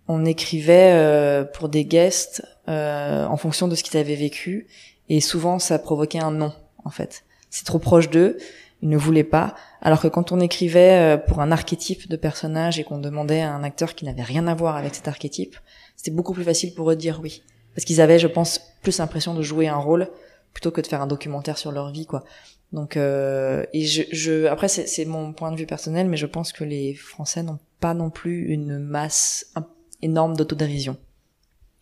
on 0.08 0.24
écrivait 0.24 1.46
pour 1.54 1.68
des 1.68 1.84
guests 1.84 2.42
en 2.66 3.36
fonction 3.36 3.68
de 3.68 3.74
ce 3.74 3.82
qu'ils 3.82 3.98
avaient 3.98 4.16
vécu 4.16 4.66
et 5.08 5.20
souvent 5.20 5.58
ça 5.58 5.78
provoquait 5.78 6.22
un 6.22 6.32
nom 6.32 6.52
en 6.84 6.90
fait. 6.90 7.24
C'est 7.50 7.64
trop 7.64 7.78
proche 7.78 8.10
d'eux, 8.10 8.38
ils 8.82 8.88
ne 8.88 8.96
voulaient 8.96 9.24
pas. 9.24 9.54
Alors 9.80 10.00
que 10.00 10.08
quand 10.08 10.32
on 10.32 10.40
écrivait 10.40 10.98
euh, 10.98 11.16
pour 11.16 11.40
un 11.40 11.52
archétype 11.52 12.08
de 12.08 12.16
personnage 12.16 12.78
et 12.78 12.84
qu'on 12.84 12.98
demandait 12.98 13.42
à 13.42 13.52
un 13.52 13.62
acteur 13.62 13.94
qui 13.94 14.04
n'avait 14.04 14.22
rien 14.22 14.46
à 14.46 14.54
voir 14.54 14.76
avec 14.76 14.94
cet 14.94 15.08
archétype, 15.08 15.56
c'était 15.96 16.10
beaucoup 16.10 16.32
plus 16.32 16.44
facile 16.44 16.74
pour 16.74 16.90
eux 16.90 16.96
de 16.96 17.00
dire 17.00 17.20
oui. 17.22 17.42
Parce 17.74 17.84
qu'ils 17.84 18.00
avaient, 18.00 18.18
je 18.18 18.26
pense, 18.26 18.60
plus 18.82 18.98
l'impression 18.98 19.34
de 19.34 19.42
jouer 19.42 19.68
un 19.68 19.76
rôle 19.76 20.08
plutôt 20.52 20.70
que 20.70 20.80
de 20.80 20.86
faire 20.86 21.00
un 21.00 21.06
documentaire 21.06 21.56
sur 21.56 21.72
leur 21.72 21.90
vie, 21.90 22.06
quoi. 22.06 22.24
Donc, 22.72 22.96
euh, 22.96 23.64
et 23.72 23.84
je, 23.84 24.02
je 24.12 24.46
après 24.46 24.68
c'est 24.68 25.04
mon 25.04 25.32
point 25.32 25.52
de 25.52 25.56
vue 25.56 25.66
personnel, 25.66 26.08
mais 26.08 26.16
je 26.16 26.26
pense 26.26 26.52
que 26.52 26.64
les 26.64 26.94
Français 26.94 27.42
n'ont 27.42 27.58
pas 27.80 27.92
non 27.92 28.08
plus 28.08 28.46
une 28.48 28.78
masse 28.78 29.52
énorme 30.00 30.36
d'autodérision. 30.36 30.96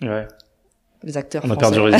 Ouais. 0.02 0.26
Les 1.02 1.16
acteurs. 1.16 1.42
On 1.46 1.50
a 1.50 1.56
perdu 1.56 1.78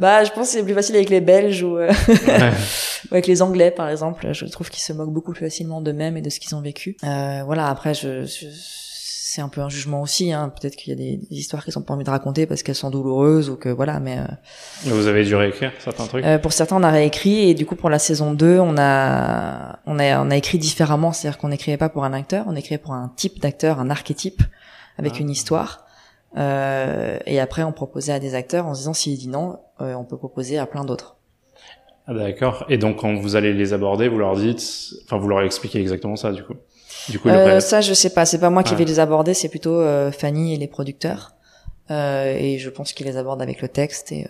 Bah, 0.00 0.24
je 0.24 0.30
pense 0.32 0.48
que 0.48 0.54
c'est 0.54 0.64
plus 0.64 0.74
facile 0.74 0.96
avec 0.96 1.10
les 1.10 1.20
Belges 1.20 1.62
ou, 1.62 1.76
euh, 1.76 1.92
ou 2.08 3.12
avec 3.12 3.26
les 3.26 3.42
Anglais, 3.42 3.70
par 3.70 3.88
exemple. 3.88 4.32
Je 4.32 4.46
trouve 4.46 4.68
qu'ils 4.70 4.82
se 4.82 4.92
moquent 4.92 5.12
beaucoup 5.12 5.32
plus 5.32 5.44
facilement 5.44 5.80
d'eux-mêmes 5.80 6.16
et 6.16 6.22
de 6.22 6.30
ce 6.30 6.40
qu'ils 6.40 6.56
ont 6.56 6.60
vécu. 6.60 6.96
Euh, 7.04 7.42
voilà. 7.44 7.68
Après, 7.68 7.94
je, 7.94 8.24
je 8.24 8.46
c'est 9.30 9.42
un 9.42 9.48
peu 9.48 9.60
un 9.60 9.68
jugement 9.68 10.02
aussi. 10.02 10.32
Hein. 10.32 10.52
Peut-être 10.60 10.74
qu'il 10.74 10.90
y 10.90 10.92
a 10.92 10.96
des, 10.96 11.16
des, 11.16 11.36
histoires 11.36 11.64
qu'ils 11.64 11.78
ont 11.78 11.82
pas 11.82 11.94
envie 11.94 12.02
de 12.02 12.10
raconter 12.10 12.46
parce 12.46 12.64
qu'elles 12.64 12.74
sont 12.74 12.90
douloureuses 12.90 13.48
ou 13.48 13.54
que 13.54 13.68
voilà. 13.68 14.00
Mais 14.00 14.18
euh, 14.18 14.24
vous 14.86 15.06
avez 15.06 15.24
dû 15.24 15.36
réécrire 15.36 15.72
certains 15.78 16.06
trucs? 16.06 16.24
Euh, 16.24 16.38
pour 16.38 16.52
certains, 16.52 16.76
on 16.76 16.82
a 16.82 16.90
réécrit 16.90 17.48
et 17.48 17.54
du 17.54 17.64
coup 17.64 17.76
pour 17.76 17.90
la 17.90 18.00
saison 18.00 18.32
2, 18.32 18.58
on 18.58 18.76
a 18.76 19.78
on 19.86 20.00
a 20.00 20.20
on 20.20 20.30
a 20.30 20.36
écrit 20.36 20.58
différemment. 20.58 21.12
C'est-à-dire 21.12 21.38
qu'on 21.38 21.48
n'écrivait 21.48 21.76
pas 21.76 21.88
pour 21.88 22.04
un 22.04 22.12
acteur, 22.12 22.44
on 22.48 22.56
écrivait 22.56 22.78
pour 22.78 22.92
un 22.92 23.12
type 23.16 23.40
d'acteur, 23.40 23.78
un 23.78 23.88
archétype 23.88 24.42
avec 24.98 25.12
ah. 25.16 25.20
une 25.20 25.30
histoire. 25.30 25.86
Euh, 26.36 27.18
et 27.26 27.40
après, 27.40 27.62
on 27.62 27.72
proposait 27.72 28.12
à 28.12 28.20
des 28.20 28.34
acteurs 28.34 28.66
en 28.66 28.74
se 28.74 28.80
disant 28.80 28.94
s'il 28.94 29.18
dit 29.18 29.28
non, 29.28 29.58
euh, 29.80 29.94
on 29.94 30.04
peut 30.04 30.16
proposer 30.16 30.58
à 30.58 30.66
plein 30.66 30.84
d'autres. 30.84 31.16
Ah, 32.06 32.14
D'accord. 32.14 32.64
Et 32.68 32.78
donc, 32.78 32.98
quand 32.98 33.14
vous 33.14 33.36
allez 33.36 33.52
les 33.52 33.72
aborder, 33.72 34.08
vous 34.08 34.18
leur 34.18 34.36
dites, 34.36 34.62
enfin, 35.04 35.18
vous 35.18 35.28
leur 35.28 35.42
expliquez 35.42 35.80
exactement 35.80 36.16
ça, 36.16 36.32
du 36.32 36.42
coup. 36.42 36.54
Du 37.08 37.18
coup, 37.18 37.28
euh, 37.28 37.60
ça, 37.60 37.80
je 37.80 37.94
sais 37.94 38.10
pas. 38.10 38.26
C'est 38.26 38.38
pas 38.40 38.50
moi 38.50 38.62
qui 38.62 38.74
vais 38.74 38.84
les 38.84 38.98
aborder, 39.00 39.32
c'est 39.34 39.48
plutôt 39.48 39.80
euh, 39.80 40.10
Fanny 40.12 40.54
et 40.54 40.56
les 40.56 40.66
producteurs. 40.66 41.32
Euh, 41.90 42.36
et 42.36 42.58
je 42.58 42.70
pense 42.70 42.92
qu'ils 42.92 43.06
les 43.06 43.16
abordent 43.16 43.42
avec 43.42 43.62
le 43.62 43.68
texte 43.68 44.12
et, 44.12 44.26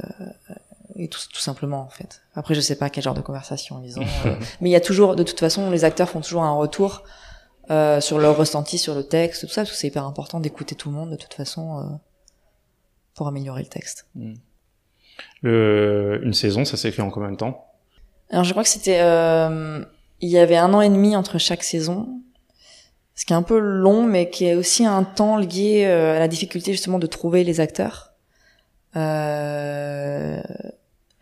et 0.97 1.09
tout, 1.09 1.21
tout, 1.33 1.41
simplement, 1.41 1.81
en 1.81 1.89
fait. 1.89 2.23
Après, 2.35 2.55
je 2.55 2.61
sais 2.61 2.77
pas 2.77 2.91
quel 2.91 3.03
genre 3.03 3.15
de 3.15 3.21
conversation 3.21 3.83
ils 3.85 3.99
ont. 3.99 4.05
mais 4.61 4.69
il 4.69 4.73
y 4.73 4.77
a 4.77 4.81
toujours, 4.81 5.17
de 5.17 5.23
toute 5.23 5.41
façon, 5.41 5.71
les 5.71 5.85
acteurs 5.85 6.09
font 6.09 6.21
toujours 6.21 6.43
un 6.43 6.55
retour 6.55 7.03
euh, 7.71 8.01
sur 8.01 8.19
leur 8.19 8.37
ressenti 8.37 8.79
sur 8.79 8.97
le 8.97 9.05
texte, 9.05 9.43
tout 9.47 9.53
ça, 9.53 9.61
parce 9.63 9.71
que 9.71 9.77
c'est 9.77 9.87
hyper 9.87 10.05
important 10.05 10.41
d'écouter 10.41 10.75
tout 10.75 10.89
le 10.89 10.97
monde 10.97 11.11
de 11.11 11.17
toute 11.17 11.35
façon 11.35 11.79
euh, 11.79 11.83
pour 13.15 13.29
améliorer 13.29 13.63
le 13.63 13.69
texte. 13.69 14.09
Hmm. 14.17 14.35
Le, 15.43 16.21
une 16.25 16.35
saison, 16.35 16.65
ça 16.65 16.77
s'est 16.77 16.91
fait 16.91 17.03
en 17.03 17.11
combien 17.11 17.31
de 17.31 17.37
temps? 17.37 17.67
Alors 18.31 18.43
je 18.45 18.51
crois 18.51 18.65
que 18.65 18.69
c'était, 18.69 19.01
euh, 19.01 19.85
il 20.21 20.31
y 20.31 20.39
avait 20.39 20.57
un 20.57 20.75
an 20.75 20.81
et 20.81 20.89
demi 20.89 21.15
entre 21.15 21.39
chaque 21.39 21.63
saison, 21.63 22.21
ce 23.15 23.25
qui 23.25 23.35
est 23.35 23.37
un 23.37 23.43
peu 23.43 23.59
long, 23.59 24.03
mais 24.03 24.31
qui 24.31 24.47
est 24.47 24.57
aussi 24.57 24.85
un 24.85 25.05
temps 25.05 25.37
lié 25.37 25.85
à 25.85 26.19
la 26.19 26.27
difficulté 26.27 26.73
justement 26.73 26.99
de 26.99 27.07
trouver 27.07 27.45
les 27.45 27.61
acteurs. 27.61 28.15
je 28.95 30.41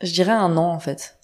dirais 0.03 0.33
un 0.33 0.57
an 0.57 0.73
en 0.73 0.81
fait. 0.81 1.19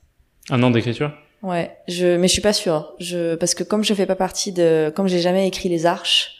Un 0.50 0.62
an 0.62 0.70
d'écriture? 0.70 1.12
Ouais, 1.44 1.76
je 1.88 2.16
mais 2.16 2.26
je 2.26 2.32
suis 2.32 2.40
pas 2.40 2.54
sûre. 2.54 2.94
Je 2.98 3.34
parce 3.34 3.54
que 3.54 3.62
comme 3.62 3.84
je 3.84 3.92
fais 3.92 4.06
pas 4.06 4.16
partie 4.16 4.50
de 4.50 4.90
comme 4.96 5.08
j'ai 5.08 5.20
jamais 5.20 5.46
écrit 5.46 5.68
les 5.68 5.84
arches, 5.84 6.36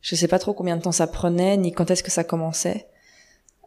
je 0.00 0.14
sais 0.14 0.28
pas 0.28 0.38
trop 0.38 0.54
combien 0.54 0.76
de 0.76 0.82
temps 0.82 0.92
ça 0.92 1.08
prenait 1.08 1.56
ni 1.56 1.72
quand 1.72 1.90
est-ce 1.90 2.04
que 2.04 2.10
ça 2.12 2.22
commençait. 2.22 2.86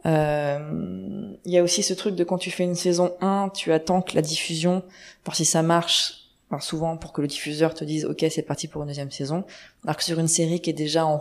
Euh, 0.05 1.35
il 1.43 1.51
y 1.51 1.57
a 1.57 1.63
aussi 1.63 1.83
ce 1.83 1.93
truc 1.93 2.15
de 2.15 2.23
quand 2.23 2.37
tu 2.37 2.51
fais 2.51 2.63
une 2.63 2.75
saison 2.75 3.13
1, 3.19 3.49
tu 3.53 3.73
attends 3.73 4.01
que 4.01 4.15
la 4.15 4.21
diffusion 4.21 4.81
voir 5.25 5.35
si 5.35 5.43
ça 5.43 5.61
marche 5.61 6.29
enfin, 6.49 6.61
souvent 6.61 6.95
pour 6.95 7.11
que 7.11 7.19
le 7.19 7.27
diffuseur 7.27 7.73
te 7.73 7.83
dise 7.83 8.05
OK, 8.05 8.25
c'est 8.29 8.41
parti 8.41 8.69
pour 8.69 8.81
une 8.81 8.87
deuxième 8.87 9.11
saison. 9.11 9.43
Alors 9.83 9.97
que 9.97 10.05
sur 10.05 10.19
une 10.19 10.29
série 10.29 10.61
qui 10.61 10.69
est 10.69 10.73
déjà 10.73 11.05
en 11.05 11.19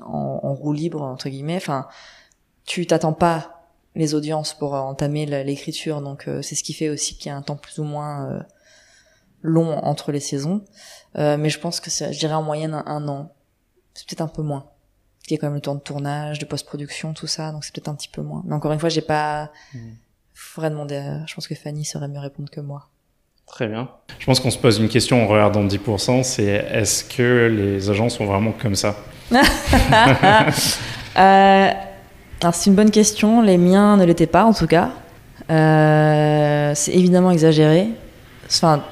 en, 0.00 0.54
roue 0.54 0.72
libre 0.72 1.02
entre 1.02 1.28
guillemets, 1.28 1.56
enfin 1.56 1.88
tu 2.66 2.86
t'attends 2.86 3.14
pas 3.14 3.61
les 3.94 4.14
audiences 4.14 4.54
pour 4.54 4.74
euh, 4.74 4.80
entamer 4.80 5.26
l'écriture. 5.26 6.00
Donc 6.00 6.28
euh, 6.28 6.42
c'est 6.42 6.54
ce 6.54 6.62
qui 6.62 6.72
fait 6.72 6.88
aussi 6.88 7.16
qu'il 7.16 7.26
y 7.26 7.32
a 7.32 7.36
un 7.36 7.42
temps 7.42 7.56
plus 7.56 7.78
ou 7.78 7.84
moins 7.84 8.30
euh, 8.30 8.40
long 9.42 9.78
entre 9.78 10.12
les 10.12 10.20
saisons. 10.20 10.64
mais 11.14 11.50
je 11.50 11.58
pense 11.58 11.80
que 11.80 11.90
je 11.90 12.18
dirais 12.18 12.34
en 12.34 12.42
moyenne 12.42 12.82
un, 12.86 13.08
an. 13.08 13.32
C'est 13.94 14.06
peut-être 14.08 14.22
un 14.22 14.28
peu 14.28 14.42
moins. 14.42 14.66
Il 15.28 15.32
y 15.32 15.36
a 15.36 15.38
quand 15.38 15.46
même 15.46 15.54
le 15.54 15.60
temps 15.60 15.74
de 15.74 15.80
tournage, 15.80 16.38
de 16.38 16.44
post-production, 16.44 17.14
tout 17.14 17.26
ça, 17.26 17.52
donc 17.52 17.64
c'est 17.64 17.72
peut-être 17.72 17.88
un 17.88 17.94
petit 17.94 18.08
peu 18.08 18.22
moins. 18.22 18.42
Mais 18.44 18.54
encore 18.54 18.72
une 18.72 18.80
fois, 18.80 18.88
j'ai 18.88 19.02
pas. 19.02 19.52
Mmh. 19.74 19.78
Faudrait 20.34 20.70
demander. 20.70 21.20
Je 21.26 21.34
pense 21.34 21.46
que 21.46 21.54
Fanny 21.54 21.84
saurait 21.84 22.08
mieux 22.08 22.18
répondre 22.18 22.50
que 22.50 22.60
moi. 22.60 22.88
Très 23.46 23.68
bien. 23.68 23.90
Je 24.18 24.26
pense 24.26 24.40
qu'on 24.40 24.50
se 24.50 24.58
pose 24.58 24.78
une 24.78 24.88
question 24.88 25.22
en 25.22 25.26
regardant 25.26 25.64
10%, 25.64 26.22
c'est 26.22 26.44
est-ce 26.44 27.04
que 27.04 27.48
les 27.48 27.90
agents 27.90 28.08
sont 28.08 28.24
vraiment 28.24 28.52
comme 28.52 28.74
ça? 28.74 28.96
Euh, 31.14 31.70
alors 32.42 32.56
c'est 32.56 32.70
une 32.70 32.76
bonne 32.76 32.90
question. 32.90 33.40
Les 33.40 33.56
miens 33.56 33.96
ne 33.96 34.04
l'étaient 34.04 34.26
pas 34.26 34.44
en 34.44 34.52
tout 34.52 34.66
cas. 34.66 34.90
Euh, 35.48 36.72
c'est 36.74 36.92
évidemment 36.92 37.30
exagéré. 37.30 37.88
Enfin, 38.46 38.82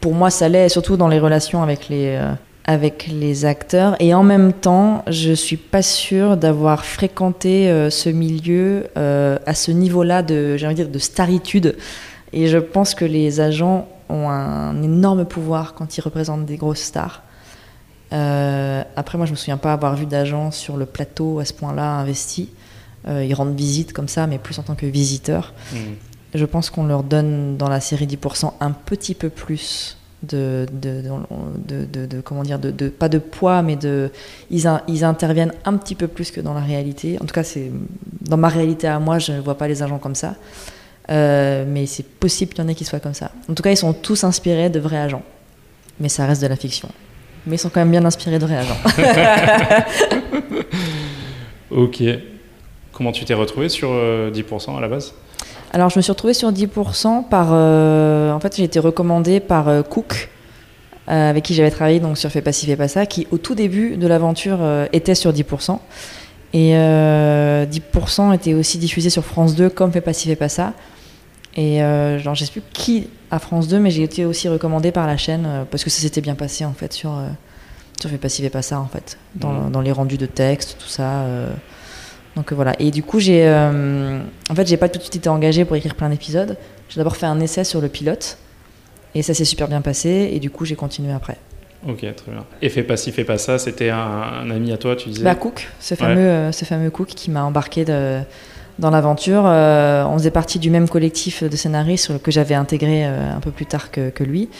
pour 0.00 0.14
moi, 0.14 0.30
ça 0.30 0.48
l'est, 0.48 0.68
surtout 0.68 0.96
dans 0.96 1.08
les 1.08 1.18
relations 1.18 1.60
avec 1.60 1.88
les 1.88 2.16
euh, 2.16 2.32
avec 2.64 3.08
les 3.08 3.44
acteurs. 3.46 3.96
Et 3.98 4.14
en 4.14 4.22
même 4.22 4.52
temps, 4.52 5.02
je 5.08 5.32
suis 5.32 5.56
pas 5.56 5.82
sûre 5.82 6.36
d'avoir 6.36 6.84
fréquenté 6.84 7.68
euh, 7.68 7.90
ce 7.90 8.10
milieu 8.10 8.86
à 8.94 9.54
ce 9.54 9.72
niveau-là 9.72 10.22
de, 10.22 10.56
j'ai 10.56 10.72
dire, 10.72 10.88
de 10.88 10.98
staritude. 11.00 11.76
Et 12.32 12.46
je 12.46 12.58
pense 12.58 12.94
que 12.94 13.04
les 13.04 13.40
agents 13.40 13.88
ont 14.08 14.28
un 14.28 14.80
énorme 14.82 15.24
pouvoir 15.24 15.74
quand 15.74 15.98
ils 15.98 16.00
représentent 16.00 16.46
des 16.46 16.56
grosses 16.56 16.82
stars. 16.82 17.22
après, 18.12 19.18
moi, 19.18 19.26
je 19.26 19.32
me 19.32 19.36
souviens 19.36 19.56
pas 19.56 19.72
avoir 19.72 19.96
vu 19.96 20.06
d'agents 20.06 20.52
sur 20.52 20.76
le 20.76 20.86
plateau 20.86 21.40
à 21.40 21.44
ce 21.44 21.52
point-là 21.54 21.94
investi. 21.98 22.50
Ils 23.06 23.34
rendent 23.34 23.56
visite 23.56 23.92
comme 23.92 24.08
ça, 24.08 24.26
mais 24.26 24.38
plus 24.38 24.58
en 24.58 24.62
tant 24.62 24.74
que 24.74 24.86
visiteurs. 24.86 25.54
Hmm. 25.72 25.94
Je 26.34 26.44
pense 26.44 26.70
qu'on 26.70 26.84
leur 26.84 27.02
donne 27.02 27.56
dans 27.56 27.68
la 27.68 27.80
série 27.80 28.06
10% 28.06 28.52
un 28.60 28.70
petit 28.70 29.14
peu 29.14 29.30
plus 29.30 29.96
de, 30.22 30.66
de, 30.72 31.02
de, 31.66 32.06
de, 32.06 32.20
comment 32.20 32.42
dire 32.42 32.58
de, 32.58 32.88
pas 32.88 33.08
de 33.08 33.18
poids 33.18 33.62
mais 33.62 33.76
de 33.76 34.10
ils, 34.50 34.70
ils, 34.86 35.02
interviennent 35.04 35.54
un 35.64 35.76
petit 35.76 35.94
peu 35.94 36.08
plus 36.08 36.30
que 36.30 36.40
dans 36.40 36.54
la 36.54 36.60
réalité. 36.60 37.16
En 37.20 37.24
tout 37.24 37.34
cas 37.34 37.42
c'est 37.42 37.70
dans 38.20 38.36
ma 38.36 38.48
réalité 38.48 38.86
à 38.86 38.98
moi 38.98 39.18
je 39.18 39.32
ne 39.32 39.40
vois 39.40 39.56
pas 39.56 39.66
les 39.66 39.82
agents 39.82 39.98
comme 39.98 40.14
ça. 40.14 40.34
Euh, 41.10 41.64
mais 41.66 41.86
c'est 41.86 42.06
possible 42.06 42.52
qu'il 42.52 42.62
y 42.62 42.66
en 42.66 42.68
ait 42.68 42.74
qui 42.74 42.84
soient 42.84 43.00
comme 43.00 43.14
ça. 43.14 43.32
En 43.48 43.54
tout 43.54 43.62
cas 43.62 43.70
ils 43.70 43.76
sont 43.76 43.94
tous 43.94 44.22
inspirés 44.24 44.68
de 44.70 44.78
vrais 44.78 44.98
agents. 44.98 45.24
Mais 45.98 46.08
ça 46.08 46.26
reste 46.26 46.42
de 46.42 46.46
la 46.46 46.56
fiction. 46.56 46.88
Mais 47.46 47.56
ils 47.56 47.58
sont 47.58 47.70
quand 47.70 47.80
même 47.80 47.90
bien 47.90 48.04
inspirés 48.04 48.38
de 48.38 48.46
vrais 48.46 48.58
agents. 48.58 48.76
Ok 51.70 52.02
comment 53.00 53.12
tu 53.12 53.24
t'es 53.24 53.32
retrouvé 53.32 53.70
sur 53.70 53.88
10% 53.88 53.94
euh, 53.94 54.76
à 54.76 54.80
la 54.82 54.86
base? 54.86 55.14
Alors, 55.72 55.88
je 55.88 55.98
me 55.98 56.02
suis 56.02 56.12
retrouvée 56.12 56.34
sur 56.34 56.52
10% 56.52 57.30
par. 57.30 57.48
Euh, 57.52 58.30
en 58.30 58.40
fait, 58.40 58.58
j'ai 58.58 58.64
été 58.64 58.78
recommandée 58.78 59.40
par 59.40 59.68
euh, 59.68 59.82
Cook, 59.82 60.28
euh, 61.08 61.30
avec 61.30 61.44
qui 61.44 61.54
j'avais 61.54 61.70
travaillé 61.70 61.98
donc, 61.98 62.18
sur 62.18 62.28
Fais 62.30 62.42
pas 62.42 62.52
ci, 62.52 62.66
fais 62.66 62.76
pas 62.76 62.88
ça, 62.88 63.06
qui, 63.06 63.26
au 63.30 63.38
tout 63.38 63.54
début 63.54 63.96
de 63.96 64.06
l'aventure, 64.06 64.58
était 64.92 65.14
sur 65.14 65.32
10%. 65.32 65.78
Et 66.52 66.72
10% 66.74 68.34
était 68.34 68.52
aussi 68.52 68.76
diffusé 68.76 69.08
sur 69.08 69.24
France 69.24 69.54
2, 69.54 69.70
comme 69.70 69.92
Fais 69.92 70.02
pas 70.02 70.12
ci, 70.12 70.28
fais 70.28 70.36
pas 70.36 70.50
ça. 70.50 70.74
Et 71.56 71.78
genre, 72.18 72.34
je 72.34 72.44
sais 72.44 72.52
plus 72.52 72.62
qui 72.74 73.08
à 73.30 73.38
France 73.38 73.66
2, 73.66 73.78
mais 73.78 73.90
j'ai 73.90 74.02
été 74.02 74.26
aussi 74.26 74.46
recommandée 74.46 74.92
par 74.92 75.06
la 75.06 75.16
chaîne, 75.16 75.64
parce 75.70 75.84
que 75.84 75.88
ça 75.88 76.02
s'était 76.02 76.20
bien 76.20 76.34
passé, 76.34 76.66
en 76.66 76.74
fait, 76.74 76.92
sur, 76.92 77.18
sur 77.98 78.10
Fais 78.10 78.18
pas 78.18 78.28
ci, 78.28 78.42
fais 78.42 78.50
pas 78.50 78.60
ça, 78.60 78.78
en 78.78 78.88
fait. 78.88 79.16
Dans, 79.36 79.52
mmh. 79.52 79.72
dans 79.72 79.80
les 79.80 79.92
rendus 79.92 80.18
de 80.18 80.26
texte, 80.26 80.76
tout 80.78 80.88
ça. 80.88 81.24
Donc 82.36 82.52
euh, 82.52 82.54
voilà. 82.54 82.74
Et 82.78 82.90
du 82.90 83.02
coup, 83.02 83.20
j'ai, 83.20 83.46
euh, 83.46 84.20
en 84.48 84.54
fait, 84.54 84.66
j'ai 84.66 84.76
pas 84.76 84.88
tout 84.88 84.98
de 84.98 85.02
suite 85.02 85.16
été 85.16 85.28
engagée 85.28 85.64
pour 85.64 85.76
écrire 85.76 85.94
plein 85.94 86.08
d'épisodes. 86.08 86.56
J'ai 86.88 86.96
d'abord 86.96 87.16
fait 87.16 87.26
un 87.26 87.40
essai 87.40 87.64
sur 87.64 87.80
le 87.80 87.88
pilote, 87.88 88.38
et 89.14 89.22
ça 89.22 89.34
s'est 89.34 89.44
super 89.44 89.68
bien 89.68 89.80
passé. 89.80 90.30
Et 90.32 90.40
du 90.40 90.50
coup, 90.50 90.64
j'ai 90.64 90.76
continué 90.76 91.12
après. 91.12 91.36
Ok, 91.88 92.00
très 92.00 92.30
bien. 92.30 92.44
Et 92.60 92.68
fais 92.68 92.82
pas 92.82 92.96
ci, 92.96 93.10
fais 93.10 93.24
pas 93.24 93.38
ça. 93.38 93.58
C'était 93.58 93.90
un, 93.90 94.50
ami 94.50 94.72
à 94.72 94.76
toi, 94.76 94.96
tu 94.96 95.08
disais. 95.08 95.24
Bah 95.24 95.34
Cook, 95.34 95.68
ce 95.80 95.94
fameux, 95.94 96.20
euh, 96.20 96.52
ce 96.52 96.64
fameux 96.64 96.90
Cook 96.90 97.08
qui 97.08 97.30
m'a 97.30 97.42
embarqué 97.42 97.86
de, 97.86 98.20
dans 98.78 98.90
l'aventure. 98.90 99.44
on 99.44 100.18
faisait 100.18 100.30
partie 100.30 100.58
du 100.58 100.70
même 100.70 100.88
collectif 100.88 101.42
de 101.42 101.56
scénaristes 101.56 102.20
que 102.22 102.30
j'avais 102.30 102.54
intégré 102.54 103.04
un 103.04 103.40
peu 103.40 103.50
plus 103.50 103.66
tard 103.66 103.90
que, 103.90 104.10
que, 104.10 104.24
lui. 104.24 104.50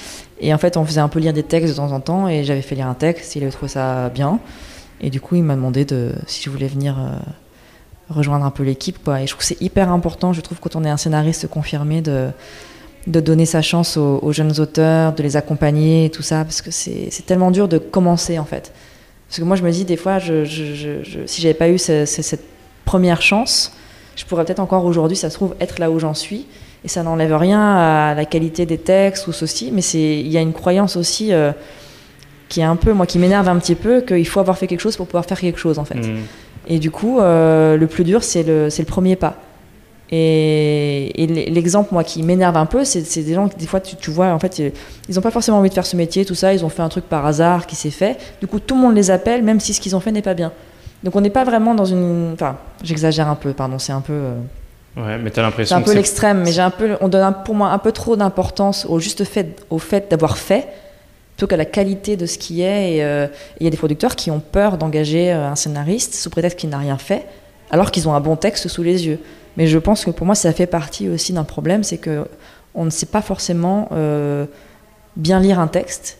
Et 0.41 0.55
en 0.55 0.59
fait, 0.59 0.79
on 0.79 0.85
faisait 0.85 1.01
un 1.01 1.09
peu 1.09 1.21
lire 1.21 1.35
des 1.35 1.43
textes 1.43 1.73
de 1.73 1.77
temps 1.77 1.93
en 1.93 2.01
temps, 2.01 2.27
et 2.27 2.43
j'avais 2.43 2.63
fait 2.63 2.75
lire 2.75 2.87
un 2.87 2.95
texte. 2.95 3.37
Il 3.37 3.43
avait 3.43 3.53
trouvé 3.53 3.71
ça 3.71 4.09
bien. 4.09 4.41
Et 5.03 5.11
du 5.11 5.21
coup, 5.21 5.37
il 5.37 5.43
m'a 5.43 5.57
demandé 5.57 5.85
de, 5.85 6.13
si 6.27 6.43
je 6.43 6.49
voulais 6.49 6.69
venir 6.69 6.97
rejoindre 8.11 8.45
un 8.45 8.51
peu 8.51 8.63
l'équipe. 8.63 8.99
Et 9.09 9.27
je 9.27 9.33
trouve 9.33 9.41
que 9.41 9.45
c'est 9.45 9.61
hyper 9.63 9.91
important, 9.91 10.33
je 10.33 10.41
trouve, 10.41 10.59
quand 10.61 10.77
on 10.77 10.85
est 10.85 10.91
un 10.91 10.97
scénariste 10.97 11.49
confirmé, 11.49 12.03
de, 12.03 12.29
de 13.07 13.21
donner 13.21 13.47
sa 13.47 13.63
chance 13.63 13.97
aux, 13.97 14.33
jeunes 14.33 14.61
auteurs, 14.61 15.13
de 15.15 15.23
les 15.23 15.37
accompagner 15.37 16.07
et 16.07 16.11
tout 16.11 16.23
ça, 16.23 16.45
parce 16.45 16.61
que 16.61 16.71
c'est 16.71 17.25
tellement 17.27 17.51
dur 17.51 17.69
de 17.69 17.79
commencer, 17.79 18.39
en 18.39 18.45
fait. 18.45 18.73
Parce 19.29 19.39
que 19.39 19.45
moi, 19.45 19.57
je 19.57 19.63
me 19.63 19.71
dis, 19.71 19.85
des 19.85 19.97
fois, 19.97 20.19
je, 20.19 20.45
je, 20.45 20.75
je, 20.75 21.21
si 21.27 21.41
j'avais 21.41 21.55
pas 21.55 21.69
eu 21.69 21.79
cette 21.79 22.45
première 22.85 23.23
chance, 23.23 23.73
je 24.17 24.25
pourrais 24.25 24.45
peut-être 24.45 24.61
encore 24.61 24.85
aujourd'hui, 24.85 25.17
ça 25.17 25.31
se 25.31 25.37
trouve, 25.37 25.55
être 25.61 25.79
là 25.79 25.91
où 25.91 25.99
j'en 25.99 26.15
suis. 26.15 26.47
Et 26.85 26.89
ça 26.89 27.03
n'enlève 27.03 27.35
rien 27.37 27.61
à 27.61 28.15
la 28.15 28.25
qualité 28.25 28.65
des 28.65 28.79
textes 28.79 29.27
ou 29.29 29.33
ceci, 29.33 29.71
mais 29.71 29.83
il 29.83 30.29
y 30.29 30.39
a 30.39 30.41
une 30.41 30.55
croyance 30.55 30.97
aussi 30.97 31.33
euh, 31.33 31.53
qui 32.49 32.61
est 32.61 32.65
un 32.65 32.77
peu, 32.77 32.93
moi, 32.95 33.07
qui 33.07 33.19
m'énerve 33.19 33.49
un 33.49 33.59
petit 33.59 33.75
peu, 33.75 34.01
qu'il 34.01 34.27
faut 34.27 34.41
avoir 34.41 34.57
fait 34.57 34.67
quelque 34.67 34.81
chose 34.81 34.97
pour 34.97 35.07
pouvoir 35.07 35.27
faire 35.27 35.39
quelque 35.39 35.59
chose, 35.59 35.79
en 35.79 35.85
fait. 35.85 35.97
Mmh. 35.97 36.19
Et 36.67 36.79
du 36.79 36.91
coup, 36.91 37.21
euh, 37.21 37.77
le 37.77 37.87
plus 37.87 38.05
dur, 38.05 38.23
c'est 38.23 38.43
le, 38.43 38.69
le 38.69 38.85
premier 38.85 39.17
pas. 39.17 39.37
Et, 40.13 41.27
l'exemple, 41.51 41.91
moi, 41.93 42.03
qui 42.03 42.23
m'énerve 42.23 42.57
un 42.57 42.67
peu, 42.67 42.85
c'est 42.85 43.23
des 43.23 43.35
gens 43.35 43.49
qui, 43.49 43.57
des 43.57 43.67
fois, 43.67 43.81
tu, 43.81 44.11
vois, 44.11 44.29
en 44.29 44.39
fait, 44.39 44.59
ils 44.59 45.15
n'ont 45.15 45.21
pas 45.21 45.31
forcément 45.31 45.59
envie 45.59 45.69
de 45.69 45.75
faire 45.75 45.87
ce 45.87 45.97
métier, 45.97 46.25
tout 46.25 46.35
ça, 46.35 46.53
ils 46.53 46.65
ont 46.65 46.69
fait 46.69 46.83
un 46.83 46.89
truc 46.89 47.05
par 47.05 47.25
hasard 47.27 47.67
qui 47.67 47.77
s'est 47.77 47.91
fait. 47.91 48.19
Du 48.41 48.47
coup, 48.47 48.59
tout 48.59 48.75
le 48.75 48.81
monde 48.81 48.97
les 48.97 49.11
appelle, 49.11 49.43
même 49.43 49.61
si 49.61 49.73
ce 49.73 49.81
qu'ils 49.81 49.95
ont 49.95 50.01
fait 50.01 50.11
n'est 50.11 50.23
pas 50.23 50.35
bien. 50.35 50.53
Donc, 51.05 51.15
on 51.15 51.21
n'est 51.21 51.31
pas 51.31 51.45
vraiment 51.45 51.75
dans 51.75 51.85
une. 51.85 52.33
Enfin, 52.35 52.57
j'exagère 52.83 53.29
un 53.29 53.37
peu, 53.37 53.53
pardon, 53.53 53.79
c'est 53.79 53.93
un 53.93 54.01
peu. 54.01 54.13
Euh, 54.13 54.35
ouais, 54.97 55.19
mais 55.19 55.31
t'as 55.31 55.43
l'impression. 55.43 55.77
C'est 55.77 55.83
un 55.83 55.85
peu 55.85 55.95
l'extrême, 55.95 56.43
mais 56.45 56.53
j'ai 56.53 56.61
un 56.61 56.71
peu, 56.71 56.97
on 57.01 57.09
donne 57.09 57.35
pour 57.45 57.55
moi 57.55 57.71
un 57.71 57.79
peu 57.79 57.93
trop 57.93 58.17
d'importance 58.17 58.87
au 58.87 58.99
juste 58.99 59.25
fait, 59.25 59.65
au 59.71 59.79
fait 59.79 60.11
d'avoir 60.11 60.37
fait 60.37 60.69
plutôt 61.41 61.49
qu'à 61.49 61.57
la 61.57 61.65
qualité 61.65 62.19
de 62.19 62.27
ce 62.27 62.37
qui 62.37 62.61
est. 62.61 62.97
Et 62.97 63.03
euh, 63.03 63.27
il 63.59 63.65
y 63.65 63.67
a 63.67 63.71
des 63.71 63.79
producteurs 63.79 64.15
qui 64.15 64.31
ont 64.31 64.41
peur 64.41 64.77
d'engager 64.77 65.33
euh, 65.33 65.49
un 65.49 65.57
scénariste 65.57 66.15
sous 66.15 66.29
prétexte 66.29 66.59
qu'il 66.59 66.69
n'a 66.69 66.77
rien 66.77 66.99
fait, 66.99 67.25
alors 67.71 67.91
qu'ils 67.91 68.07
ont 68.11 68.15
un 68.15 68.21
bon 68.21 68.37
texte 68.37 68.69
sous 68.69 68.83
les 68.83 69.07
yeux. 69.07 69.19
Mais 69.57 69.67
je 69.67 69.79
pense 69.79 70.05
que 70.05 70.11
pour 70.11 70.27
moi, 70.27 70.35
ça 70.35 70.53
fait 70.53 70.67
partie 70.67 71.09
aussi 71.09 71.33
d'un 71.33 71.45
problème, 71.45 71.83
c'est 71.83 71.97
que 71.97 72.27
on 72.75 72.85
ne 72.85 72.91
sait 72.91 73.07
pas 73.07 73.23
forcément 73.23 73.89
euh, 73.93 74.45
bien 75.17 75.41
lire 75.41 75.59
un 75.59 75.67
texte 75.67 76.19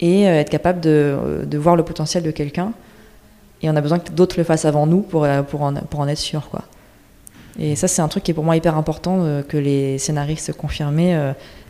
et 0.00 0.24
être 0.24 0.50
capable 0.50 0.80
de, 0.80 1.48
voir 1.54 1.74
le 1.74 1.82
potentiel 1.82 2.22
de 2.22 2.30
quelqu'un. 2.30 2.72
Et 3.62 3.70
on 3.70 3.74
a 3.74 3.80
besoin 3.80 3.98
que 3.98 4.12
d'autres 4.12 4.36
le 4.36 4.44
fassent 4.44 4.66
avant 4.66 4.86
nous 4.86 5.00
pour, 5.00 5.26
pour, 5.48 5.62
en, 5.62 6.08
être 6.08 6.18
sûr. 6.18 6.48
Et 7.58 7.74
ça, 7.74 7.88
c'est 7.88 8.00
un 8.00 8.06
truc 8.06 8.22
qui 8.22 8.30
est 8.30 8.34
pour 8.34 8.44
moi 8.44 8.54
hyper 8.54 8.76
important, 8.76 9.42
que 9.48 9.56
les 9.56 9.98
scénaristes 9.98 10.52
confirmés 10.52 11.18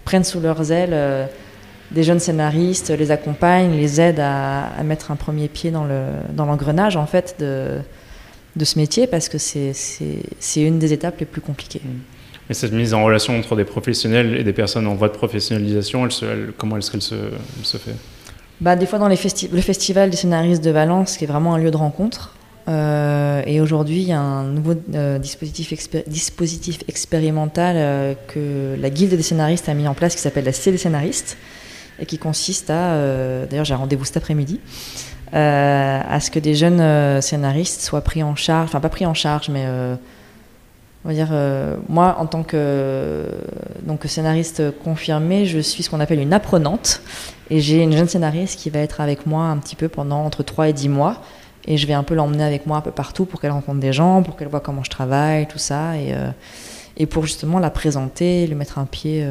prennent 0.05 0.24
sous 0.24 0.40
leurs 0.40 0.72
ailes 0.72 1.28
des 1.91 2.03
jeunes 2.03 2.20
scénaristes 2.20 2.91
les 2.91 3.11
accompagnent, 3.11 3.72
les 3.72 4.01
aident 4.01 4.20
à, 4.20 4.70
mettre 4.84 5.11
un 5.11 5.16
premier 5.16 5.49
pied 5.49 5.70
dans 5.70 5.86
l'engrenage 6.36 6.95
dans 6.95 7.01
en 7.01 7.07
fait 7.07 7.36
de, 7.39 7.78
de 8.57 8.64
ce 8.64 8.78
métier 8.78 9.07
parce 9.07 9.28
que 9.28 9.39
c'est 9.39 9.72
une 10.57 10.78
des 10.78 10.93
étapes 10.93 11.18
les 11.20 11.26
plus 11.26 11.41
compliquées. 11.41 11.80
Mais 12.49 12.55
cette 12.55 12.72
mise 12.72 12.95
en 12.95 13.05
relation 13.05 13.39
entre 13.39 13.57
des 13.57 13.64
professionnels 13.64 14.34
et 14.36 14.45
des 14.45 14.53
personnes 14.53 14.86
en 14.86 14.95
voie 14.95 15.09
de 15.09 15.14
professionnalisation, 15.14 16.07
elle 16.07 16.53
comment 16.57 16.78
est-ce 16.78 16.91
qu'elle 16.91 17.03
se, 17.03 17.14
se, 17.62 17.76
fait? 17.76 17.95
Bah, 18.61 18.74
Des 18.74 18.86
fois 18.86 18.99
dans 18.99 19.09
les 19.09 19.18
le 19.53 19.61
festival 19.61 20.11
des 20.11 20.16
scénaristes 20.16 20.64
de 20.64 20.70
Valence, 20.70 21.16
qui 21.16 21.24
est 21.24 21.26
vraiment 21.26 21.55
un 21.55 21.59
lieu 21.59 21.70
de 21.70 21.76
rencontre. 21.76 22.34
Euh, 22.68 23.43
et 23.47 23.61
aujourd'hui, 23.61 24.03
il 24.03 24.09
y 24.09 24.12
a 24.12 24.20
un 24.20 24.45
nouveau 24.45 24.74
euh, 24.95 25.18
dispositif, 25.18 25.72
dispositif 26.07 26.80
expérimental 26.86 27.76
euh, 27.78 28.14
que 28.28 28.76
la 28.78 28.91
Guilde 28.91 29.14
des 29.14 29.22
scénaristes 29.22 29.68
a 29.68 29.74
mis 29.74 29.89
en 29.89 29.95
place 29.95 30.14
qui 30.14 30.20
s'appelle 30.20 30.45
la 30.45 30.53
C 30.53 30.70
des 30.70 30.78
scénaristes 30.78 31.39
et 31.99 32.07
qui 32.07 32.18
consiste 32.18 32.70
à, 32.70 32.92
euh, 32.92 33.46
d'ailleurs 33.46 33.64
j'ai 33.64 33.74
un 33.74 33.78
rendez-vous 33.78 34.05
cet 34.05 34.16
après-midi, 34.16 34.61
euh, 35.34 36.01
à 36.09 36.20
ce 36.20 36.30
que 36.30 36.38
des 36.38 36.55
jeunes 36.55 36.80
euh, 36.80 37.20
scénaristes 37.20 37.80
soient 37.80 38.01
pris 38.01 38.22
en 38.22 38.36
charge, 38.36 38.68
enfin 38.68 38.80
pas 38.80 38.88
pris 38.88 39.07
en 39.07 39.14
charge, 39.14 39.49
mais 39.49 39.66
on 41.05 41.09
va 41.09 41.14
dire, 41.14 41.30
moi 41.88 42.16
en 42.18 42.26
tant 42.26 42.42
que 42.42 43.26
donc, 43.82 44.05
scénariste 44.05 44.62
confirmé, 44.82 45.46
je 45.46 45.59
suis 45.59 45.82
ce 45.82 45.90
qu'on 45.90 46.01
appelle 46.01 46.20
une 46.20 46.32
apprenante, 46.32 47.01
et 47.51 47.61
j'ai 47.61 47.82
une 47.82 47.92
jeune 47.92 48.09
scénariste 48.09 48.59
qui 48.59 48.70
va 48.70 48.80
être 48.80 49.01
avec 49.01 49.26
moi 49.26 49.44
un 49.44 49.57
petit 49.59 49.76
peu 49.76 49.88
pendant 49.88 50.24
entre 50.24 50.42
3 50.42 50.68
et 50.68 50.72
10 50.72 50.88
mois, 50.88 51.22
et 51.66 51.76
je 51.76 51.86
vais 51.86 51.94
un 51.94 52.03
peu 52.03 52.14
l'emmener 52.14 52.44
avec 52.44 52.66
moi 52.66 52.78
un 52.78 52.80
peu 52.80 52.90
partout 52.90 53.26
pour 53.26 53.40
qu'elle 53.40 53.53
rencontre 53.53 53.80
des 53.80 53.92
gens, 53.92 54.22
pour 54.22 54.36
qu'elle 54.36 54.49
voit 54.49 54.61
comment 54.61 54.84
je 54.84 54.90
travaille, 54.90 55.46
tout 55.46 55.59
ça, 55.59 55.96
et, 55.96 56.14
et 56.96 57.07
pour 57.07 57.24
justement 57.24 57.59
la 57.59 57.70
présenter, 57.70 58.46
lui 58.46 58.55
mettre 58.55 58.78
un 58.78 58.84
pied 58.84 59.26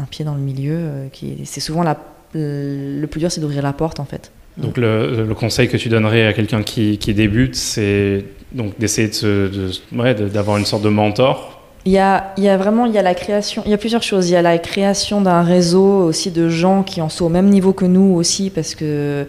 un 0.00 0.06
pied 0.06 0.24
dans 0.24 0.34
le 0.34 0.40
milieu. 0.40 0.76
Euh, 0.76 1.08
qui 1.12 1.38
c'est 1.44 1.60
souvent 1.60 1.82
la, 1.82 1.96
le 2.34 3.06
plus 3.06 3.20
dur, 3.20 3.30
c'est 3.30 3.40
d'ouvrir 3.40 3.62
la 3.62 3.72
porte 3.72 4.00
en 4.00 4.04
fait. 4.04 4.30
Donc 4.56 4.76
le, 4.76 5.24
le, 5.24 5.34
conseil 5.34 5.68
que 5.68 5.76
tu 5.76 5.88
donnerais 5.88 6.26
à 6.26 6.32
quelqu'un 6.32 6.62
qui, 6.62 6.98
qui 6.98 7.14
débute, 7.14 7.54
c'est 7.54 8.24
donc 8.52 8.78
d'essayer 8.78 9.08
de, 9.08 9.70
de, 9.92 10.28
d'avoir 10.28 10.56
une 10.56 10.64
sorte 10.64 10.82
de 10.82 10.88
mentor. 10.88 11.60
Il 11.86 11.92
y, 11.92 11.98
a, 11.98 12.34
il 12.36 12.44
y 12.44 12.48
a 12.48 12.58
vraiment 12.58 12.84
il 12.84 12.92
y 12.92 12.98
a 12.98 13.02
la 13.02 13.14
création, 13.14 13.62
il 13.64 13.70
y 13.70 13.74
a 13.74 13.78
plusieurs 13.78 14.02
choses. 14.02 14.28
Il 14.28 14.32
y 14.32 14.36
a 14.36 14.42
la 14.42 14.58
création 14.58 15.22
d'un 15.22 15.42
réseau 15.42 16.02
aussi 16.02 16.30
de 16.30 16.48
gens 16.48 16.82
qui 16.82 17.00
en 17.00 17.08
sont 17.08 17.24
au 17.24 17.30
même 17.30 17.48
niveau 17.48 17.72
que 17.72 17.86
nous 17.86 18.14
aussi 18.16 18.50
parce 18.50 18.74
que 18.74 19.26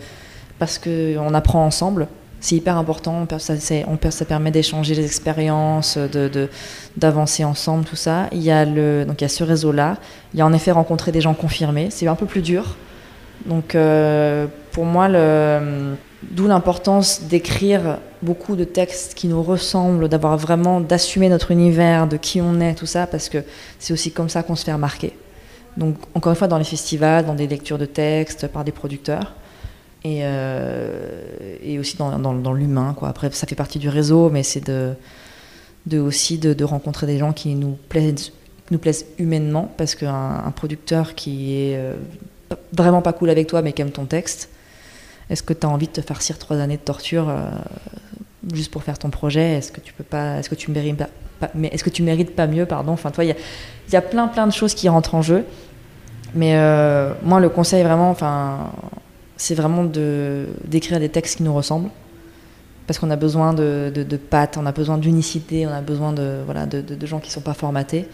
parce 0.59 0.77
que 0.77 1.17
on 1.17 1.33
apprend 1.33 1.65
ensemble 1.65 2.07
c'est 2.41 2.55
hyper 2.55 2.77
important. 2.77 3.27
Ça, 3.37 4.25
permet 4.25 4.51
d'échanger 4.51 4.95
les 4.95 5.05
expériences, 5.05 5.97
de, 5.97 6.49
d'avancer 6.97 7.43
ensemble, 7.43 7.85
tout 7.85 7.95
ça. 7.95 8.27
Il 8.31 8.41
y 8.41 8.51
a 8.51 8.65
le, 8.65 9.05
donc 9.05 9.21
il 9.21 9.23
y 9.23 9.25
a 9.25 9.29
ce 9.29 9.43
réseau-là. 9.43 9.97
Il 10.33 10.39
y 10.39 10.41
a 10.41 10.45
en 10.45 10.51
effet 10.51 10.71
rencontrer 10.71 11.11
des 11.11 11.21
gens 11.21 11.35
confirmés. 11.35 11.89
C'est 11.91 12.07
un 12.07 12.15
peu 12.15 12.25
plus 12.25 12.41
dur. 12.41 12.75
Donc 13.45 13.75
euh, 13.75 14.47
pour 14.71 14.85
moi, 14.85 15.07
d'où 15.07 16.47
l'importance 16.47 17.21
d'écrire 17.23 17.99
beaucoup 18.23 18.55
de 18.55 18.63
textes 18.63 19.13
qui 19.13 19.27
nous 19.27 19.43
ressemblent, 19.43 20.09
d'avoir 20.09 20.37
vraiment 20.37 20.81
d'assumer 20.81 21.29
notre 21.29 21.51
univers, 21.51 22.07
de 22.07 22.17
qui 22.17 22.41
on 22.41 22.59
est, 22.59 22.73
tout 22.73 22.85
ça, 22.87 23.05
parce 23.05 23.29
que 23.29 23.43
c'est 23.77 23.93
aussi 23.93 24.11
comme 24.11 24.29
ça 24.29 24.41
qu'on 24.41 24.55
se 24.55 24.65
fait 24.65 24.73
remarquer. 24.73 25.13
Donc 25.77 25.95
encore 26.15 26.31
une 26.31 26.37
fois, 26.37 26.47
dans 26.47 26.57
les 26.57 26.63
festivals, 26.63 27.25
dans 27.25 27.35
des 27.35 27.47
lectures 27.47 27.77
de 27.77 27.85
textes 27.85 28.47
par 28.47 28.63
des 28.63 28.71
producteurs 28.71 29.35
et, 30.03 30.21
euh, 30.23 31.57
et 31.63 31.77
aussi 31.79 31.97
dans, 31.97 32.17
dans, 32.17 32.53
l'humain. 32.53 32.95
Quoi. 32.97 33.09
Après, 33.09 33.29
ça 33.31 33.45
fait 33.47 33.55
partie 33.55 33.79
du 33.79 33.89
réseau, 33.89 34.29
mais 34.29 34.43
c'est 34.43 34.65
de, 34.65 34.93
de, 35.85 35.99
aussi 35.99 36.37
de, 36.37 36.53
de, 36.53 36.63
rencontrer 36.63 37.05
des 37.07 37.17
gens 37.17 37.33
qui 37.33 37.53
nous 37.53 37.77
plaisent, 37.89 38.31
nous 38.71 38.79
plaisent 38.79 39.05
humainement, 39.19 39.71
parce 39.77 39.95
qu'un 39.95 40.43
un 40.45 40.51
producteur 40.51 41.13
qui 41.13 41.53
est 41.53 41.75
euh, 41.75 41.93
vraiment 42.73 43.01
pas 43.01 43.13
cool 43.13 43.29
avec 43.29 43.47
toi, 43.47 43.61
mais 43.61 43.73
qui 43.73 43.81
aime 43.81 43.91
ton 43.91 44.05
texte, 44.05 44.49
est-ce 45.29 45.43
que 45.43 45.53
tu 45.53 45.65
as 45.65 45.69
envie 45.69 45.87
de 45.87 45.93
te 45.93 46.01
farcir 46.01 46.37
trois 46.39 46.57
années 46.57 46.77
de 46.77 46.81
torture 46.81 47.29
euh, 47.29 47.49
juste 48.51 48.71
pour 48.71 48.83
faire 48.83 48.97
ton 48.97 49.11
projet? 49.11 49.53
Est-ce 49.53 49.71
que 49.71 49.81
tu 49.81 49.93
peux 49.93 50.03
pas, 50.03 50.39
est-ce 50.39 50.49
que 50.49 50.55
tu 50.55 50.71
mérites 50.71 50.97
pas, 51.39 51.51
mais 51.53 51.67
est-ce 51.67 51.83
que 51.83 51.91
tu 51.91 52.01
mérites 52.01 52.35
pas 52.35 52.47
mieux, 52.47 52.65
pardon. 52.65 52.91
Enfin, 52.91 53.11
toi, 53.11 53.23
il 53.23 53.27
y 53.27 53.31
a, 53.31 53.35
y 53.93 53.95
a 53.95 54.01
plein 54.01 54.27
plein 54.27 54.47
de 54.47 54.51
choses 54.51 54.73
qui 54.73 54.89
rentrent 54.89 55.15
en 55.15 55.21
jeu. 55.21 55.45
Mais 56.33 56.53
moi, 57.23 57.41
le 57.41 57.49
conseil 57.49 57.83
vraiment, 57.83 58.09
enfin, 58.09 58.71
c'est 59.41 59.55
vraiment 59.55 59.85
d'écrire 60.65 60.99
des 60.99 61.09
textes 61.09 61.37
qui 61.37 61.43
nous 61.43 61.53
ressemblent, 61.53 61.89
parce 62.85 62.99
qu'on 62.99 63.09
a 63.09 63.15
besoin 63.15 63.55
de, 63.55 63.91
de, 63.93 64.03
de 64.03 64.17
pattes, 64.17 64.55
on 64.55 64.67
a 64.67 64.71
besoin 64.71 64.99
d'unicité, 64.99 65.65
on 65.65 65.71
a 65.71 65.81
besoin 65.81 66.13
de 66.13 66.41
voilà 66.45 66.67
de, 66.67 67.05
gens 67.07 67.19
qui 67.19 67.31
sont 67.31 67.41
pas 67.41 67.55
formatés. 67.55 68.07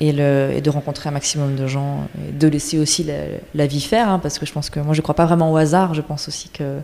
Et, 0.00 0.12
de 0.12 0.70
rencontrer 0.70 1.08
un 1.08 1.12
maximum 1.12 1.54
de 1.54 1.66
gens 1.68 2.08
et 2.26 2.32
de 2.32 2.48
laisser 2.48 2.78
aussi 2.78 3.06
la, 3.54 3.66
vie 3.66 3.80
faire 3.80 4.08
hein, 4.08 4.18
parce 4.18 4.40
que 4.40 4.46
je 4.46 4.52
pense 4.52 4.70
que 4.70 4.80
moi 4.80 4.94
je 4.94 5.02
crois 5.02 5.14
pas 5.14 5.26
vraiment 5.26 5.52
au 5.52 5.56
hasard. 5.56 5.94
Je 5.94 6.00
pense 6.00 6.26
aussi 6.26 6.48
que 6.48 6.80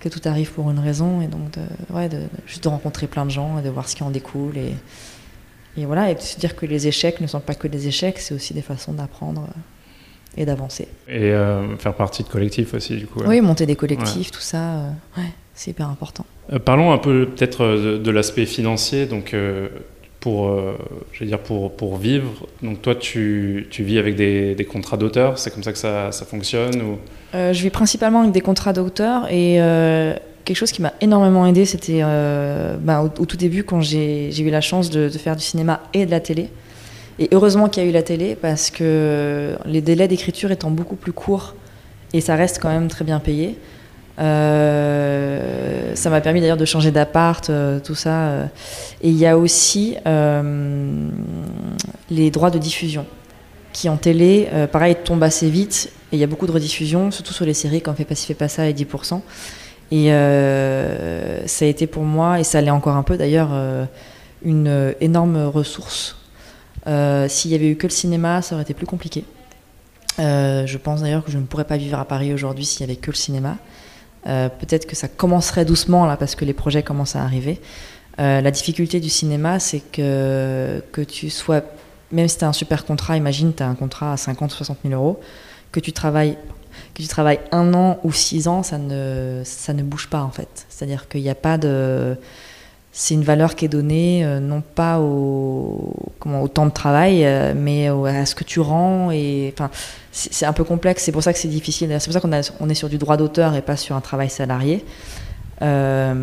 que 0.00 0.08
tout 0.08 0.20
arrive 0.24 0.50
pour 0.52 0.68
une 0.68 0.80
raison. 0.80 1.20
Et 1.20 1.28
donc 1.28 1.56
ouais, 1.90 2.08
juste 2.48 2.64
de 2.64 2.68
rencontrer 2.68 3.06
plein 3.06 3.26
de 3.26 3.30
gens 3.30 3.60
et 3.60 3.62
de 3.62 3.68
voir 3.68 3.88
ce 3.88 3.94
qui 3.94 4.02
en 4.02 4.10
découle 4.10 4.56
et 4.56 5.84
voilà. 5.84 6.10
Et 6.10 6.16
de 6.16 6.20
se 6.20 6.36
dire 6.40 6.56
que 6.56 6.66
les 6.66 6.88
échecs 6.88 7.20
ne 7.20 7.28
sont 7.28 7.38
pas 7.38 7.54
que 7.54 7.68
des 7.68 7.86
échecs 7.86 8.18
c'est 8.18 8.34
aussi 8.34 8.54
des 8.54 8.62
façons 8.62 8.92
d'apprendre 8.92 9.46
et 10.36 10.44
d'avancer 10.44 10.88
et 11.08 11.30
euh, 11.30 11.76
faire 11.78 11.94
partie 11.94 12.22
de 12.22 12.28
collectifs 12.28 12.74
aussi 12.74 12.96
du 12.96 13.06
coup 13.06 13.20
ouais. 13.20 13.26
oui 13.28 13.40
monter 13.40 13.66
des 13.66 13.76
collectifs 13.76 14.26
ouais. 14.28 14.32
tout 14.32 14.40
ça 14.40 14.58
euh, 14.58 14.88
ouais, 15.16 15.30
c'est 15.54 15.70
hyper 15.70 15.88
important 15.88 16.26
euh, 16.52 16.58
parlons 16.58 16.92
un 16.92 16.98
peu 16.98 17.26
peut-être 17.26 17.64
de, 17.66 17.98
de 17.98 18.10
l'aspect 18.10 18.46
financier 18.46 19.06
donc 19.06 19.34
pour, 20.20 20.60
je 21.12 21.20
veux 21.20 21.26
dire 21.26 21.38
pour, 21.38 21.76
pour 21.76 21.98
vivre. 21.98 22.48
Donc 22.60 22.82
toi, 22.82 22.96
tu, 22.96 23.68
tu 23.70 23.84
vis 23.84 23.98
avec 23.98 24.16
des, 24.16 24.56
des 24.56 24.64
contrats 24.64 24.96
d'auteur, 24.96 25.38
c'est 25.38 25.54
comme 25.54 25.62
ça 25.62 25.70
que 25.70 25.78
ça, 25.78 26.10
ça 26.10 26.24
fonctionne 26.24 26.82
ou... 26.82 26.98
Je 27.32 27.62
vis 27.62 27.70
principalement 27.70 28.22
avec 28.22 28.32
des 28.32 28.40
contrats 28.40 28.72
d'auteur 28.72 29.30
et 29.30 29.60
quelque 30.46 30.56
chose 30.56 30.72
qui 30.72 30.80
m'a 30.80 30.94
énormément 31.02 31.44
aidé, 31.44 31.66
c'était 31.66 32.00
euh, 32.02 32.76
bah, 32.80 33.02
au, 33.02 33.06
au, 33.20 33.26
tout 33.26 33.36
début 33.36 33.64
quand 33.64 33.82
j'ai 33.82 34.40
eu 34.40 34.50
la 34.50 34.62
chance 34.62 34.88
de, 34.88 35.10
de, 35.10 35.18
faire 35.18 35.36
du 35.36 35.42
cinéma 35.42 35.82
et 35.92 36.06
de 36.06 36.10
la 36.10 36.20
télé. 36.20 36.48
Et 37.18 37.28
heureusement 37.32 37.68
qu'il 37.68 37.82
y 37.82 37.86
a 37.86 37.88
eu 37.88 37.92
la 37.92 38.02
télé 38.02 38.36
parce 38.36 38.70
que 38.70 39.56
les 39.64 39.80
délais 39.80 40.08
d'écriture 40.08 40.50
étant 40.50 40.70
beaucoup 40.70 40.96
plus 40.96 41.12
courts 41.12 41.54
et 42.12 42.20
ça 42.20 42.36
reste 42.36 42.58
quand 42.60 42.68
même 42.68 42.88
très 42.88 43.04
bien 43.04 43.20
payé. 43.20 43.58
Euh, 44.18 45.94
ça 45.94 46.10
m'a 46.10 46.20
permis 46.20 46.40
d'ailleurs 46.40 46.56
de 46.56 46.64
changer 46.64 46.90
d'appart, 46.90 47.48
euh, 47.50 47.78
tout 47.80 47.94
ça. 47.94 48.28
Euh. 48.28 48.46
Et 49.02 49.10
il 49.10 49.16
y 49.16 49.26
a 49.26 49.36
aussi 49.36 49.96
les 52.10 52.30
droits 52.30 52.50
de 52.50 52.58
diffusion, 52.58 53.06
qui 53.72 53.88
en 53.88 53.96
télé, 53.96 54.48
pareil, 54.72 54.96
tombent 54.96 55.24
assez 55.24 55.50
vite. 55.50 55.90
Et 56.12 56.16
il 56.16 56.18
y 56.18 56.24
a 56.24 56.26
beaucoup 56.26 56.46
de 56.46 56.52
rediffusions, 56.52 57.10
surtout 57.10 57.32
sur 57.32 57.44
les 57.44 57.54
séries 57.54 57.82
comme 57.82 57.96
Fait 57.96 58.04
pas 58.04 58.14
ci, 58.14 58.26
fait 58.26 58.34
pas 58.34 58.48
ça 58.48 58.68
et 58.68 58.72
10%. 58.72 59.20
Et 59.92 60.08
ça 61.46 61.64
a 61.64 61.68
été 61.68 61.86
pour 61.86 62.04
moi, 62.04 62.40
et 62.40 62.44
ça 62.44 62.60
l'est 62.60 62.70
encore 62.70 62.96
un 62.96 63.02
peu 63.02 63.16
d'ailleurs, 63.16 63.50
une 64.42 64.94
énorme 65.00 65.46
ressource. 65.46 66.16
S'il 66.86 67.50
y 67.50 67.54
avait 67.54 67.68
eu 67.68 67.76
que 67.76 67.86
le 67.86 67.92
cinéma, 67.92 68.42
ça 68.42 68.54
aurait 68.54 68.62
été 68.62 68.74
plus 68.74 68.86
compliqué. 68.86 69.24
je 70.18 70.76
pense 70.76 71.02
d'ailleurs 71.02 71.24
que 71.24 71.30
je 71.30 71.38
ne 71.38 71.44
pourrais 71.44 71.64
pas 71.64 71.76
vivre 71.76 71.98
à 71.98 72.04
Paris 72.04 72.32
aujourd'hui 72.32 72.64
s'il 72.64 72.80
y 72.80 72.84
avait 72.84 72.96
que 72.96 73.10
le 73.10 73.16
cinéma. 73.16 73.56
Euh, 74.26 74.48
peut-être 74.48 74.86
que 74.86 74.96
ça 74.96 75.08
commencerait 75.08 75.64
doucement 75.64 76.04
là 76.04 76.16
parce 76.16 76.34
que 76.34 76.44
les 76.44 76.52
projets 76.52 76.82
commencent 76.82 77.16
à 77.16 77.22
arriver. 77.22 77.60
Euh, 78.18 78.40
la 78.40 78.50
difficulté 78.50 78.98
du 78.98 79.10
cinéma, 79.10 79.60
c'est 79.60 79.80
que, 79.80 80.82
que 80.90 81.00
tu 81.02 81.30
sois, 81.30 81.62
même 82.10 82.26
si 82.28 82.38
tu 82.38 82.44
as 82.44 82.48
un 82.48 82.52
super 82.52 82.84
contrat, 82.84 83.16
imagine 83.16 83.54
tu 83.54 83.62
as 83.62 83.68
un 83.68 83.74
contrat 83.74 84.14
à 84.14 84.16
50 84.16 84.50
60 84.50 84.78
000 84.84 84.94
euros, 84.94 85.20
que 85.70 85.80
tu 85.80 85.92
travailles 85.92 86.36
que 86.94 87.02
tu 87.02 87.08
travailles 87.08 87.40
un 87.52 87.72
an 87.72 87.98
ou 88.04 88.12
six 88.12 88.48
ans, 88.48 88.62
ça 88.62 88.78
ne, 88.78 89.42
ça 89.44 89.72
ne 89.72 89.82
bouge 89.82 90.08
pas 90.08 90.22
en 90.22 90.30
fait. 90.30 90.66
C'est-à-dire 90.68 91.08
qu'il 91.08 91.22
n'y 91.22 91.30
a 91.30 91.34
pas 91.34 91.56
de. 91.56 92.16
C'est 92.98 93.12
une 93.12 93.24
valeur 93.24 93.56
qui 93.56 93.66
est 93.66 93.68
donnée 93.68 94.24
euh, 94.24 94.40
non 94.40 94.62
pas 94.62 95.00
au, 95.00 95.92
temps 96.54 96.64
de 96.64 96.70
travail, 96.70 97.26
euh, 97.26 97.52
mais 97.54 97.88
à 97.88 98.24
ce 98.24 98.34
que 98.34 98.42
tu 98.42 98.58
rends. 98.58 99.10
Et, 99.10 99.52
enfin, 99.52 99.68
c'est 100.12 100.46
un 100.46 100.54
peu 100.54 100.64
complexe, 100.64 101.02
c'est 101.04 101.12
pour 101.12 101.22
ça 101.22 101.34
que 101.34 101.38
c'est 101.38 101.46
difficile. 101.46 101.94
C'est 102.00 102.06
pour 102.06 102.14
ça 102.14 102.20
qu'on 102.20 102.30
on 102.58 102.70
est 102.70 102.74
sur 102.74 102.88
du 102.88 102.96
droit 102.96 103.18
d'auteur 103.18 103.54
et 103.54 103.60
pas 103.60 103.76
sur 103.76 103.96
un 103.96 104.00
travail 104.00 104.30
salarié. 104.30 104.82
Euh, 105.60 106.14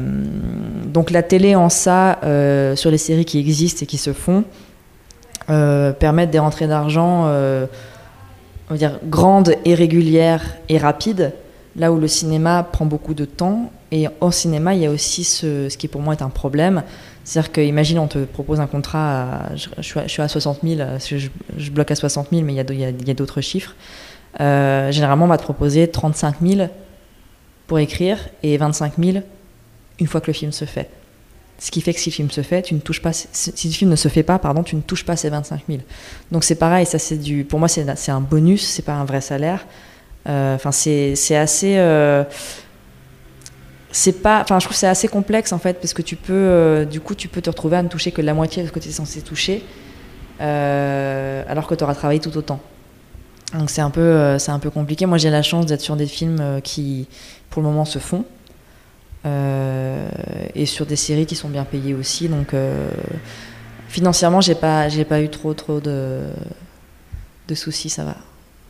donc 0.88 1.12
la 1.12 1.22
télé 1.22 1.54
en 1.54 1.70
ça, 1.70 2.18
sur 2.76 2.90
les 2.90 2.98
séries 2.98 3.26
qui 3.26 3.38
existent 3.38 3.84
et 3.84 3.86
qui 3.86 4.00
se 4.00 4.12
font, 4.12 4.44
permettent 5.46 6.32
des 6.32 6.40
rentrées 6.40 6.68
d'argent, 6.68 7.26
on 7.26 7.68
va 8.72 8.78
dire 8.78 9.00
grandes 9.06 9.54
et 9.64 9.76
régulières 9.76 10.56
et 10.70 10.80
rapides, 10.80 11.34
là 11.76 11.92
où 11.92 11.98
le 11.98 12.08
cinéma 12.08 12.64
prend 12.64 12.86
beaucoup 12.86 13.14
de 13.14 13.26
temps. 13.26 13.72
Et 13.92 14.08
au 14.22 14.32
cinéma, 14.32 14.74
il 14.74 14.82
y 14.82 14.86
a 14.86 14.92
aussi 14.92 15.24
ce, 15.24 15.68
qui 15.76 15.88
pour 15.88 16.02
moi 16.02 16.14
est 16.14 16.22
un 16.22 16.30
problème, 16.30 16.84
c'est-à-dire 17.24 17.52
que, 17.52 17.62
imagine, 17.62 18.00
on 18.00 18.08
te 18.08 18.26
propose 18.26 18.60
un 18.60 18.68
contrat, 18.68 19.50
je, 19.56 20.00
suis 20.08 20.22
à 20.22 20.28
60 20.28 20.60
000, 20.64 20.82
je, 21.58 21.72
bloque 21.72 21.92
à 21.92 21.96
60 21.96 22.30
000, 22.32 22.42
mais 22.42 22.54
il 22.54 22.56
y 22.58 22.84
a, 22.84 22.90
y 22.90 23.12
a 23.12 23.14
d'autres 23.14 23.42
chiffres. 23.42 23.76
Euh, 24.42 24.92
généralement, 24.92 25.26
on 25.26 25.30
va 25.30 25.38
te 25.38 25.44
proposer 25.44 25.88
35 25.88 26.38
000 26.42 26.70
pour 27.68 27.80
écrire 27.80 28.18
et 28.42 28.58
25 28.58 28.94
000 28.98 29.18
une 30.00 30.08
fois 30.08 30.22
que 30.22 30.28
le 30.28 30.34
film 30.34 30.52
se 30.52 30.66
fait. 30.66 30.90
Ce 31.60 31.72
qui 31.72 31.82
fait 31.82 31.94
que 31.94 32.00
si 32.00 32.10
le 32.10 32.16
film 32.16 32.32
se 32.32 32.42
fait, 32.42 32.62
tu 32.62 32.74
ne 32.74 32.80
touches 32.80 33.02
pas, 33.02 33.14
si 33.14 33.68
le 33.68 33.74
film 33.74 33.92
ne 33.92 33.96
se 33.96 34.08
fait 34.08 34.24
pas, 34.24 34.40
pardon, 34.40 34.64
tu 34.64 34.76
ne 34.76 34.82
touches 34.82 35.06
pas 35.06 35.16
ces 35.16 35.30
25 35.30 35.62
000. 35.70 35.82
Donc 36.32 36.44
c'est 36.44 36.56
pareil, 36.56 36.86
ça 36.86 37.00
c'est 37.00 37.18
du, 37.18 37.46
pour 37.46 37.60
moi 37.60 37.68
c'est 37.68 38.10
un 38.10 38.22
bonus, 38.22 38.66
c'est 38.68 38.82
pas 38.82 38.96
un 38.96 39.06
vrai 39.06 39.22
salaire. 39.22 39.66
Enfin, 40.26 40.72
euh, 40.88 41.16
c'est 41.16 41.36
assez. 41.36 41.78
Euh, 41.78 42.24
c'est 43.92 44.24
pas 44.24 44.42
enfin 44.42 44.58
je 44.58 44.66
trouve 44.66 44.76
c'est 44.76 44.88
assez 44.88 45.08
complexe 45.08 45.54
en 45.54 45.60
fait 45.60 45.80
parce 45.80 45.94
que 45.94 46.02
tu 46.02 46.16
peux 46.16 46.34
euh, 46.34 46.84
du 46.84 47.00
coup 47.00 47.14
tu 47.14 47.28
peux 47.28 47.42
te 47.42 47.50
retrouver 47.52 47.78
à 47.78 47.84
ne 47.84 47.90
toucher 47.90 48.12
que 48.12 48.24
la 48.24 48.34
moitié 48.34 48.64
de 48.64 48.68
ce 48.68 48.74
que 48.74 48.80
tu 48.80 48.90
es 48.90 48.92
censé 48.92 49.22
toucher 49.22 49.64
alors 50.40 51.68
que 51.68 51.76
tu 51.76 51.84
auras 51.84 51.94
travaillé 51.94 52.20
tout 52.20 52.36
autant. 52.36 52.60
Donc 53.54 53.70
c'est 53.70 53.82
un 53.82 53.92
peu 53.92 54.40
c'est 54.40 54.52
un 54.52 54.58
peu 54.58 54.72
compliqué. 54.72 55.06
Moi 55.06 55.20
j'ai 55.20 55.30
la 55.30 55.44
chance 55.44 55.68
d'être 55.68 55.82
sur 55.82 55.96
des 55.96 56.08
films 56.08 56.60
qui 56.64 57.08
pour 57.52 57.62
le 57.62 57.68
moment 57.68 57.86
se 57.86 58.00
font 58.00 58.26
et 59.26 60.66
sur 60.66 60.88
des 60.88 60.96
séries 60.96 61.28
qui 61.28 61.36
sont 61.36 61.50
bien 61.50 61.64
payées 61.64 61.94
aussi. 61.94 62.30
Donc 62.30 62.56
financièrement 63.90 64.42
j'ai 64.42 64.56
pas 64.56 64.90
j'ai 64.90 65.06
pas 65.06 65.22
eu 65.22 65.30
trop 65.30 65.54
trop 65.54 65.80
de 65.80 66.22
de 67.48 67.56
soucis 67.56 67.90
ça 67.90 68.04
va 68.04 68.16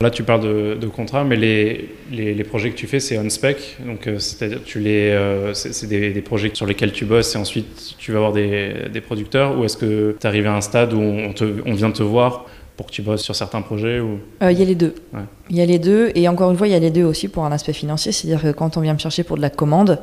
Là, 0.03 0.11
tu 0.11 0.23
parles 0.23 0.41
de, 0.41 0.75
de 0.75 0.87
contrat, 0.87 1.23
mais 1.23 1.37
les, 1.37 1.89
les, 2.11 2.33
les, 2.33 2.43
projets 2.43 2.69
que 2.71 2.75
tu 2.75 2.87
fais, 2.87 2.99
c'est 2.99 3.17
on-spec. 3.17 3.77
Donc, 3.85 4.05
euh, 4.05 4.19
c'est-à-dire, 4.19 4.59
tu 4.65 4.79
les, 4.79 5.11
euh, 5.11 5.53
c'est 5.53 5.87
des, 5.87 6.11
des, 6.11 6.21
projets 6.21 6.51
sur 6.53 6.65
lesquels 6.65 6.91
tu 6.91 7.05
bosses 7.05 7.35
et 7.35 7.37
ensuite 7.37 7.95
tu 7.97 8.11
vas 8.11 8.17
avoir 8.17 8.33
des, 8.33 8.89
des 8.91 8.99
producteurs. 8.99 9.57
Ou 9.57 9.63
est-ce 9.63 9.77
que 9.77 10.17
tu 10.19 10.21
es 10.21 10.25
arrivé 10.27 10.49
à 10.49 10.55
un 10.55 10.59
stade 10.59 10.91
où 10.91 10.99
on, 10.99 11.31
te, 11.31 11.45
on 11.65 11.73
vient 11.73 11.89
te 11.89 12.03
voir 12.03 12.47
pour 12.75 12.87
que 12.87 12.91
tu 12.91 13.01
bosses 13.01 13.21
sur 13.21 13.33
certains 13.33 13.61
projets 13.61 14.01
ou... 14.01 14.19
Il 14.41 14.47
euh, 14.47 14.51
y 14.51 14.61
a 14.61 14.65
les 14.65 14.75
deux. 14.75 14.93
Il 15.13 15.19
ouais. 15.19 15.25
y 15.51 15.61
a 15.61 15.65
les 15.65 15.79
deux. 15.79 16.11
Et 16.15 16.27
encore 16.27 16.51
une 16.51 16.57
fois, 16.57 16.67
il 16.67 16.71
y 16.71 16.75
a 16.75 16.79
les 16.79 16.91
deux 16.91 17.05
aussi 17.05 17.29
pour 17.29 17.45
un 17.45 17.53
aspect 17.53 17.71
financier. 17.71 18.11
C'est-à-dire 18.11 18.41
que 18.41 18.51
quand 18.51 18.75
on 18.75 18.81
vient 18.81 18.93
me 18.93 18.99
chercher 18.99 19.23
pour 19.23 19.37
de 19.37 19.41
la 19.41 19.49
commande, 19.49 19.99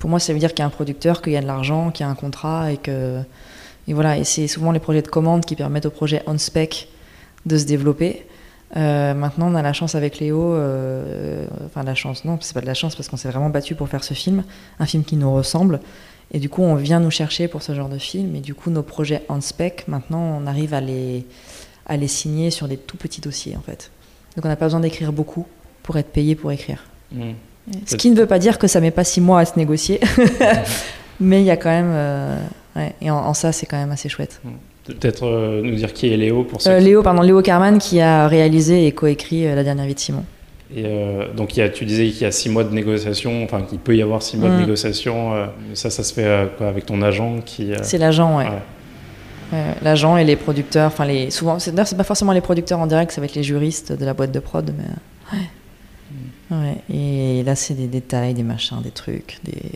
pour 0.00 0.10
moi, 0.10 0.18
ça 0.18 0.32
veut 0.32 0.40
dire 0.40 0.54
qu'il 0.54 0.58
y 0.58 0.62
a 0.64 0.66
un 0.66 0.70
producteur, 0.70 1.22
qu'il 1.22 1.34
y 1.34 1.36
a 1.36 1.40
de 1.40 1.46
l'argent, 1.46 1.92
qu'il 1.92 2.04
y 2.04 2.08
a 2.08 2.10
un 2.10 2.16
contrat 2.16 2.72
et 2.72 2.78
que. 2.78 3.20
Et 3.86 3.94
voilà. 3.94 4.18
Et 4.18 4.24
c'est 4.24 4.48
souvent 4.48 4.72
les 4.72 4.80
projets 4.80 5.02
de 5.02 5.08
commande 5.08 5.44
qui 5.44 5.54
permettent 5.54 5.86
au 5.86 5.90
projet 5.90 6.24
on-spec 6.26 6.88
de 7.44 7.56
se 7.56 7.64
développer. 7.64 8.24
Euh, 8.76 9.14
maintenant, 9.14 9.50
on 9.50 9.54
a 9.54 9.62
la 9.62 9.72
chance 9.72 9.94
avec 9.94 10.18
Léo, 10.18 10.54
euh, 10.54 11.46
enfin 11.66 11.84
la 11.84 11.94
chance, 11.94 12.24
non, 12.24 12.38
c'est 12.40 12.54
pas 12.54 12.60
de 12.60 12.66
la 12.66 12.74
chance 12.74 12.96
parce 12.96 13.08
qu'on 13.08 13.16
s'est 13.16 13.28
vraiment 13.28 13.50
battu 13.50 13.74
pour 13.74 13.88
faire 13.88 14.02
ce 14.02 14.14
film, 14.14 14.42
un 14.80 14.86
film 14.86 15.04
qui 15.04 15.16
nous 15.16 15.32
ressemble. 15.32 15.80
Et 16.32 16.40
du 16.40 16.48
coup, 16.48 16.62
on 16.62 16.74
vient 16.74 16.98
nous 16.98 17.10
chercher 17.10 17.46
pour 17.46 17.62
ce 17.62 17.74
genre 17.74 17.88
de 17.88 17.98
film. 17.98 18.34
Et 18.34 18.40
du 18.40 18.54
coup, 18.54 18.70
nos 18.70 18.82
projets 18.82 19.22
en 19.28 19.40
spec, 19.40 19.84
maintenant, 19.86 20.40
on 20.42 20.46
arrive 20.46 20.74
à 20.74 20.80
les, 20.80 21.24
à 21.86 21.96
les 21.96 22.08
signer 22.08 22.50
sur 22.50 22.66
des 22.66 22.76
tout 22.76 22.96
petits 22.96 23.20
dossiers, 23.20 23.56
en 23.56 23.60
fait. 23.60 23.90
Donc, 24.34 24.44
on 24.44 24.48
n'a 24.48 24.56
pas 24.56 24.66
besoin 24.66 24.80
d'écrire 24.80 25.12
beaucoup 25.12 25.46
pour 25.84 25.96
être 25.96 26.10
payé 26.10 26.34
pour 26.34 26.50
écrire. 26.50 26.84
Mmh. 27.12 27.32
Ce 27.86 27.96
qui 27.96 28.10
ne 28.10 28.16
veut 28.16 28.26
pas 28.26 28.40
dire 28.40 28.58
que 28.58 28.66
ça 28.66 28.80
met 28.80 28.90
pas 28.90 29.04
six 29.04 29.20
mois 29.20 29.40
à 29.40 29.44
se 29.44 29.56
négocier, 29.56 30.00
mais 31.20 31.40
il 31.42 31.44
y 31.44 31.50
a 31.50 31.56
quand 31.56 31.70
même, 31.70 31.92
euh, 31.92 32.36
ouais, 32.74 32.94
et 33.00 33.10
en, 33.10 33.18
en 33.18 33.34
ça, 33.34 33.52
c'est 33.52 33.66
quand 33.66 33.76
même 33.76 33.92
assez 33.92 34.08
chouette. 34.08 34.40
Mmh. 34.44 34.50
Peut-être 34.86 35.26
euh, 35.26 35.62
nous 35.62 35.74
dire 35.74 35.92
qui 35.92 36.12
est 36.12 36.16
Léo 36.16 36.44
pour 36.44 36.60
ceux 36.60 36.70
euh, 36.70 36.78
qui... 36.78 36.84
Léo, 36.84 37.02
pardon, 37.02 37.22
Léo 37.22 37.42
Carman 37.42 37.78
qui 37.78 38.00
a 38.00 38.28
réalisé 38.28 38.86
et 38.86 38.92
coécrit 38.92 39.46
euh, 39.46 39.54
La 39.54 39.64
dernière 39.64 39.86
vie 39.86 39.94
de 39.94 39.98
Simon. 39.98 40.24
Et 40.74 40.82
euh, 40.84 41.32
donc 41.32 41.56
il 41.56 41.60
y 41.60 41.62
a, 41.62 41.68
tu 41.68 41.84
disais 41.84 42.08
qu'il 42.08 42.22
y 42.22 42.24
a 42.24 42.32
six 42.32 42.48
mois 42.48 42.64
de 42.64 42.74
négociation, 42.74 43.44
enfin 43.44 43.62
qu'il 43.62 43.78
peut 43.78 43.96
y 43.96 44.02
avoir 44.02 44.22
six 44.22 44.36
mois 44.36 44.48
mmh. 44.48 44.54
de 44.54 44.58
négociation. 44.58 45.34
Euh, 45.34 45.46
ça, 45.74 45.90
ça 45.90 46.02
se 46.02 46.12
fait 46.12 46.48
quoi, 46.58 46.68
avec 46.68 46.86
ton 46.86 47.02
agent 47.02 47.40
qui. 47.44 47.70
C'est 47.82 47.98
l'agent, 47.98 48.38
ouais. 48.38 48.48
ouais. 49.52 49.58
l'agent 49.82 50.16
et 50.16 50.24
les 50.24 50.34
producteurs, 50.34 50.88
enfin 50.88 51.04
les 51.04 51.30
souvent, 51.30 51.60
c'est 51.60 51.72
c'est 51.84 51.96
pas 51.96 52.04
forcément 52.04 52.32
les 52.32 52.40
producteurs 52.40 52.80
en 52.80 52.88
direct, 52.88 53.12
ça 53.12 53.20
va 53.20 53.26
être 53.26 53.36
les 53.36 53.44
juristes 53.44 53.92
de 53.92 54.04
la 54.04 54.12
boîte 54.12 54.32
de 54.32 54.40
prod, 54.40 54.72
mais 54.76 55.38
ouais. 55.38 56.56
ouais. 56.58 56.76
Et 56.92 57.44
là, 57.44 57.54
c'est 57.54 57.74
des 57.74 57.86
détails, 57.86 58.34
des 58.34 58.42
machins, 58.42 58.82
des 58.82 58.90
trucs, 58.90 59.38
des, 59.44 59.70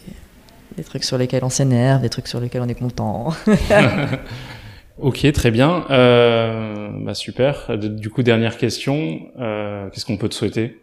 des 0.77 0.83
trucs 0.83 1.05
sur 1.05 1.19
lesquels 1.19 1.45
on 1.45 1.51
s'énerve, 1.51 2.03
des 2.03 2.09
trucs 2.09 2.27
sur 2.27 2.41
lesquels 2.41 2.63
on 2.63 2.69
est 2.69 2.75
content. 2.75 3.33
Ok, 5.01 5.31
très 5.33 5.51
bien. 5.51 5.85
Euh, 5.91 6.91
bah 7.03 7.15
super. 7.15 7.77
Du 7.79 8.11
coup, 8.11 8.23
dernière 8.23 8.57
question. 8.57 9.21
Euh, 9.39 9.89
Qu'est-ce 9.91 10.05
qu'on 10.05 10.17
peut 10.17 10.29
te 10.29 10.35
souhaiter? 10.35 10.81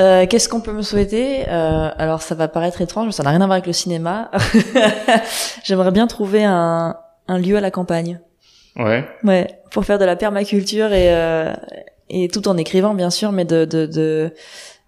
Euh, 0.00 0.26
Qu'est-ce 0.26 0.48
qu'on 0.48 0.60
peut 0.60 0.72
me 0.72 0.82
souhaiter? 0.82 1.48
Euh, 1.48 1.90
Alors 1.96 2.22
ça 2.22 2.34
va 2.34 2.48
paraître 2.48 2.80
étrange, 2.80 3.06
mais 3.06 3.12
ça 3.12 3.22
n'a 3.22 3.30
rien 3.30 3.40
à 3.40 3.46
voir 3.46 3.52
avec 3.52 3.66
le 3.66 3.72
cinéma. 3.72 4.30
J'aimerais 5.64 5.90
bien 5.90 6.06
trouver 6.06 6.44
un, 6.44 6.96
un 7.28 7.38
lieu 7.38 7.56
à 7.56 7.60
la 7.60 7.70
campagne. 7.70 8.20
Ouais. 8.76 9.06
Ouais, 9.24 9.46
pour 9.70 9.84
faire 9.84 9.98
de 9.98 10.04
la 10.04 10.16
permaculture 10.16 10.92
et 10.92 11.14
euh, 11.14 11.52
et 12.10 12.28
tout 12.28 12.46
en 12.46 12.56
écrivant 12.58 12.94
bien 12.94 13.10
sûr, 13.10 13.32
mais 13.32 13.44
de 13.46 13.64
de, 13.64 13.86
de 13.86 14.32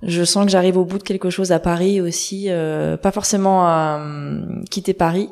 je 0.02 0.22
sens 0.24 0.44
que 0.44 0.50
j'arrive 0.50 0.76
au 0.76 0.84
bout 0.84 0.98
de 0.98 1.02
quelque 1.02 1.30
chose 1.30 1.52
à 1.52 1.58
Paris 1.58 2.00
aussi, 2.00 2.46
euh, 2.48 2.96
pas 2.98 3.10
forcément 3.12 3.66
à 3.66 3.96
hum, 3.96 4.62
quitter 4.70 4.92
Paris, 4.92 5.30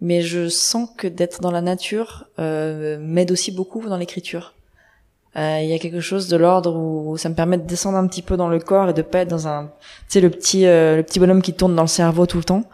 mais 0.00 0.22
je 0.22 0.48
sens 0.48 0.88
que 0.96 1.06
d'être 1.06 1.40
dans 1.40 1.50
la 1.50 1.60
nature 1.60 2.26
euh, 2.38 2.98
m'aide 3.00 3.30
aussi 3.30 3.52
beaucoup 3.52 3.86
dans 3.88 3.96
l'écriture. 3.96 4.54
Euh, 5.36 5.60
Il 5.62 5.68
y 5.68 5.74
a 5.74 5.78
quelque 5.78 6.00
chose 6.00 6.28
de 6.28 6.36
l'ordre 6.36 6.76
où 6.76 7.16
ça 7.16 7.28
me 7.28 7.34
permet 7.34 7.58
de 7.58 7.66
descendre 7.66 7.98
un 7.98 8.06
petit 8.06 8.22
peu 8.22 8.36
dans 8.36 8.48
le 8.48 8.58
corps 8.58 8.90
et 8.90 8.94
de 8.94 9.02
pas 9.02 9.20
être 9.20 9.28
dans 9.28 9.48
un, 9.48 9.66
tu 9.66 9.72
sais 10.08 10.20
le 10.20 10.30
petit 10.30 10.66
euh, 10.66 10.96
le 10.96 11.02
petit 11.02 11.18
bonhomme 11.18 11.42
qui 11.42 11.54
tourne 11.54 11.74
dans 11.74 11.82
le 11.82 11.88
cerveau 11.88 12.26
tout 12.26 12.38
le 12.38 12.44
temps. 12.44 12.64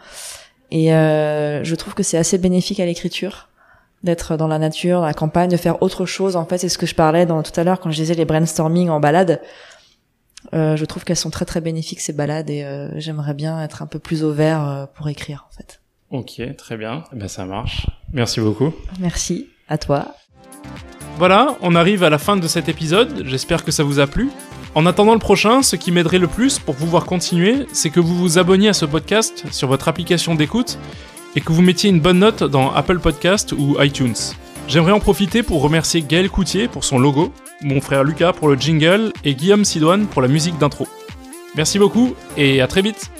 Et 0.71 0.87
je 0.87 1.75
trouve 1.75 1.93
que 1.93 2.03
c'est 2.03 2.17
assez 2.17 2.37
bénéfique 2.37 2.79
à 2.79 2.85
l'écriture 2.85 3.49
d'être 4.03 4.37
dans 4.37 4.47
la 4.47 4.57
nature, 4.57 5.01
dans 5.01 5.05
la 5.05 5.13
campagne, 5.13 5.49
de 5.49 5.57
faire 5.57 5.83
autre 5.83 6.05
chose. 6.05 6.37
En 6.37 6.45
fait, 6.45 6.59
c'est 6.59 6.69
ce 6.69 6.77
que 6.77 6.85
je 6.85 6.95
parlais 6.95 7.25
dans, 7.25 7.43
tout 7.43 7.51
à 7.59 7.65
l'heure 7.65 7.81
quand 7.81 7.91
je 7.91 7.97
disais 7.97 8.13
les 8.13 8.23
brainstorming 8.23 8.87
en 8.87 9.01
balade. 9.01 9.41
Je 10.53 10.85
trouve 10.85 11.03
qu'elles 11.03 11.17
sont 11.17 11.29
très 11.29 11.43
très 11.43 11.59
bénéfiques 11.59 11.99
ces 11.99 12.13
balades 12.13 12.49
et 12.49 12.65
j'aimerais 12.95 13.33
bien 13.33 13.61
être 13.61 13.81
un 13.81 13.85
peu 13.85 13.99
plus 13.99 14.23
au 14.23 14.31
vert 14.31 14.87
pour 14.95 15.09
écrire 15.09 15.45
en 15.51 15.57
fait. 15.57 15.80
Ok, 16.11 16.41
très 16.57 16.77
bien. 16.77 17.03
Eh 17.13 17.15
Ben 17.15 17.27
ça 17.27 17.45
marche. 17.45 17.87
Merci 18.11 18.41
beaucoup. 18.41 18.73
Merci 18.99 19.47
à 19.69 19.77
toi. 19.77 20.13
Voilà, 21.17 21.55
on 21.61 21.75
arrive 21.75 22.03
à 22.03 22.09
la 22.09 22.17
fin 22.17 22.35
de 22.35 22.47
cet 22.47 22.67
épisode. 22.67 23.23
J'espère 23.25 23.63
que 23.63 23.71
ça 23.71 23.83
vous 23.83 23.99
a 23.99 24.07
plu. 24.07 24.29
En 24.75 24.85
attendant 24.85 25.13
le 25.13 25.19
prochain, 25.19 25.61
ce 25.63 25.75
qui 25.75 25.91
m'aiderait 25.91 26.17
le 26.17 26.27
plus 26.27 26.59
pour 26.59 26.75
pouvoir 26.75 27.05
continuer, 27.05 27.65
c'est 27.73 27.89
que 27.89 27.99
vous 27.99 28.15
vous 28.15 28.37
abonniez 28.39 28.69
à 28.69 28.73
ce 28.73 28.85
podcast 28.85 29.45
sur 29.51 29.67
votre 29.67 29.87
application 29.87 30.35
d'écoute 30.35 30.77
et 31.35 31.41
que 31.41 31.51
vous 31.51 31.61
mettiez 31.61 31.89
une 31.89 31.99
bonne 31.99 32.19
note 32.19 32.43
dans 32.43 32.71
Apple 32.73 32.99
Podcast 32.99 33.53
ou 33.53 33.81
iTunes. 33.81 34.15
J'aimerais 34.67 34.91
en 34.91 34.99
profiter 34.99 35.43
pour 35.43 35.61
remercier 35.61 36.01
Gaël 36.01 36.29
Coutier 36.29 36.67
pour 36.67 36.83
son 36.83 36.99
logo, 36.99 37.33
mon 37.61 37.81
frère 37.81 38.03
Lucas 38.03 38.33
pour 38.33 38.47
le 38.47 38.55
jingle 38.55 39.11
et 39.23 39.35
Guillaume 39.35 39.65
Sidoine 39.65 40.07
pour 40.07 40.21
la 40.21 40.27
musique 40.27 40.57
d'intro. 40.57 40.87
Merci 41.55 41.79
beaucoup 41.79 42.15
et 42.37 42.61
à 42.61 42.67
très 42.67 42.81
vite 42.81 43.11